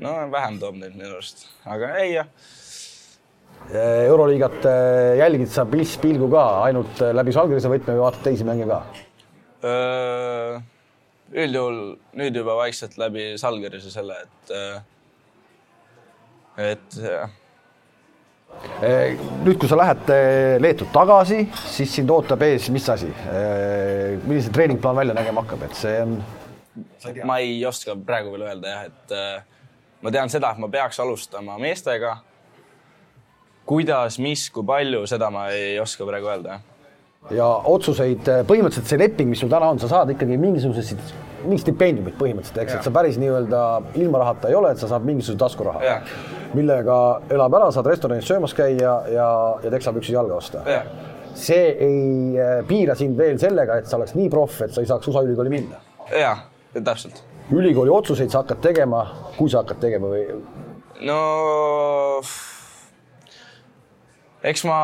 no 0.05 0.13
vähem 0.33 0.59
toob 0.61 0.77
neid 0.77 0.93
minu 0.93 1.09
arust, 1.15 1.47
aga 1.65 1.95
ei 2.03 2.13
jah. 2.19 2.29
euroliigat 3.73 4.69
eh, 4.69 5.17
jälgid 5.23 5.49
sa 5.51 5.65
pilss 5.65 5.97
pilgu 6.03 6.29
ka 6.31 6.45
ainult 6.67 7.01
eh, 7.01 7.15
läbi 7.17 7.33
Žalgirise 7.33 7.71
võtme 7.73 7.97
või 7.97 8.05
vaatad 8.05 8.25
teisi 8.29 8.47
mänge 8.47 8.69
ka? 8.69 8.81
üldjuhul 11.33 11.79
nüüd 12.21 12.35
juba 12.37 12.59
vaikselt 12.61 12.99
läbi 13.01 13.31
Žalgirise 13.41 13.89
selle, 13.89 14.21
et, 14.21 14.53
et 16.57 16.99
nüüd, 19.43 19.57
kui 19.59 19.67
sa 19.67 19.77
lähed 19.79 20.11
Leetu 20.63 20.87
tagasi, 20.93 21.41
siis 21.67 21.91
sind 21.97 22.11
ootab 22.13 22.45
ees, 22.47 22.69
mis 22.71 22.87
asi, 22.89 23.09
millise 24.25 24.53
treeningplaan 24.55 25.01
välja 25.01 25.17
nägema 25.17 25.43
hakkab, 25.43 25.67
et 25.67 25.75
see 25.79 25.97
on? 26.05 26.15
ma 27.27 27.37
ei 27.43 27.59
oska 27.67 27.95
praegu 28.07 28.33
veel 28.33 28.47
öelda 28.47 28.71
jah, 28.71 28.87
et 28.87 29.13
ma 30.03 30.13
tean 30.13 30.31
seda, 30.31 30.53
et 30.53 30.61
ma 30.61 30.69
peaks 30.71 30.99
alustama 31.03 31.57
meestega. 31.61 32.17
kuidas, 33.65 34.19
mis, 34.21 34.49
kui 34.53 34.65
palju, 34.65 35.07
seda 35.09 35.31
ma 35.33 35.47
ei 35.49 35.79
oska 35.81 36.05
praegu 36.05 36.29
öelda 36.29 36.57
jah. 36.57 36.71
Ja 37.33 37.45
otsuseid, 37.65 38.27
põhimõtteliselt 38.45 38.91
see 38.91 38.99
leping, 39.01 39.31
mis 39.31 39.39
sul 39.41 39.49
täna 39.49 39.71
on, 39.73 39.79
sa 39.81 39.87
saad 39.89 40.11
ikkagi 40.13 40.35
mingisugused, 40.37 40.99
mingit 41.41 41.63
stipendiumit 41.63 42.19
põhimõtteliselt, 42.19 42.59
eks, 42.61 42.75
et 42.77 42.85
sa 42.85 42.93
päris 42.93 43.17
nii-öelda 43.17 43.61
ilma 43.97 44.21
rahata 44.21 44.51
ei 44.51 44.57
ole, 44.59 44.75
et 44.75 44.81
sa 44.81 44.91
saad 44.91 45.07
mingisuguse 45.07 45.41
taskuraha, 45.41 45.95
millega 46.55 46.97
elab 47.31 47.59
ära, 47.59 47.69
saad 47.73 47.89
restoranis 47.89 48.27
söömas 48.27 48.55
käia 48.57 48.95
ja, 49.11 49.27
ja 49.63 49.71
teksapüksis 49.73 50.15
jalga 50.15 50.39
osta. 50.39 50.63
see 51.35 51.69
ei 51.83 52.39
äh, 52.39 52.57
piira 52.67 52.95
sind 52.95 53.17
veel 53.17 53.39
sellega, 53.39 53.77
et 53.77 53.87
sa 53.91 53.97
oleks 53.97 54.15
nii 54.15 54.29
proff, 54.31 54.61
et 54.63 54.73
sa 54.73 54.81
ei 54.81 54.87
saaks 54.87 55.07
USA 55.11 55.25
ülikooli 55.27 55.51
minna. 55.51 55.81
jah, 56.15 56.45
täpselt. 56.73 57.23
ülikooli 57.51 57.91
otsuseid 57.91 58.31
sa 58.31 58.43
hakkad 58.43 58.63
tegema, 58.63 59.05
kui 59.37 59.49
sa 59.49 59.63
hakkad 59.63 59.83
tegema 59.83 60.11
või? 60.11 60.25
no 61.05 61.19
eks 64.45 64.63
ma, 64.67 64.79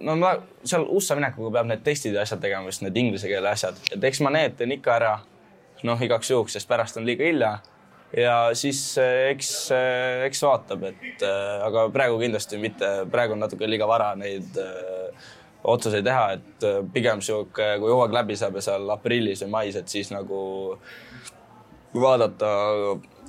no 0.00 0.16
ma 0.18 0.34
seal 0.64 0.86
USA 0.88 1.16
minekuga 1.18 1.52
peab 1.58 1.70
need 1.70 1.82
testid 1.86 2.16
ja 2.16 2.24
asjad 2.24 2.40
tegema, 2.42 2.68
just 2.70 2.84
need 2.84 2.96
inglise 2.96 3.28
keele 3.28 3.50
asjad, 3.50 3.78
et 3.92 4.04
eks 4.10 4.22
ma 4.24 4.32
need 4.34 4.56
teen 4.58 4.74
ikka 4.76 4.94
ära. 4.96 5.16
noh, 5.84 6.00
igaks 6.02 6.30
juhuks, 6.32 6.54
sest 6.56 6.66
pärast 6.66 6.96
on 6.96 7.04
liiga 7.06 7.22
hilja. 7.22 7.50
Ja 8.14 8.36
siis 8.54 8.80
eh, 9.02 9.30
eks, 9.32 9.50
eh, 9.74 10.26
eks 10.28 10.42
vaatab, 10.46 10.86
et 10.90 11.24
äh, 11.26 11.64
aga 11.66 11.88
praegu 11.94 12.20
kindlasti 12.20 12.60
mitte, 12.62 12.92
praegu 13.12 13.36
on 13.36 13.42
natuke 13.44 13.68
liiga 13.68 13.88
vara 13.88 14.12
neid 14.18 14.58
äh, 14.62 15.28
otsuseid 15.66 16.06
teha, 16.06 16.36
et 16.36 16.66
pigem 16.94 17.22
sihuke, 17.24 17.72
kui 17.82 17.90
hooaeg 17.90 18.14
läbi 18.14 18.36
saab 18.38 18.60
ja 18.60 18.66
seal 18.68 18.90
aprillis 18.94 19.42
või 19.42 19.54
mais, 19.56 19.78
et 19.80 19.90
siis 19.90 20.12
nagu 20.14 20.38
vaadata, 21.96 22.50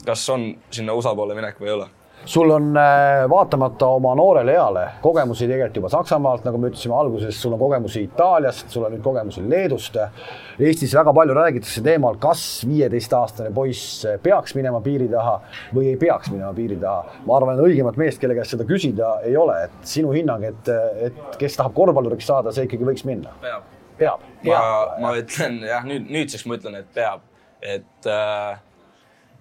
kas 0.06 0.28
on 0.30 0.52
sinna 0.70 0.94
USA 0.94 1.16
poole 1.18 1.38
minek 1.38 1.58
või 1.58 1.72
ei 1.72 1.78
ole 1.80 1.88
sul 2.26 2.50
on 2.52 2.78
äh, 2.78 3.30
vaatamata 3.30 3.88
oma 3.88 4.16
noorele 4.16 4.54
eale 4.54 4.84
kogemusi 5.02 5.48
tegelikult 5.48 5.78
juba 5.80 5.90
Saksamaalt, 5.92 6.44
nagu 6.48 6.60
me 6.60 6.72
ütlesime 6.72 6.96
alguses, 6.98 7.38
sul 7.42 7.56
on 7.56 7.62
kogemusi 7.62 8.04
Itaaliast, 8.08 8.70
sul 8.74 8.84
on 8.88 8.96
nüüd 8.96 9.04
kogemusi 9.06 9.44
Leedust. 9.50 9.96
Eestis 10.60 10.96
väga 10.98 11.14
palju 11.16 11.36
räägitakse 11.38 11.84
teemal, 11.86 12.18
kas 12.22 12.42
viieteistaastane 12.68 13.54
poiss 13.56 14.04
peaks 14.24 14.58
minema 14.58 14.82
piiri 14.84 15.08
taha 15.12 15.38
või 15.76 15.94
ei 15.94 16.02
peaks 16.02 16.32
minema 16.34 16.52
piiri 16.58 16.80
taha. 16.82 17.22
ma 17.26 17.38
arvan, 17.38 17.56
et 17.56 17.70
õigemat 17.70 18.00
meest, 18.00 18.20
kelle 18.22 18.36
käest 18.36 18.56
seda 18.56 18.68
küsida 18.68 19.14
ei 19.28 19.38
ole, 19.38 19.62
et 19.70 19.88
sinu 19.88 20.12
hinnang, 20.16 20.44
et, 20.44 20.74
et 21.08 21.40
kes 21.40 21.58
tahab 21.60 21.76
korvpalluriks 21.78 22.28
saada, 22.28 22.52
see 22.52 22.68
ikkagi 22.68 22.88
võiks 22.92 23.08
minna. 23.08 23.34
peab. 23.42 23.72
peab, 23.98 24.28
peab.. 24.44 25.00
ma, 25.00 25.08
ma 25.08 25.16
ütlen 25.22 25.62
jah, 25.68 25.88
nüüd 25.88 26.12
nüüdseks 26.12 26.46
ma 26.50 26.60
ütlen, 26.60 26.82
et 26.82 26.92
peab, 26.98 27.24
et 27.62 28.12
äh, 28.12 28.60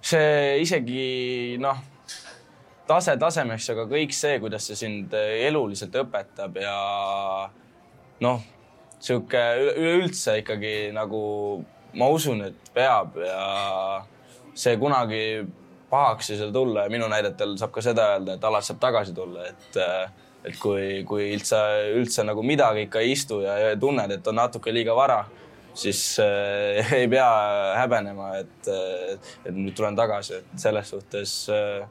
see 0.06 0.62
isegi 0.62 1.58
noh 1.60 1.82
tase 2.86 3.16
tasemeks, 3.20 3.70
aga 3.74 3.86
kõik 3.90 4.14
see, 4.14 4.40
kuidas 4.42 4.66
see 4.68 4.78
sind 4.78 5.14
eluliselt 5.16 5.94
õpetab 6.02 6.58
ja 6.62 6.76
noh, 8.24 8.44
sihuke 9.02 9.42
üleüldse 9.60 10.38
ikkagi 10.42 10.74
nagu 10.96 11.22
ma 11.96 12.08
usun, 12.12 12.44
et 12.48 12.70
peab 12.74 13.16
ja 13.20 14.02
see 14.56 14.76
kunagi 14.80 15.22
pahaks 15.90 16.30
ei 16.32 16.38
saa 16.40 16.52
tulla 16.52 16.86
ja 16.86 16.92
minu 16.92 17.08
näidetel 17.10 17.56
saab 17.60 17.72
ka 17.74 17.84
seda 17.84 18.12
öelda, 18.14 18.36
et 18.36 18.44
alati 18.44 18.70
saab 18.70 18.80
tagasi 18.82 19.16
tulla, 19.16 19.48
et 19.50 19.82
et 20.46 20.54
kui, 20.62 21.02
kui 21.08 21.32
üldse, 21.34 21.58
üldse 21.98 22.22
nagu 22.22 22.42
midagi 22.46 22.84
ikka 22.86 23.02
ei 23.02 23.16
istu 23.16 23.40
ja, 23.42 23.56
ja 23.58 23.74
tunned, 23.80 24.12
et 24.14 24.28
on 24.30 24.36
natuke 24.38 24.70
liiga 24.70 24.94
vara, 24.94 25.24
siis 25.74 26.02
äh, 26.22 26.92
ei 27.00 27.08
pea 27.10 27.26
häbenema, 27.80 28.30
et, 28.42 28.70
et 29.42 29.54
nüüd 29.56 29.74
tulen 29.76 29.98
tagasi, 29.98 30.38
et 30.38 30.62
selles 30.62 30.92
suhtes 30.94 31.34
äh, 31.50 31.82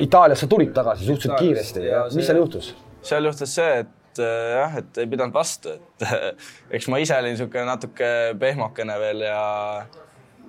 Itaaliasse 0.00 0.46
tulid 0.46 0.74
tagasi 0.76 1.06
suhteliselt 1.06 1.40
Itaalias, 1.40 1.72
kiiresti 1.74 2.16
mis 2.16 2.28
seal 2.28 2.40
juhtus? 2.42 2.74
seal 3.02 3.24
juhtus 3.24 3.54
see, 3.56 3.80
et 3.84 4.22
äh, 4.22 4.46
jah, 4.56 4.78
et 4.82 5.02
ei 5.02 5.10
pidanud 5.10 5.34
vastu, 5.34 5.74
et 5.76 6.06
eks 6.78 6.88
ma 6.92 7.00
ise 7.02 7.16
olin 7.16 7.34
niisugune 7.34 7.66
natuke 7.68 8.10
pehmokene 8.40 8.98
veel 9.00 9.26
ja 9.28 9.44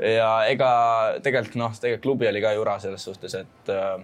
ja 0.01 0.31
ega 0.49 0.71
tegelikult 1.23 1.59
noh, 1.61 1.77
tegelikult 1.77 2.07
klubi 2.07 2.29
oli 2.29 2.41
ka 2.43 2.55
jura 2.57 2.79
selles 2.83 3.05
suhtes, 3.09 3.37
et 3.43 3.71
äh, 3.73 4.01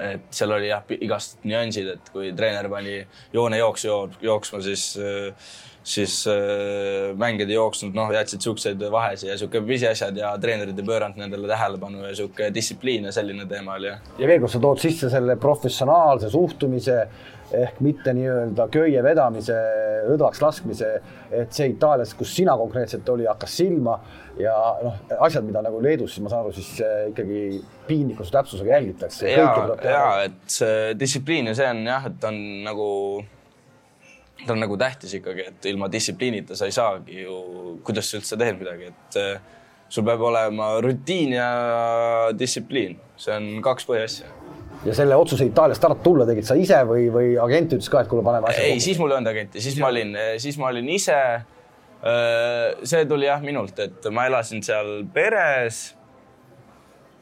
et 0.00 0.32
seal 0.32 0.52
oli 0.56 0.70
jah, 0.70 0.82
igast 0.96 1.42
nüansid, 1.44 1.90
et 1.96 2.10
kui 2.12 2.30
treener 2.36 2.70
pani 2.72 2.96
joonejooksu 3.34 3.96
jooksma, 4.24 4.62
siis 4.64 4.94
äh, 4.96 5.50
siis 5.84 6.24
äh, 6.28 7.12
mängijad 7.16 7.50
ei 7.52 7.58
jooksnud, 7.58 7.92
noh, 7.96 8.08
jätsid 8.14 8.40
siukseid 8.40 8.80
vahesid 8.90 9.28
ja 9.28 9.36
sihuke 9.38 9.60
pisiasjad 9.68 10.16
ja 10.16 10.32
treenerid 10.40 10.78
ei 10.80 10.86
pööranud 10.88 11.20
nendele 11.20 11.48
tähelepanu 11.50 12.06
ja 12.06 12.14
sihuke 12.16 12.48
distsipliin 12.54 13.10
ja 13.10 13.12
selline 13.12 13.44
teema 13.50 13.76
oli. 13.76 13.92
ja 13.92 14.30
veel 14.30 14.40
kord 14.40 14.54
sa 14.54 14.62
tood 14.64 14.80
sisse 14.80 15.12
selle 15.12 15.36
professionaalse 15.40 16.32
suhtumise 16.32 16.98
ehk 17.54 17.80
mitte 17.84 18.14
nii-öelda 18.16 18.66
köie 18.72 19.02
vedamise, 19.04 19.54
õdvaks 20.10 20.40
laskmise, 20.42 20.88
et 21.30 21.52
see 21.54 21.68
Itaalias, 21.74 22.14
kus 22.16 22.32
sina 22.34 22.56
konkreetselt 22.58 23.08
oli, 23.12 23.28
hakkas 23.28 23.58
silma 23.60 23.98
ja 24.40 24.56
noh, 24.82 24.96
asjad, 25.22 25.44
mida 25.46 25.62
nagu 25.62 25.78
Leedus, 25.84 26.16
siis 26.16 26.24
ma 26.24 26.32
saan 26.32 26.46
aru, 26.46 26.54
siis 26.56 26.80
ikkagi 27.12 27.60
piinlikkuse 27.86 28.34
täpsusega 28.34 28.74
jälgitakse. 28.78 29.30
ja, 29.30 29.46
ja 29.84 30.02
et 30.24 30.40
see 30.56 30.96
distsipliin 30.98 31.52
ja 31.52 31.54
see 31.60 31.70
on 31.70 31.84
jah, 31.92 32.08
et 32.10 32.28
on 32.32 32.40
nagu 32.64 32.88
ta 34.42 34.52
on 34.52 34.60
nagu 34.60 34.76
tähtis 34.80 35.14
ikkagi, 35.18 35.48
et 35.50 35.66
ilma 35.70 35.88
distsipliinita 35.92 36.56
sa 36.58 36.68
ei 36.68 36.74
saagi 36.74 37.24
ju, 37.24 37.36
kuidas 37.86 38.10
sa 38.10 38.18
üldse 38.18 38.38
teed 38.40 38.58
midagi, 38.60 38.90
et 38.90 39.18
eh, 39.20 39.60
sul 39.88 40.06
peab 40.06 40.24
olema 40.26 40.74
rutiin 40.84 41.36
ja 41.36 41.48
distsipliin, 42.36 42.96
see 43.20 43.36
on 43.36 43.48
kaks 43.64 43.86
põhiasja. 43.88 44.30
ja 44.84 44.94
selle 44.96 45.16
otsuse 45.16 45.46
Itaaliast 45.48 45.84
ära 45.86 45.96
tulla 46.02 46.26
tegid 46.28 46.46
sa 46.48 46.56
ise 46.58 46.82
või, 46.88 47.08
või 47.14 47.34
agent 47.40 47.76
ütles 47.78 47.90
ka, 47.90 48.04
et 48.04 48.10
kuule, 48.10 48.24
paneme 48.26 48.50
asja 48.50 48.68
ei, 48.68 48.80
siis 48.84 49.00
mul 49.00 49.12
ei 49.14 49.18
olnud 49.20 49.32
agenti, 49.32 49.62
siis 49.64 49.78
ma 49.80 49.90
olin, 49.92 50.16
siis 50.42 50.60
ma 50.60 50.70
olin 50.72 50.88
ise. 50.92 51.20
Eh, 52.04 52.84
see 52.84 53.06
tuli 53.08 53.24
jah 53.24 53.40
minult, 53.40 53.78
et 53.80 54.10
ma 54.12 54.26
elasin 54.28 54.60
seal 54.60 55.06
peres. 55.14 55.94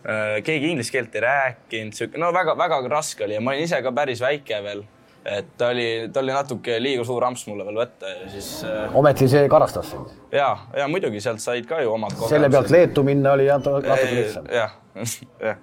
Eh, 0.02 0.40
keegi 0.42 0.72
inglise 0.72 0.90
keelt 0.90 1.14
ei 1.14 1.22
rääkinud, 1.22 1.94
sihuke 1.94 2.18
no 2.18 2.32
väga-väga 2.34 2.80
raske 2.90 3.22
oli 3.28 3.36
ja 3.36 3.44
ma 3.44 3.52
olin 3.52 3.68
ise 3.68 3.78
ka 3.84 3.92
päris 3.94 4.18
väike 4.24 4.58
veel 4.64 4.82
et 5.24 5.52
ta 5.58 5.68
oli, 5.70 5.88
ta 6.12 6.20
oli 6.20 6.32
natuke 6.34 6.78
liiga 6.82 7.04
suur 7.06 7.24
amps 7.26 7.44
mulle 7.46 7.66
veel 7.66 7.76
võtta 7.78 8.10
ja 8.10 8.30
siis 8.32 8.48
äh.... 8.66 8.94
ometi 8.98 9.28
see 9.30 9.48
karastas 9.50 9.92
sind? 9.94 10.14
ja, 10.34 10.48
ja 10.76 10.88
muidugi 10.90 11.22
sealt 11.22 11.42
said 11.42 11.68
ka 11.68 11.78
ju 11.82 11.92
omad 11.94 12.14
kogemused. 12.14 12.34
selle 12.34 12.50
pealt 12.50 12.72
Leetu 12.74 13.04
minna 13.06 13.36
oli 13.36 13.46
natuke 13.50 13.98
lihtsam. 14.10 14.48
jah, 14.50 14.74
jah 15.46 15.60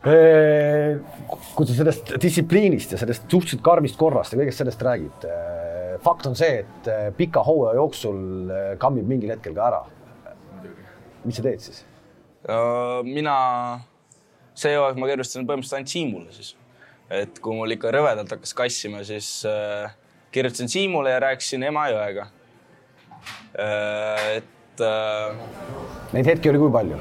kui 0.00 1.66
sa 1.68 1.74
sellest 1.76 2.14
distsipliinist 2.22 2.94
ja 2.94 3.00
sellest 3.02 3.26
suhteliselt 3.28 3.60
karmist 3.64 3.98
korrast 4.00 4.32
ja 4.32 4.40
kõigest 4.40 4.62
sellest 4.62 4.80
räägid, 4.86 5.26
fakt 6.00 6.30
on 6.30 6.38
see, 6.38 6.62
et 6.62 6.88
pika 7.18 7.42
hooaja 7.44 7.76
jooksul 7.76 8.54
kammib 8.80 9.10
mingil 9.10 9.34
hetkel 9.34 9.52
ka 9.58 9.66
ära. 9.66 9.82
mis 11.24 11.36
sa 11.36 11.44
teed 11.44 11.60
siis? 11.60 11.84
mina, 13.04 13.36
see 14.56 14.72
hooaeg 14.72 14.96
ma 14.96 15.10
kirjutasin 15.12 15.44
põhimõtteliselt 15.44 15.82
ainult 15.82 15.92
Siimule 15.92 16.32
siis 16.32 16.54
et 17.10 17.40
kui 17.42 17.56
mul 17.56 17.74
ikka 17.74 17.90
rõvedalt 17.94 18.30
hakkas 18.36 18.54
kassima, 18.56 19.02
siis 19.06 19.40
äh, 19.48 19.90
kirjutasin 20.32 20.70
Siimule 20.70 21.10
ja 21.14 21.22
rääkisin 21.26 21.66
Emajõega 21.70 22.28
äh,. 23.58 24.36
et 24.36 24.84
äh,. 24.84 25.42
Neid 26.14 26.26
hetki 26.26 26.50
oli 26.50 26.62
kui 26.62 26.72
palju? 26.74 27.00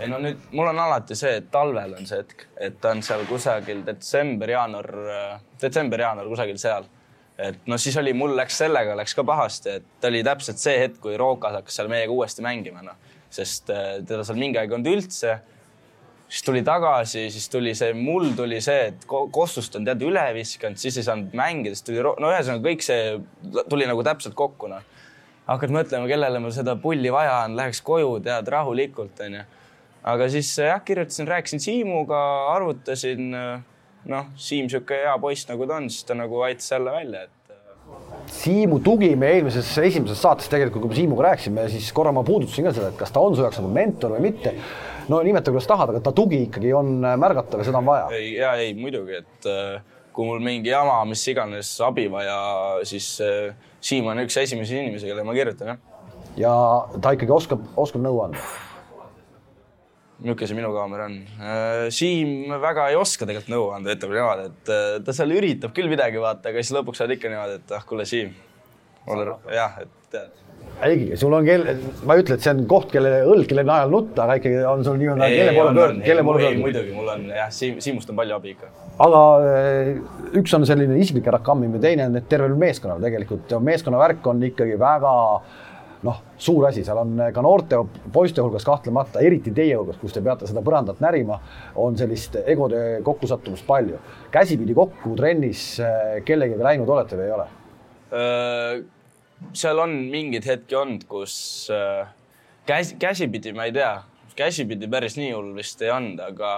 ei 0.00 0.10
no 0.12 0.18
nüüd 0.20 0.50
mul 0.52 0.68
on 0.72 0.82
alati 0.82 1.16
see, 1.16 1.38
et 1.40 1.48
talvel 1.52 1.94
on 1.96 2.08
see 2.08 2.20
hetk, 2.20 2.46
et 2.60 2.84
on 2.90 3.00
seal 3.04 3.24
kusagil 3.28 3.80
detsember, 3.86 4.50
jaanuar, 4.52 4.92
äh, 5.14 5.32
detsember, 5.62 6.02
jaanuar 6.04 6.28
kusagil 6.32 6.60
seal. 6.60 6.90
et 7.38 7.66
no 7.68 7.76
siis 7.78 7.96
oli, 8.00 8.14
mul 8.16 8.32
läks 8.36 8.62
sellega 8.62 8.94
läks 8.96 9.14
ka 9.14 9.24
pahasti, 9.24 9.78
et 9.80 10.06
oli 10.08 10.22
täpselt 10.24 10.60
see 10.60 10.78
hetk, 10.80 11.00
kui 11.04 11.18
Rookas 11.20 11.58
hakkas 11.60 11.74
seal 11.76 11.90
meiega 11.92 12.12
uuesti 12.12 12.44
mängima, 12.44 12.80
noh, 12.82 12.96
sest 13.30 13.70
äh, 13.70 13.98
teda 14.08 14.24
seal 14.24 14.40
mingi 14.40 14.58
aeg 14.58 14.72
ei 14.72 14.78
olnud 14.78 14.92
üldse 14.94 15.38
siis 16.28 16.42
tuli 16.42 16.62
tagasi, 16.66 17.28
siis 17.30 17.48
tuli 17.48 17.74
see, 17.74 17.92
mul 17.94 18.32
tuli 18.36 18.58
see, 18.64 18.90
et 18.90 19.06
Kostust 19.06 19.76
on 19.78 19.86
tead 19.86 20.02
üle 20.06 20.24
viskanud, 20.36 20.78
siis 20.80 20.98
ei 20.98 21.06
saanud 21.06 21.34
mängida, 21.38 21.76
siis 21.76 21.86
tuli, 21.86 22.02
no 22.02 22.32
ühesõnaga 22.32 22.64
kõik 22.66 22.82
see 22.86 23.62
tuli 23.70 23.86
nagu 23.88 24.02
täpselt 24.06 24.34
kokku 24.38 24.70
noh. 24.70 24.82
hakkad 25.46 25.74
mõtlema, 25.74 26.10
kellele 26.10 26.42
mul 26.42 26.54
seda 26.54 26.74
pulli 26.82 27.12
vaja 27.14 27.44
on, 27.44 27.54
läheks 27.58 27.82
koju, 27.86 28.18
tead 28.24 28.50
rahulikult 28.50 29.22
onju. 29.28 29.44
aga 30.14 30.28
siis 30.32 30.50
jah, 30.58 30.82
kirjutasin, 30.82 31.30
rääkisin 31.30 31.62
Siimuga, 31.62 32.20
arvutasin. 32.56 33.30
noh, 34.06 34.28
Siim 34.38 34.68
sihuke 34.70 35.02
hea 35.02 35.16
poiss 35.18 35.48
nagu 35.48 35.66
ta 35.66 35.80
on, 35.80 35.90
siis 35.90 36.04
ta 36.06 36.14
nagu 36.14 36.42
aitas 36.46 36.70
jälle 36.70 36.92
välja, 36.94 37.22
et 37.22 37.32
Siimu 38.26 38.80
tugi 38.82 39.12
me 39.14 39.28
eelmises 39.36 39.68
esimeses 39.78 40.18
saates 40.18 40.50
tegelikult, 40.50 40.82
kui 40.82 40.90
me 40.90 40.98
Siimuga 40.98 41.28
rääkisime, 41.28 41.68
siis 41.70 41.92
korra 41.94 42.10
ma 42.10 42.24
puudutasin 42.26 42.66
ka 42.66 42.74
seda, 42.74 42.90
et 42.90 42.98
kas 42.98 43.14
ta 43.14 43.22
on 43.22 43.36
su 43.38 43.44
jaoks 43.44 43.60
nagu 43.62 43.70
mentor 43.70 44.16
või 44.16 44.24
mitte 44.26 44.56
no 45.08 45.20
nimeta 45.22 45.52
kuidas 45.54 45.68
tahad, 45.68 45.92
aga 45.92 46.02
ta 46.04 46.12
tugi 46.16 46.42
ikkagi 46.48 46.72
on 46.76 46.98
äh, 47.04 47.16
märgatav 47.20 47.62
ja 47.62 47.68
seda 47.68 47.80
on 47.82 47.88
vaja. 47.88 48.08
ei, 48.16 48.34
ja 48.40 48.54
ei 48.60 48.74
muidugi, 48.78 49.20
et 49.22 49.48
äh, 49.50 49.80
kui 50.16 50.28
mul 50.28 50.42
mingi 50.44 50.72
jama, 50.72 50.98
mis 51.08 51.22
iganes 51.30 51.72
abi 51.84 52.06
vaja, 52.12 52.38
siis 52.88 53.16
äh, 53.24 53.54
Siim 53.86 54.08
on 54.10 54.18
üks 54.18 54.34
esimesi 54.40 54.74
inimesi, 54.80 55.06
kellele 55.06 55.26
ma 55.26 55.34
kirjutan, 55.36 55.74
jah. 55.74 56.06
ja 56.40 56.54
ta 57.02 57.12
ikkagi 57.14 57.34
oskab, 57.34 57.66
oskab 57.78 58.02
nõu 58.04 58.22
anda 58.24 58.40
niisugune 60.16 60.48
see 60.48 60.56
minu 60.56 60.70
kaamera 60.72 61.10
on. 61.10 61.16
Siim 61.92 62.54
väga 62.62 62.86
ei 62.88 62.96
oska 62.96 63.26
tegelikult 63.28 63.52
nõu 63.52 63.66
anda, 63.76 63.92
ütleme 63.92 64.16
niimoodi, 64.16 64.46
et 64.48 65.02
ta 65.04 65.14
seal 65.14 65.34
üritab 65.36 65.74
küll 65.76 65.92
midagi 65.92 66.22
vaata, 66.22 66.48
aga 66.48 66.62
siis 66.64 66.72
lõpuks 66.72 67.04
oled 67.04 67.18
ikka 67.18 67.28
niimoodi, 67.28 67.58
et 67.60 67.74
ah, 67.76 67.84
kuule, 67.84 68.06
Siim, 68.08 68.32
jah, 69.52 69.76
et 69.84 69.92
tead 70.14 70.45
ikkagi, 70.76 71.16
sul 71.16 71.32
on 71.32 71.46
kelle, 71.46 71.74
ma 72.06 72.16
ei 72.16 72.22
ütle, 72.22 72.36
et 72.36 72.44
see 72.44 72.52
on 72.52 72.62
koht, 72.68 72.90
kelle 72.92 73.12
õlg, 73.24 73.48
kelle 73.48 73.64
najal 73.66 73.92
nutta, 73.92 74.26
aga 74.26 74.36
ikkagi 74.40 74.64
on 74.68 74.84
sul 74.84 74.98
nii-öelda, 75.00 75.28
kelle 75.32 75.52
poole 75.56 75.74
pöörd, 75.76 76.00
kelle 76.04 76.24
poole 76.26 76.42
pöörd. 76.42 76.58
muidugi, 76.60 76.96
mul 76.96 77.12
on 77.14 77.28
jah, 77.32 77.52
Siim, 77.54 77.78
Siimust 77.84 78.10
on 78.12 78.18
palju 78.18 78.36
abi 78.36 78.52
ikka. 78.52 78.72
aga 79.06 79.20
eh, 79.52 79.92
üks 80.40 80.56
on 80.56 80.66
selline 80.68 80.98
isiklik 81.00 81.28
ära 81.32 81.40
kammimine, 81.44 81.80
teine 81.82 82.10
on, 82.10 82.18
et 82.20 82.26
tervel 82.28 82.56
meeskonnal 82.60 83.00
tegelikult 83.04 83.56
meeskonna 83.64 84.00
värk 84.02 84.28
on 84.28 84.42
ikkagi 84.50 84.76
väga 84.80 85.12
noh, 86.06 86.18
suur 86.38 86.66
asi, 86.68 86.84
seal 86.86 87.00
on 87.00 87.14
ka 87.34 87.42
noorte 87.42 87.78
poiste 88.12 88.44
hulgas 88.44 88.66
kahtlemata, 88.68 89.22
eriti 89.24 89.54
teie 89.56 89.78
hulgas, 89.78 89.96
kus 90.02 90.12
te 90.14 90.20
peate 90.22 90.46
seda 90.46 90.60
põrandat 90.66 91.00
närima, 91.02 91.38
on 91.82 91.96
sellist 91.98 92.36
egode 92.44 93.00
kokkusattumust 93.06 93.64
palju. 93.66 94.02
käsipidi 94.34 94.76
kokku 94.76 95.16
trennis 95.16 95.70
eh, 95.80 96.20
kellegagi 96.28 96.68
läinud 96.68 96.92
olete 96.98 97.16
või 97.16 97.30
ei 97.30 97.34
ole? 97.38 97.48
Seal 99.52 99.78
on 99.78 99.94
mingeid 100.10 100.46
hetki 100.48 100.76
olnud, 100.76 101.06
kus 101.08 101.34
äh, 101.72 102.08
käsi, 102.66 102.96
käsipidi, 103.00 103.52
ma 103.56 103.68
ei 103.68 103.72
tea, 103.72 104.02
käsipidi 104.36 104.88
päris 104.90 105.16
nii 105.16 105.32
hull 105.32 105.54
vist 105.56 105.82
ei 105.82 105.90
olnud, 105.94 106.20
aga 106.20 106.50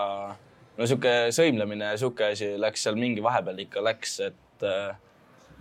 no 0.78 0.88
sihuke 0.88 1.14
sõimlemine 1.34 1.92
ja 1.92 2.00
sihuke 2.00 2.32
asi 2.32 2.52
läks 2.60 2.86
seal 2.86 2.98
mingi 2.98 3.22
vahepeal 3.24 3.62
ikka 3.64 3.84
läks, 3.84 4.18
et 4.28 4.66
äh, 4.66 4.92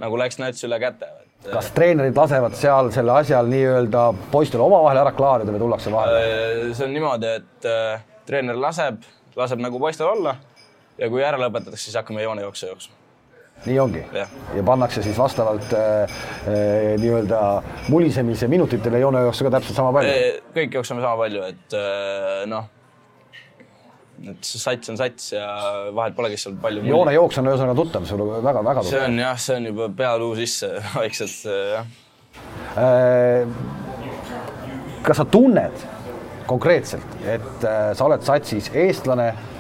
nagu 0.01 0.19
läks 0.19 0.39
nats 0.41 0.65
üle 0.67 0.80
käte. 0.82 1.09
Äh, 1.45 1.51
kas 1.53 1.71
treenerid 1.75 2.17
lasevad 2.17 2.57
seal 2.57 2.91
selle 2.95 3.15
asjal 3.21 3.49
nii-öelda 3.51 4.09
poistel 4.34 4.63
omavahel 4.65 5.03
ära 5.03 5.13
klaarida 5.17 5.53
või 5.53 5.63
tullakse 5.65 5.93
vahele? 5.93 6.21
Äh, 6.21 6.61
see 6.78 6.88
on 6.88 6.95
niimoodi, 6.97 7.34
et 7.41 7.69
äh, 7.69 8.05
treener 8.30 8.59
laseb, 8.61 9.03
laseb 9.38 9.61
nagu 9.63 9.82
poistel 9.82 10.09
olla 10.11 10.38
ja 10.97 11.11
kui 11.11 11.25
ära 11.25 11.39
lõpetatakse, 11.41 11.89
siis 11.89 11.99
hakkame 11.99 12.25
joonejooksu 12.25 12.71
jooksma 12.71 12.97
nii 13.66 13.80
ongi 13.80 14.03
ja, 14.14 14.28
ja 14.55 14.64
pannakse 14.66 15.03
siis 15.03 15.18
vastavalt 15.18 15.74
äh, 15.74 16.03
äh, 16.03 16.95
nii-öelda 17.01 17.41
mulisemise 17.89 18.47
minutitele 18.47 18.99
joonejooksu 18.99 19.47
ka 19.47 19.53
täpselt 19.58 19.80
sama 19.80 19.93
palju? 19.95 20.14
kõik 20.55 20.78
jookseme 20.80 21.03
sama 21.03 21.18
palju, 21.24 21.43
et 21.47 21.78
äh, 21.78 22.45
noh, 22.51 22.70
et 24.28 24.49
see 24.49 24.62
sats 24.62 24.93
on 24.93 24.99
sats 24.99 25.34
ja 25.34 25.47
vahet 25.95 26.16
polegi 26.18 26.39
seal 26.41 26.58
palju. 26.62 26.86
joonejooks 26.88 27.41
on 27.41 27.51
ühesõnaga 27.51 27.78
tuttav 27.82 28.08
sulle 28.10 28.39
väga-väga 28.45 28.86
see 28.88 29.03
on 29.03 29.20
jah, 29.26 29.41
see 29.41 29.60
on 29.60 29.70
juba 29.72 29.91
pealuu 30.03 30.32
sisse 30.39 30.72
vaikselt 31.01 31.51
jah 31.74 31.91
äh,. 32.78 33.45
kas 35.03 35.22
sa 35.22 35.26
tunned 35.26 35.86
konkreetselt, 36.47 37.22
et 37.28 37.68
äh, 37.68 37.91
sa 37.97 38.05
oled 38.08 38.24
satsis 38.24 38.70
eestlane 38.72 39.34
Äh, 39.34 39.57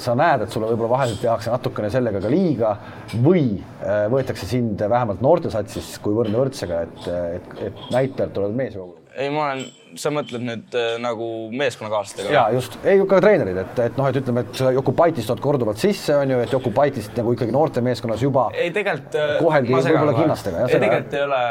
sa 0.00 0.14
näed, 0.16 0.44
et 0.44 0.52
sulle 0.52 0.70
võib-olla 0.70 0.94
vahel 0.94 1.14
tehakse 1.20 1.52
natukene 1.52 1.90
sellega 1.92 2.20
ka 2.24 2.32
liiga 2.32 2.74
või 3.20 3.46
äh, 3.58 4.06
võetakse 4.12 4.48
sind 4.48 4.80
vähemalt 4.80 5.20
noortesatsis 5.24 5.98
kui 6.04 6.16
võrdne 6.16 6.38
võrdsega, 6.40 6.84
et, 6.86 7.08
et, 7.38 7.56
et 7.68 7.82
näitajalt 7.92 8.38
oled 8.40 8.54
meesjoogu? 8.56 9.00
ei, 9.14 9.28
ma 9.30 9.44
olen, 9.44 9.60
sa 10.00 10.10
mõtled 10.10 10.42
nüüd 10.42 10.78
äh, 10.78 10.94
nagu 11.02 11.28
meeskonnakaaslastega? 11.52 12.32
ja 12.32 12.46
just, 12.56 12.78
ei 12.88 13.04
ka 13.10 13.20
treenerid, 13.22 13.60
et, 13.66 13.82
et 13.84 14.00
noh, 14.00 14.08
et 14.08 14.18
ütleme, 14.22 14.46
et 14.46 14.64
Jokupaitist 14.78 15.30
tood 15.30 15.44
korduvalt 15.44 15.82
sisse, 15.82 16.16
on 16.16 16.34
ju, 16.34 16.40
et 16.46 16.56
Jokupaitist 16.56 17.20
nagu 17.20 17.36
ikkagi 17.36 17.54
noortemeeskonnas 17.54 18.24
juba 18.24 18.48
ei 18.56 18.72
tegelikult 18.74 19.20
koheldi 19.44 19.76
võib-olla 19.76 20.16
kinnastega. 20.22 20.64
ei, 20.64 20.80
tegelikult 20.88 21.20
ei 21.20 21.28
ole 21.28 21.44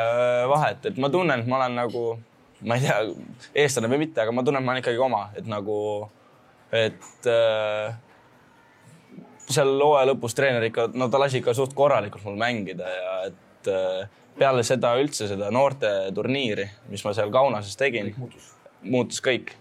vahet, 0.55 0.89
et 0.89 0.99
ma 1.05 1.13
tunnen, 1.13 1.45
et 1.45 1.53
ma 1.53 1.61
olen 1.61 1.79
nagu, 1.83 2.09
ma 2.65 2.81
ei 2.81 2.89
tea, 2.89 2.99
eestlane 3.67 3.93
või 3.93 4.03
mitte, 4.07 4.25
aga 4.25 4.33
ma 4.33 4.43
tunnen, 4.43 4.65
et 4.65 4.65
ma 4.65 4.75
olen 4.75 4.85
ikkagi 4.85 5.07
oma, 5.11 5.27
et 5.37 5.45
nagu 5.45 5.79
et 6.73 7.29
äh, 7.29 7.93
seal 9.53 9.73
hooaja 9.77 10.09
lõpus 10.09 10.35
treener 10.37 10.65
ikka, 10.69 10.89
no 10.97 11.09
ta 11.11 11.21
lasi 11.21 11.41
ikka 11.41 11.53
suht 11.57 11.75
korralikult 11.77 12.25
mul 12.27 12.39
mängida 12.39 12.89
ja 12.89 13.15
et 13.29 13.69
äh, 13.71 14.21
peale 14.37 14.63
seda 14.65 14.95
üldse 15.01 15.27
seda 15.29 15.51
noorteturniiri, 15.53 16.65
mis 16.89 17.03
ma 17.05 17.13
seal 17.13 17.31
Kaunases 17.33 17.77
tegin, 17.79 18.13
muutus 18.83 19.21
kõik. 19.23 19.53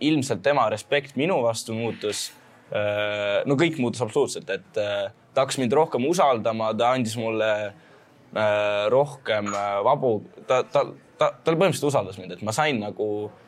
ilmselt 0.00 0.42
tema 0.44 0.68
respekt 0.70 1.16
minu 1.16 1.40
vastu 1.42 1.74
muutus 1.74 2.28
äh,. 2.70 3.42
no 3.48 3.56
kõik 3.58 3.80
muutus 3.82 4.02
absoluutselt, 4.04 4.50
et 4.50 4.78
äh, 4.78 5.08
ta 5.34 5.42
hakkas 5.42 5.58
mind 5.58 5.72
rohkem 5.74 6.04
usaldama, 6.06 6.70
ta 6.78 6.92
andis 6.94 7.16
mulle 7.18 7.50
äh, 7.66 8.84
rohkem 8.92 9.50
äh, 9.50 9.80
vabu, 9.84 10.20
ta, 10.46 10.62
ta, 10.62 10.84
ta, 11.18 11.32
ta 11.32 11.56
põhimõtteliselt 11.56 11.90
usaldas 11.90 12.20
mind, 12.20 12.36
et 12.36 12.44
ma 12.46 12.54
sain 12.54 12.78
nagu 12.78 13.08
Äh, 13.18 13.43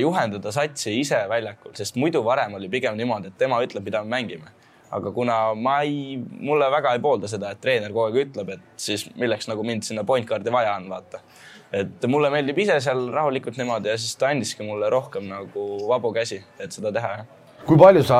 juhendada 0.00 0.52
satsi 0.54 0.98
ise 1.00 1.18
väljakul, 1.28 1.74
sest 1.74 1.96
muidu 2.00 2.22
varem 2.24 2.54
oli 2.54 2.68
pigem 2.70 2.96
niimoodi, 2.98 3.32
et 3.32 3.38
tema 3.38 3.58
ütleb, 3.64 3.84
mida 3.84 4.04
me 4.04 4.16
mängime. 4.16 4.52
aga 4.94 5.10
kuna 5.10 5.54
ma 5.58 5.80
ei, 5.82 6.20
mulle 6.38 6.68
väga 6.70 6.92
ei 6.94 7.00
poolda 7.02 7.26
seda, 7.26 7.50
et 7.50 7.60
treener 7.60 7.90
kogu 7.90 8.04
aeg 8.04 8.28
ütleb, 8.28 8.52
et 8.54 8.60
siis 8.78 9.08
milleks 9.18 9.48
nagu 9.50 9.64
mind 9.66 9.82
sinna 9.82 10.04
point 10.04 10.26
guard'i 10.28 10.52
vaja 10.54 10.76
on, 10.76 10.86
vaata. 10.88 11.20
et 11.72 12.06
mulle 12.06 12.30
meeldib 12.30 12.58
ise 12.58 12.78
seal 12.80 13.08
rahulikult 13.10 13.56
niimoodi 13.58 13.90
ja 13.90 13.96
siis 13.98 14.14
ta 14.16 14.30
andiski 14.30 14.62
mulle 14.62 14.90
rohkem 14.90 15.26
nagu 15.26 15.64
vabu 15.88 16.12
käsi, 16.14 16.44
et 16.58 16.72
seda 16.72 16.92
teha, 16.94 17.16
jah 17.18 17.43
kui 17.64 17.78
palju 17.80 18.02
sa 18.04 18.18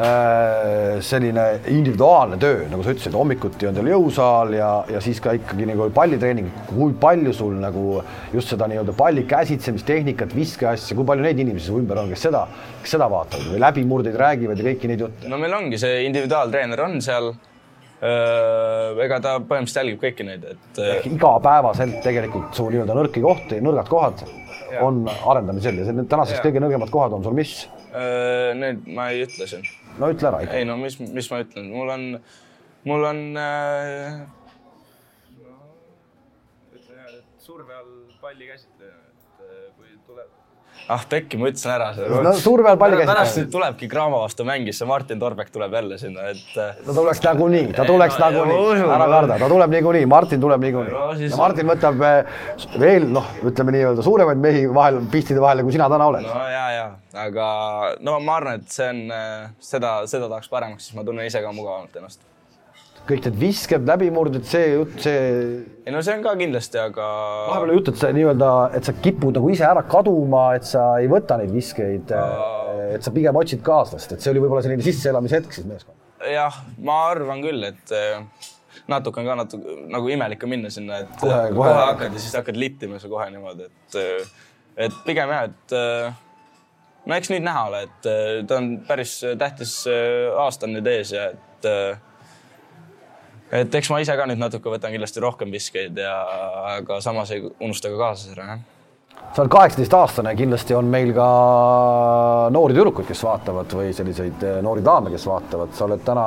äh, 0.00 1.00
selline 1.04 1.44
individuaalne 1.68 2.38
töö, 2.40 2.62
nagu 2.70 2.84
sa 2.84 2.94
ütlesid, 2.94 3.16
hommikuti 3.16 3.68
on 3.68 3.76
teil 3.76 3.90
jõusaal 3.92 4.54
ja, 4.56 4.70
ja 4.88 5.02
siis 5.04 5.20
ka 5.24 5.34
ikkagi 5.36 5.66
nagu 5.68 5.90
pallitreening, 5.94 6.48
kui 6.70 6.94
palju 7.00 7.34
sul 7.36 7.58
nagu 7.60 7.98
just 8.32 8.54
seda 8.54 8.68
nii-öelda 8.70 8.94
palli 8.96 9.26
käsitsemistehnikat, 9.28 10.32
viskeasja, 10.36 10.96
kui 10.96 11.08
palju 11.08 11.26
neid 11.26 11.44
inimesi 11.44 11.68
su 11.68 11.76
ümber 11.82 12.00
on, 12.00 12.08
kes 12.14 12.24
seda, 12.30 12.46
kes 12.80 12.96
seda 12.96 13.10
vaatavad 13.12 13.52
või 13.52 13.62
läbimurdeid 13.66 14.18
räägivad 14.24 14.62
ja 14.62 14.70
kõiki 14.70 14.92
neid 14.92 15.04
jutte? 15.04 15.28
no 15.28 15.40
meil 15.42 15.60
ongi 15.60 15.80
see 15.80 16.02
individuaaltreener 16.08 16.84
on 16.88 16.98
seal 17.04 17.32
ega 17.98 19.16
ta 19.18 19.32
põhimõtteliselt 19.42 19.80
jälgib 19.82 20.02
kõiki 20.04 20.26
neid, 20.26 20.44
et. 20.52 20.82
igapäevaselt 21.10 21.98
tegelikult 22.04 22.54
su 22.54 22.68
nii-öelda 22.70 22.94
nõrki 22.94 23.22
kohti, 23.24 23.58
nõrgad 23.64 23.90
kohad. 23.90 24.22
On 24.84 25.04
arendamisel 25.08 25.80
ja 25.82 25.92
need 25.92 26.10
tänaseks 26.10 26.42
kõige 26.44 26.62
nõrgemad 26.62 26.92
kohad 26.92 27.16
on 27.16 27.24
sul 27.26 27.36
mis? 27.36 27.54
Need 28.58 28.84
ma 28.94 29.08
ei 29.12 29.24
ütle 29.24 29.48
siin. 29.48 29.64
no 29.98 30.10
ütle 30.12 30.28
ära 30.30 30.42
ikka. 30.44 30.58
ei 30.60 30.68
no 30.68 30.76
mis, 30.80 30.98
mis 31.00 31.30
ma 31.32 31.40
ütlen, 31.44 31.70
mul 31.72 31.94
on 31.94 32.04
mul 32.84 33.04
on 33.04 33.36
äh, 33.36 34.20
surve 37.38 37.74
all 37.74 37.94
palli 38.20 38.46
käsitleja, 38.46 38.94
et 38.94 39.42
äh, 39.44 39.64
kui 39.76 39.96
tuleb 40.06 40.30
ah 40.88 41.04
pekki, 41.08 41.38
ma 41.40 41.50
ütlesin 41.50 41.72
ära 41.74 41.88
selle. 41.96 42.20
no 42.24 42.32
surve 42.40 42.70
all 42.70 42.78
palli 42.80 42.96
käsitleja. 42.98 43.16
pärast 43.16 43.50
tulebki 43.52 43.88
Graamo 43.92 44.20
vastu 44.22 44.46
mängis, 44.48 44.78
see 44.80 44.88
Martin 44.88 45.20
Torbek 45.20 45.50
tuleb 45.54 45.74
jälle 45.78 45.98
sinna, 46.00 46.28
et. 46.32 46.44
Äh, 46.56 46.78
ta 46.86 46.94
tuleks 46.96 47.20
nagunii, 47.24 47.64
ta 47.76 47.84
tuleks 47.88 48.16
no, 48.18 48.24
nagunii, 48.24 48.86
ära 48.96 49.10
karda, 49.12 49.38
ta 49.42 49.50
tuleb 49.52 49.76
niikuinii, 49.76 50.06
Martin 50.14 50.40
tuleb 50.44 50.64
niikuinii 50.64 50.94
no,. 50.94 51.04
Siis... 51.18 51.34
ja 51.34 51.40
Martin 51.42 51.68
võtab 51.72 52.00
veel 52.80 53.08
noh, 53.12 53.28
ütleme 53.50 53.76
nii-öelda 53.76 54.06
suuremaid 54.06 54.40
mehi 54.48 54.64
vahel, 54.80 55.02
pistide 55.12 55.44
vahele, 55.44 55.66
kui 55.66 55.76
sina 55.76 55.90
täna 55.92 56.08
oled. 56.12 56.24
no 56.24 56.48
ja, 56.52 56.64
ja, 56.76 56.88
aga 57.26 57.50
no 58.00 58.16
ma 58.24 58.40
arvan, 58.40 58.62
et 58.62 58.72
see 58.72 58.88
on 58.94 59.04
seda, 59.72 60.00
seda 60.10 60.30
tahaks 60.30 60.50
paremaks, 60.52 60.88
siis 60.88 60.98
ma 60.98 61.06
tunnen 61.06 61.28
ise 61.28 61.44
ka 61.44 61.52
mugavamalt 61.52 62.00
ennast 62.00 62.24
kõik 63.08 63.24
need 63.28 63.38
visked, 63.40 63.86
läbimurded, 63.88 64.44
see 64.48 64.72
jutt, 64.74 64.98
see. 65.04 65.20
ei 65.86 65.94
no 65.94 66.02
see 66.04 66.16
on 66.18 66.24
ka 66.24 66.34
kindlasti, 66.38 66.80
aga. 66.82 67.06
vahepeal 67.48 67.74
jutt, 67.78 67.90
et 67.92 68.02
sa 68.02 68.10
nii-öelda, 68.14 68.50
et 68.78 68.88
sa 68.88 68.94
kipud 68.98 69.38
nagu 69.38 69.52
ise 69.52 69.64
ära 69.68 69.84
kaduma, 69.88 70.44
et 70.58 70.68
sa 70.68 70.84
ei 71.02 71.08
võta 71.10 71.38
neid 71.40 71.52
viskeid 71.54 72.12
uh.... 72.14 72.92
et 72.96 73.04
sa 73.04 73.12
pigem 73.14 73.38
otsid 73.40 73.64
kaaslast, 73.66 74.14
et 74.14 74.24
see 74.24 74.32
oli 74.34 74.44
võib-olla 74.44 74.64
selline 74.66 74.84
sisseelamishetk 74.84 75.56
siis 75.56 75.68
meeskonda. 75.68 76.28
jah, 76.34 76.60
ma 76.84 77.00
arvan 77.14 77.42
küll, 77.44 77.64
et 77.70 77.94
äh, 77.96 78.48
natuke 78.90 79.22
on 79.22 79.30
ka 79.30 79.38
natuke 79.42 79.78
nagu 79.94 80.12
imelik 80.12 80.44
on 80.44 80.52
minna 80.52 80.72
sinna, 80.74 81.02
et 81.04 81.14
kohe, 81.20 81.42
kohe. 81.48 81.56
kohe 81.62 81.76
hakkad 81.78 82.18
ja 82.18 82.24
siis 82.24 82.36
hakkad 82.40 82.60
littima 82.60 83.00
sa 83.00 83.12
kohe 83.12 83.30
niimoodi, 83.32 83.70
et, 83.70 84.00
äh, 84.02 84.34
et 84.88 84.98
pigem 85.06 85.32
jah, 85.32 85.48
et 85.48 85.78
no 87.08 87.16
eks 87.16 87.32
nüüd 87.32 87.46
näha 87.46 87.64
ole, 87.70 87.86
et 87.88 88.12
ta 88.50 88.60
on 88.60 88.74
päris 88.88 89.16
tähtis 89.40 89.78
aasta 89.88 90.68
on 90.68 90.76
nüüd 90.76 90.92
ees 90.92 91.14
ja 91.16 91.30
et 91.32 91.72
et 93.52 93.74
eks 93.80 93.90
ma 93.92 94.00
ise 94.02 94.16
ka 94.16 94.26
nüüd 94.28 94.40
natuke 94.40 94.72
võtan 94.72 94.92
kindlasti 94.92 95.22
rohkem 95.24 95.52
viskeid 95.52 95.98
ja, 96.00 96.16
aga 96.76 97.00
samas 97.04 97.32
ei 97.34 97.44
unusta 97.46 97.90
ka 97.92 98.00
kaaslased 98.00 98.34
ära, 98.36 98.48
jah. 98.52 99.28
sa 99.32 99.42
oled 99.42 99.52
kaheksateistaastane, 99.54 100.34
kindlasti 100.38 100.76
on 100.76 100.90
meil 100.92 101.14
ka 101.16 101.28
noori 102.54 102.76
tüdrukuid, 102.76 103.08
kes 103.08 103.24
vaatavad 103.24 103.76
või 103.80 103.92
selliseid 103.96 104.44
eh, 104.44 104.58
noori 104.64 104.84
daame, 104.84 105.12
kes 105.14 105.26
vaatavad, 105.30 105.72
sa 105.76 105.86
oled 105.88 106.04
täna 106.04 106.26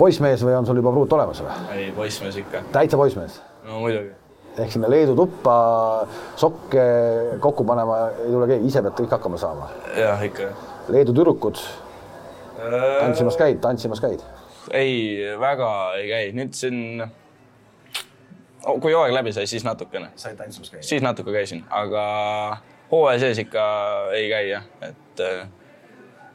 poissmees 0.00 0.44
või 0.44 0.56
on 0.58 0.68
sul 0.68 0.80
juba 0.80 0.92
pruut 0.94 1.16
olemas 1.16 1.44
või? 1.44 1.60
ei, 1.76 1.92
poissmees 1.96 2.40
ikka. 2.44 2.64
täitsa 2.76 3.00
poissmees? 3.00 3.40
no 3.64 3.80
muidugi. 3.84 4.12
ehk 4.60 4.74
sinna 4.76 4.90
Leedu 4.92 5.16
tuppa 5.16 5.54
sokke 6.40 6.84
kokku 7.40 7.64
panema 7.68 8.02
ei 8.10 8.34
tule 8.34 8.50
keegi, 8.52 8.68
ise 8.68 8.84
pead 8.84 8.98
kõik 9.00 9.16
hakkama 9.16 9.40
saama? 9.40 9.72
jah, 9.96 10.20
ikka. 10.28 10.52
Leedu 10.92 11.16
tüdrukud 11.16 11.56
äh... 11.56 12.76
tantsimas 13.00 13.40
käid, 13.40 13.64
tantsimas 13.64 14.04
käid? 14.04 14.28
Ei, 14.72 14.94
väga 15.40 15.70
ei 15.98 16.08
käi, 16.10 16.32
nüüd 16.36 16.56
siin 16.56 16.80
oh,, 18.66 18.80
kui 18.80 18.92
hooaeg 18.92 19.14
läbi 19.14 19.32
sai, 19.36 19.46
siis 19.50 19.64
natukene. 19.66 20.12
said 20.20 20.38
tantsimas 20.40 20.72
käia? 20.72 20.84
siis 20.86 21.04
natuke 21.04 21.32
käisin, 21.34 21.64
aga 21.70 22.04
hooaja 22.90 23.22
sees 23.26 23.44
ikka 23.44 23.62
ei 24.16 24.26
käi 24.32 24.50
jah, 24.50 24.66
et 24.84 25.24
äh, 25.26 25.46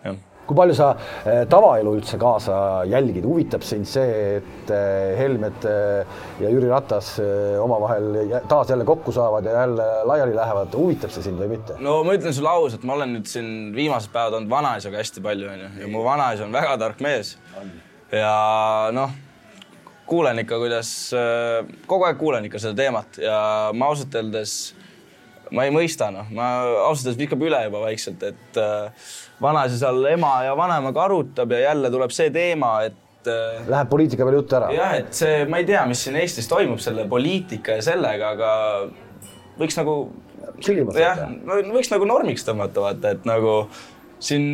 jah. 0.06 0.24
Kui 0.46 0.54
palju 0.54 0.76
sa 0.78 0.92
äh, 0.94 1.40
tavaelu 1.50 1.96
üldse 1.98 2.20
kaasa 2.22 2.56
jälgid, 2.86 3.26
huvitab 3.26 3.64
sind 3.66 3.90
see, 3.90 4.36
et 4.38 4.70
äh, 4.74 5.16
Helmed 5.18 5.66
ja 5.66 6.52
Jüri 6.52 6.70
Ratas 6.70 7.16
omavahel 7.64 8.38
taas 8.50 8.70
jälle 8.70 8.86
kokku 8.86 9.14
saavad 9.16 9.50
ja 9.50 9.56
jälle 9.64 9.88
laiali 10.06 10.38
lähevad, 10.38 10.78
huvitab 10.78 11.14
see 11.16 11.26
sind 11.26 11.42
või 11.42 11.56
mitte? 11.56 11.80
no 11.82 11.98
ma 12.06 12.14
ütlen 12.18 12.36
sulle 12.38 12.54
ausalt, 12.54 12.86
ma 12.86 12.94
olen 13.00 13.18
nüüd 13.18 13.32
siin 13.32 13.50
viimased 13.76 14.14
päevad 14.14 14.38
olnud 14.38 14.54
vanaisaga 14.54 15.02
hästi 15.02 15.26
palju 15.26 15.50
onju. 15.56 15.74
Ja 15.82 15.90
mu 15.90 16.06
vanaisa 16.06 16.46
on 16.46 16.54
väga 16.54 16.78
tark 16.86 17.02
mees 17.06 17.36
ja 18.12 18.90
noh, 18.94 19.14
kuulen 20.06 20.40
ikka, 20.44 20.58
kuidas, 20.62 20.90
äh, 21.18 21.62
kogu 21.90 22.08
aeg 22.08 22.18
kuulen 22.20 22.50
ikka 22.50 22.62
seda 22.62 22.78
teemat 22.78 23.20
ja 23.22 23.38
ma 23.74 23.90
ausalt 23.92 24.16
öeldes, 24.20 24.58
ma 25.56 25.66
ei 25.66 25.74
mõista, 25.74 26.12
noh, 26.14 26.28
ma 26.36 26.50
ausalt 26.90 27.10
öeldes 27.10 27.22
viskab 27.24 27.46
üle 27.48 27.64
juba 27.68 27.82
vaikselt, 27.88 28.28
et 28.28 28.60
äh, 28.62 29.08
vanaisa 29.42 29.80
seal 29.80 30.04
ema 30.14 30.38
ja 30.46 30.54
vanemaga 30.58 31.08
arutab 31.08 31.56
ja 31.56 31.64
jälle 31.70 31.92
tuleb 31.94 32.14
see 32.16 32.30
teema, 32.34 32.76
et 32.90 33.32
äh, 33.32 33.66
Läheb 33.72 33.90
poliitika 33.90 34.28
peale 34.28 34.44
jutt 34.44 34.54
ära? 34.60 34.70
jah, 34.76 34.94
et 35.02 35.18
see, 35.18 35.42
ma 35.50 35.62
ei 35.62 35.68
tea, 35.70 35.86
mis 35.90 36.06
siin 36.06 36.20
Eestis 36.22 36.50
toimub 36.52 36.84
selle 36.84 37.08
poliitika 37.10 37.80
ja 37.80 37.88
sellega, 37.90 38.36
aga 38.38 38.54
võiks 39.60 39.82
nagu. 39.82 39.98
jah, 41.02 41.26
võiks 41.74 41.92
nagu 41.92 42.08
normiks 42.08 42.46
tõmmata, 42.46 42.86
vaata, 42.86 43.18
et 43.18 43.26
nagu 43.28 43.64
siin 44.26 44.46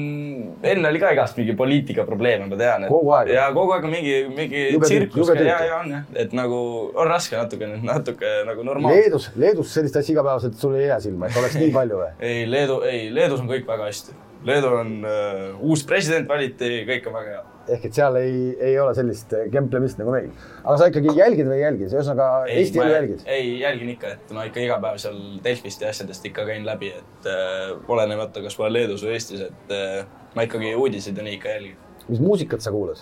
enne 0.64 0.90
oli 0.90 1.02
ka 1.02 1.12
igast 1.16 1.38
mingi 1.40 1.56
poliitikaprobleeme, 1.58 2.48
ma 2.52 2.60
tean. 2.60 2.88
kogu 2.92 3.14
aeg. 3.18 3.32
ja 3.36 3.48
kogu 3.56 3.76
aeg 3.76 3.88
on 3.88 3.94
mingi, 3.94 4.18
mingi 4.36 4.66
tsirkus 4.84 5.32
ja, 5.36 5.60
ja 5.68 5.78
on 5.80 5.94
jah, 5.96 6.10
et 6.26 6.36
nagu 6.38 6.60
on 6.92 7.10
raske 7.10 7.38
natuke, 7.40 7.70
natuke 7.86 8.34
nagu 8.48 8.68
normaalselt. 8.68 9.06
Leedus, 9.06 9.30
Leedus 9.46 9.78
sellist 9.78 10.02
asja 10.02 10.16
igapäevaselt 10.18 10.60
sul 10.60 10.76
ei 10.80 10.90
jää 10.90 11.00
silma, 11.08 11.30
et 11.30 11.40
oleks 11.42 11.58
nii 11.62 11.72
palju 11.76 12.04
või? 12.04 12.12
ei, 12.32 12.44
Leedu, 12.52 12.82
ei, 12.88 13.08
Leedus 13.14 13.44
on 13.44 13.50
kõik 13.52 13.66
väga 13.70 13.88
hästi. 13.90 14.20
Leedu 14.46 14.76
on 14.82 14.94
uh,, 15.06 15.66
uus 15.70 15.86
president 15.88 16.30
valiti, 16.30 16.82
kõik 16.90 17.10
on 17.10 17.20
väga 17.20 17.36
hea 17.36 17.51
ehk 17.70 17.86
et 17.90 17.98
seal 17.98 18.18
ei, 18.20 18.36
ei 18.60 18.80
ole 18.82 18.94
sellist 18.98 19.34
kemplemist 19.54 20.02
nagu 20.02 20.14
meil. 20.14 20.32
aga 20.64 20.76
sa 20.80 20.90
ikkagi 20.92 21.16
jälgid 21.18 21.50
või 21.50 21.60
ei 21.60 21.64
jälgi, 21.66 21.88
ühesõnaga 21.92 22.28
Eesti 22.56 22.82
elu 22.82 22.96
jälgid? 22.96 23.24
ei, 23.26 23.54
jälgin 23.62 23.94
ikka, 23.96 24.16
et 24.18 24.36
ma 24.36 24.48
ikka 24.50 24.66
iga 24.66 24.80
päev 24.84 25.00
seal 25.04 25.22
Delfist 25.44 25.86
ja 25.86 25.94
asjadest 25.94 26.26
ikka 26.32 26.46
käin 26.50 26.68
läbi, 26.68 26.92
et 26.98 27.30
äh, 27.30 27.72
olenemata, 27.88 28.44
kas 28.44 28.58
ma 28.60 28.68
olen 28.68 28.78
Leedus 28.80 29.06
või 29.06 29.16
Eestis, 29.18 29.46
et 29.48 29.74
äh, 29.78 30.04
ma 30.36 30.48
ikkagi 30.48 30.76
uudiseid 30.76 31.18
ja 31.18 31.26
nii 31.28 31.40
ikka 31.40 31.58
jälgin. 31.58 31.82
mis 32.10 32.24
muusikat 32.24 32.64
sa 32.66 32.74
kuulad? 32.74 33.02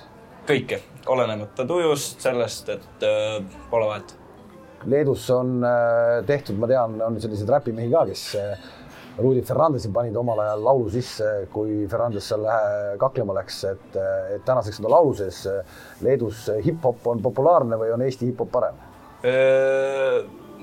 kõike, 0.50 0.80
olenemata 1.14 1.66
tujust, 1.70 2.20
sellest, 2.24 2.72
et 2.74 3.06
äh, 3.06 3.38
pole 3.70 3.90
vahet. 3.90 4.16
Leedus 4.90 5.26
on 5.36 5.60
äh, 5.68 6.20
tehtud, 6.28 6.58
ma 6.60 6.70
tean, 6.72 6.96
on 7.04 7.18
selliseid 7.22 7.52
räpimehi 7.52 7.92
ka, 7.92 8.06
kes 8.10 8.24
äh, 8.40 8.70
Rudi 9.18 9.42
Ferrandesi 9.44 9.90
panid 9.92 10.16
omal 10.16 10.40
ajal 10.46 10.62
laulu 10.64 10.90
sisse, 10.94 11.30
kui 11.52 11.86
Ferrandes 11.92 12.30
seal 12.32 12.46
kaklema 13.02 13.36
läks, 13.40 13.64
et, 13.68 13.98
et 14.36 14.46
tänaseks 14.48 14.80
on 14.80 14.88
ta 14.88 14.94
laulu 14.94 15.16
sees. 15.18 15.42
Leedus 16.06 16.46
hip-hop 16.66 17.08
on 17.12 17.24
populaarne 17.24 17.80
või 17.82 17.92
on 17.96 18.06
Eesti 18.06 18.30
hip-hop 18.32 18.54
parem? 18.54 18.86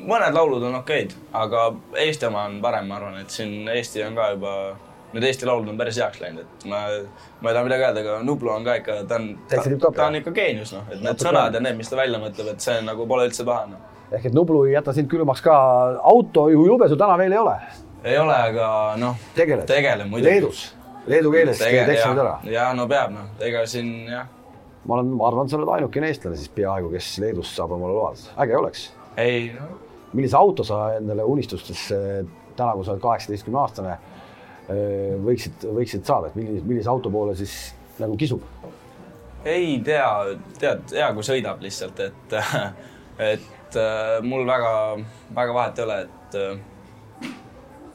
mõned 0.07 0.37
laulud 0.37 0.65
on 0.69 0.79
okeid, 0.81 1.15
aga 1.37 1.69
Eesti 2.01 2.29
oma 2.29 2.47
on 2.51 2.59
parem, 2.65 2.89
ma 2.89 2.99
arvan, 2.99 3.19
et 3.23 3.33
siin 3.33 3.69
Eesti 3.73 4.05
on 4.07 4.17
ka 4.17 4.31
juba, 4.35 4.53
need 5.15 5.27
Eesti 5.29 5.49
laulud 5.49 5.69
on 5.73 5.81
päris 5.81 5.99
heaks 6.01 6.21
läinud, 6.23 6.45
et 6.45 6.67
ma, 6.71 6.83
ma 7.41 7.51
ei 7.51 7.57
taha 7.57 7.67
midagi 7.67 7.87
öelda, 7.89 8.05
aga 8.05 8.19
Nublu 8.27 8.53
on 8.53 8.67
ka 8.67 8.79
ikka, 8.81 8.99
ta 9.09 9.21
on, 9.21 9.29
ta, 9.51 9.65
ta 9.87 10.07
on 10.09 10.21
ikka 10.21 10.35
geenius, 10.37 10.75
noh, 10.77 10.87
et 10.93 11.03
need 11.05 11.25
sõnad 11.25 11.57
ja 11.57 11.63
need, 11.65 11.79
mis 11.81 11.93
ta 11.93 12.01
välja 12.01 12.21
mõtleb, 12.23 12.53
et 12.53 12.69
see 12.69 12.79
nagu 12.87 13.09
pole 13.09 13.29
üldse 13.31 13.47
paha 13.49 13.67
no.. 13.73 13.83
ehk 14.11 14.31
et 14.31 14.37
Nublu 14.37 14.67
ei 14.69 14.77
jäta 14.77 14.95
sind 14.97 15.11
külmaks 15.13 15.45
ka, 15.45 15.57
autojuhiluba 16.13 16.89
sul 16.93 17.01
täna 17.01 17.19
veel 17.21 17.37
ei 17.37 17.43
ole 17.43 17.59
ei 18.07 18.19
ole, 18.19 18.35
aga 18.51 18.69
noh, 19.01 19.19
tegelen 19.35 20.11
muidugi. 20.11 20.31
Leedus, 20.31 20.63
leedu 21.11 21.33
keeles 21.35 21.61
teed 21.61 21.91
eksamid 21.97 22.23
ära? 22.23 22.35
ja 22.51 22.69
no 22.77 22.87
peab 22.91 23.13
noh, 23.15 23.31
ega 23.43 23.65
siin 23.71 23.93
jah. 24.11 24.29
ma 24.87 24.99
olen, 24.99 25.15
ma 25.19 25.27
arvan, 25.31 25.51
sa 25.51 25.59
oled 25.59 25.73
ainukene 25.79 26.11
eestlane 26.13 26.39
siis 26.39 26.53
peaaegu, 26.55 26.93
kes 26.95 27.17
Leedus 27.25 27.55
saab 27.57 27.75
omale 27.77 27.97
load, 27.97 28.29
äge 28.45 28.59
oleks. 28.59 28.89
ei 29.19 29.49
no. 29.57 29.71
millise 30.13 30.39
auto 30.39 30.67
sa 30.67 30.85
endale 31.01 31.27
unistustes 31.27 31.89
täna, 31.91 32.75
kui 32.77 32.87
sa 32.87 32.95
oled 32.95 33.03
kaheksateistkümne 33.03 33.61
aastane, 33.61 33.97
võiksid, 35.27 35.67
võiksid 35.77 36.07
saada, 36.07 36.31
et 36.31 36.39
millise, 36.39 36.65
millise 36.67 36.91
auto 36.91 37.13
poole 37.13 37.35
siis 37.39 37.57
nagu 38.03 38.17
kisub? 38.19 38.47
ei 39.47 39.77
tea, 39.87 40.07
tead, 40.59 40.87
hea 40.95 41.11
kui 41.15 41.27
sõidab 41.27 41.61
lihtsalt, 41.63 42.01
et, 42.07 42.39
et 43.33 43.83
mul 44.27 44.47
väga, 44.47 44.73
väga 45.35 45.61
vahet 45.61 45.79
ei 45.79 45.87
ole, 45.87 46.01
et 46.07 46.41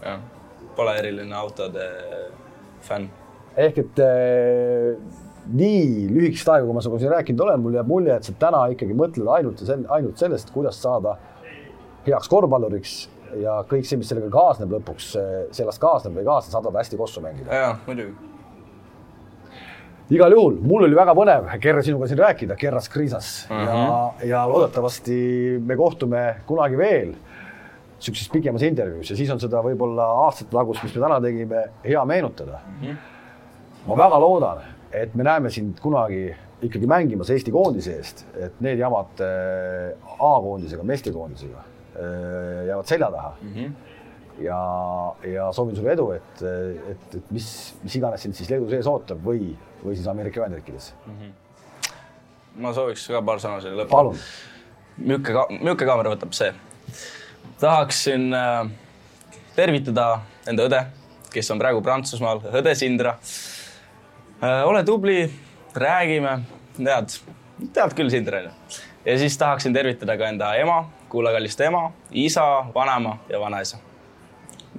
jah, 0.01 0.21
pole 0.75 0.95
eriline 0.99 1.35
autode 1.35 1.87
fänn. 2.85 3.09
ehk 3.57 3.77
et 3.83 3.99
äh, 3.99 4.95
nii 5.51 6.07
lühikest 6.11 6.49
aega, 6.49 6.65
kui 6.65 6.75
ma 6.75 6.83
sinuga 6.83 7.01
siin 7.01 7.13
rääkinud 7.15 7.45
olen, 7.45 7.61
mul 7.63 7.77
jääb 7.79 7.89
mulje, 7.89 8.15
et 8.15 8.27
sa 8.27 8.35
täna 8.39 8.65
ikkagi 8.73 8.95
mõtled 8.97 9.29
ainult 9.37 9.61
ja 9.63 9.71
sel-, 9.73 9.87
ainult 9.97 10.21
sellest, 10.21 10.51
kuidas 10.53 10.79
saada 10.81 11.17
heaks 12.05 12.29
korvpalluriks 12.31 12.97
ja 13.41 13.61
kõik 13.69 13.87
see, 13.87 13.99
mis 13.99 14.09
sellega 14.11 14.29
kaasneb 14.33 14.73
lõpuks, 14.75 15.13
sellest 15.55 15.81
kaasneb 15.81 16.17
või 16.17 16.25
ei 16.25 16.29
kaasne, 16.29 16.53
saadab 16.53 16.77
hästi 16.79 16.99
kossu 16.99 17.23
mängida. 17.23 17.61
jaa, 17.61 17.73
muidugi. 17.87 18.13
igal 20.11 20.35
juhul, 20.35 20.59
mul 20.67 20.87
oli 20.87 20.97
väga 20.97 21.15
põnev, 21.17 21.49
Kerre, 21.63 21.83
sinuga 21.87 22.09
siin 22.11 22.19
rääkida, 22.19 22.57
Kerras 22.59 22.89
Kriisas 22.91 23.31
uh 23.49 23.57
-huh. 23.57 23.67
ja, 23.67 24.33
ja 24.35 24.47
loodetavasti 24.49 25.19
me 25.65 25.77
kohtume 25.79 26.25
kunagi 26.45 26.77
veel 26.77 27.15
niisuguses 28.01 28.29
pikemas 28.33 28.65
intervjuus 28.65 29.11
ja 29.13 29.17
siis 29.17 29.29
on 29.33 29.39
seda 29.41 29.61
võib-olla 29.65 30.07
aastate 30.25 30.51
tagust, 30.53 30.83
mis 30.83 30.95
me 30.95 31.03
täna 31.03 31.19
tegime, 31.23 31.65
hea 31.85 32.05
meenutada 32.09 32.61
mm. 32.65 32.79
-hmm. 32.81 32.95
ma 33.87 33.97
väga 34.03 34.19
loodan, 34.19 34.63
et 34.91 35.13
me 35.15 35.27
näeme 35.27 35.49
sind 35.49 35.79
kunagi 35.79 36.31
ikkagi 36.61 36.87
mängimas 36.87 37.29
Eesti 37.29 37.51
koondise 37.51 37.95
eest, 37.97 38.25
et 38.37 38.59
need 38.61 38.79
jamad 38.79 39.21
äh, 39.21 39.93
A-koondisega, 40.19 40.83
meestekoondisega 40.83 41.57
äh, 41.57 42.65
jäävad 42.67 42.85
selja 42.85 43.11
taha 43.11 43.35
mm. 43.41 43.53
-hmm. 43.53 43.71
ja, 44.43 44.61
ja 45.33 45.51
soovin 45.51 45.75
sulle 45.75 45.93
edu, 45.93 46.11
et, 46.11 46.41
et, 46.89 47.15
et 47.15 47.31
mis, 47.31 47.75
mis 47.83 47.95
iganes 47.95 48.21
sind 48.21 48.33
siis 48.33 48.49
Leedu 48.49 48.69
sees 48.69 48.87
ootab 48.87 49.23
või, 49.25 49.55
või 49.85 49.95
siis 49.95 50.07
Ameerika 50.07 50.41
Ühendriikides 50.41 50.93
mm. 51.05 51.13
-hmm 51.13 51.39
ma 52.55 52.73
sooviks 52.75 53.07
ka 53.07 53.21
paar 53.25 53.39
sõna 53.39 53.61
selle 53.63 53.83
lõppu. 53.83 53.91
palun. 53.91 54.17
ka-, 55.23 55.47
milline 55.53 55.87
kaamera 55.87 56.13
võtab 56.15 56.35
see? 56.35 56.51
Tahaksin 57.61 58.33
äh, 58.33 58.69
tervitada 59.55 60.21
enda 60.49 60.65
õde, 60.65 60.79
kes 61.33 61.51
on 61.53 61.61
praegu 61.61 61.81
Prantsusmaal, 61.85 62.41
õde 62.61 62.73
Sindra 62.77 63.15
äh,. 64.41 64.63
ole 64.65 64.81
tubli, 64.87 65.19
räägime, 65.77 66.39
tead, 66.79 67.19
tead 67.75 67.93
küll 67.97 68.09
Sindra 68.13 68.41
onju. 68.41 68.55
ja 69.05 69.17
siis 69.21 69.37
tahaksin 69.37 69.73
tervitada 69.73 70.17
ka 70.17 70.31
enda 70.33 70.55
ema, 70.57 70.81
Kulla 71.11 71.33
Kalliste 71.35 71.67
ema, 71.69 71.91
isa, 72.11 72.47
vanaema 72.75 73.17
ja 73.29 73.39
vanaisa. 73.39 73.77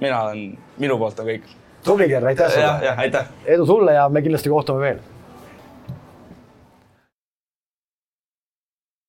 mina 0.01 0.21
olen, 0.23 0.57
minu 0.77 0.97
poolt 0.97 1.19
on 1.19 1.31
kõik. 1.31 1.47
tubli, 1.85 2.09
Gerr, 2.11 2.27
aitäh 2.27 2.51
sulle. 2.51 2.95
aitäh. 2.97 3.33
edu 3.45 3.65
sulle 3.65 3.93
ja 3.93 4.09
me 4.09 4.21
kindlasti 4.21 4.49
kohtume 4.49 4.79
veel 4.79 5.03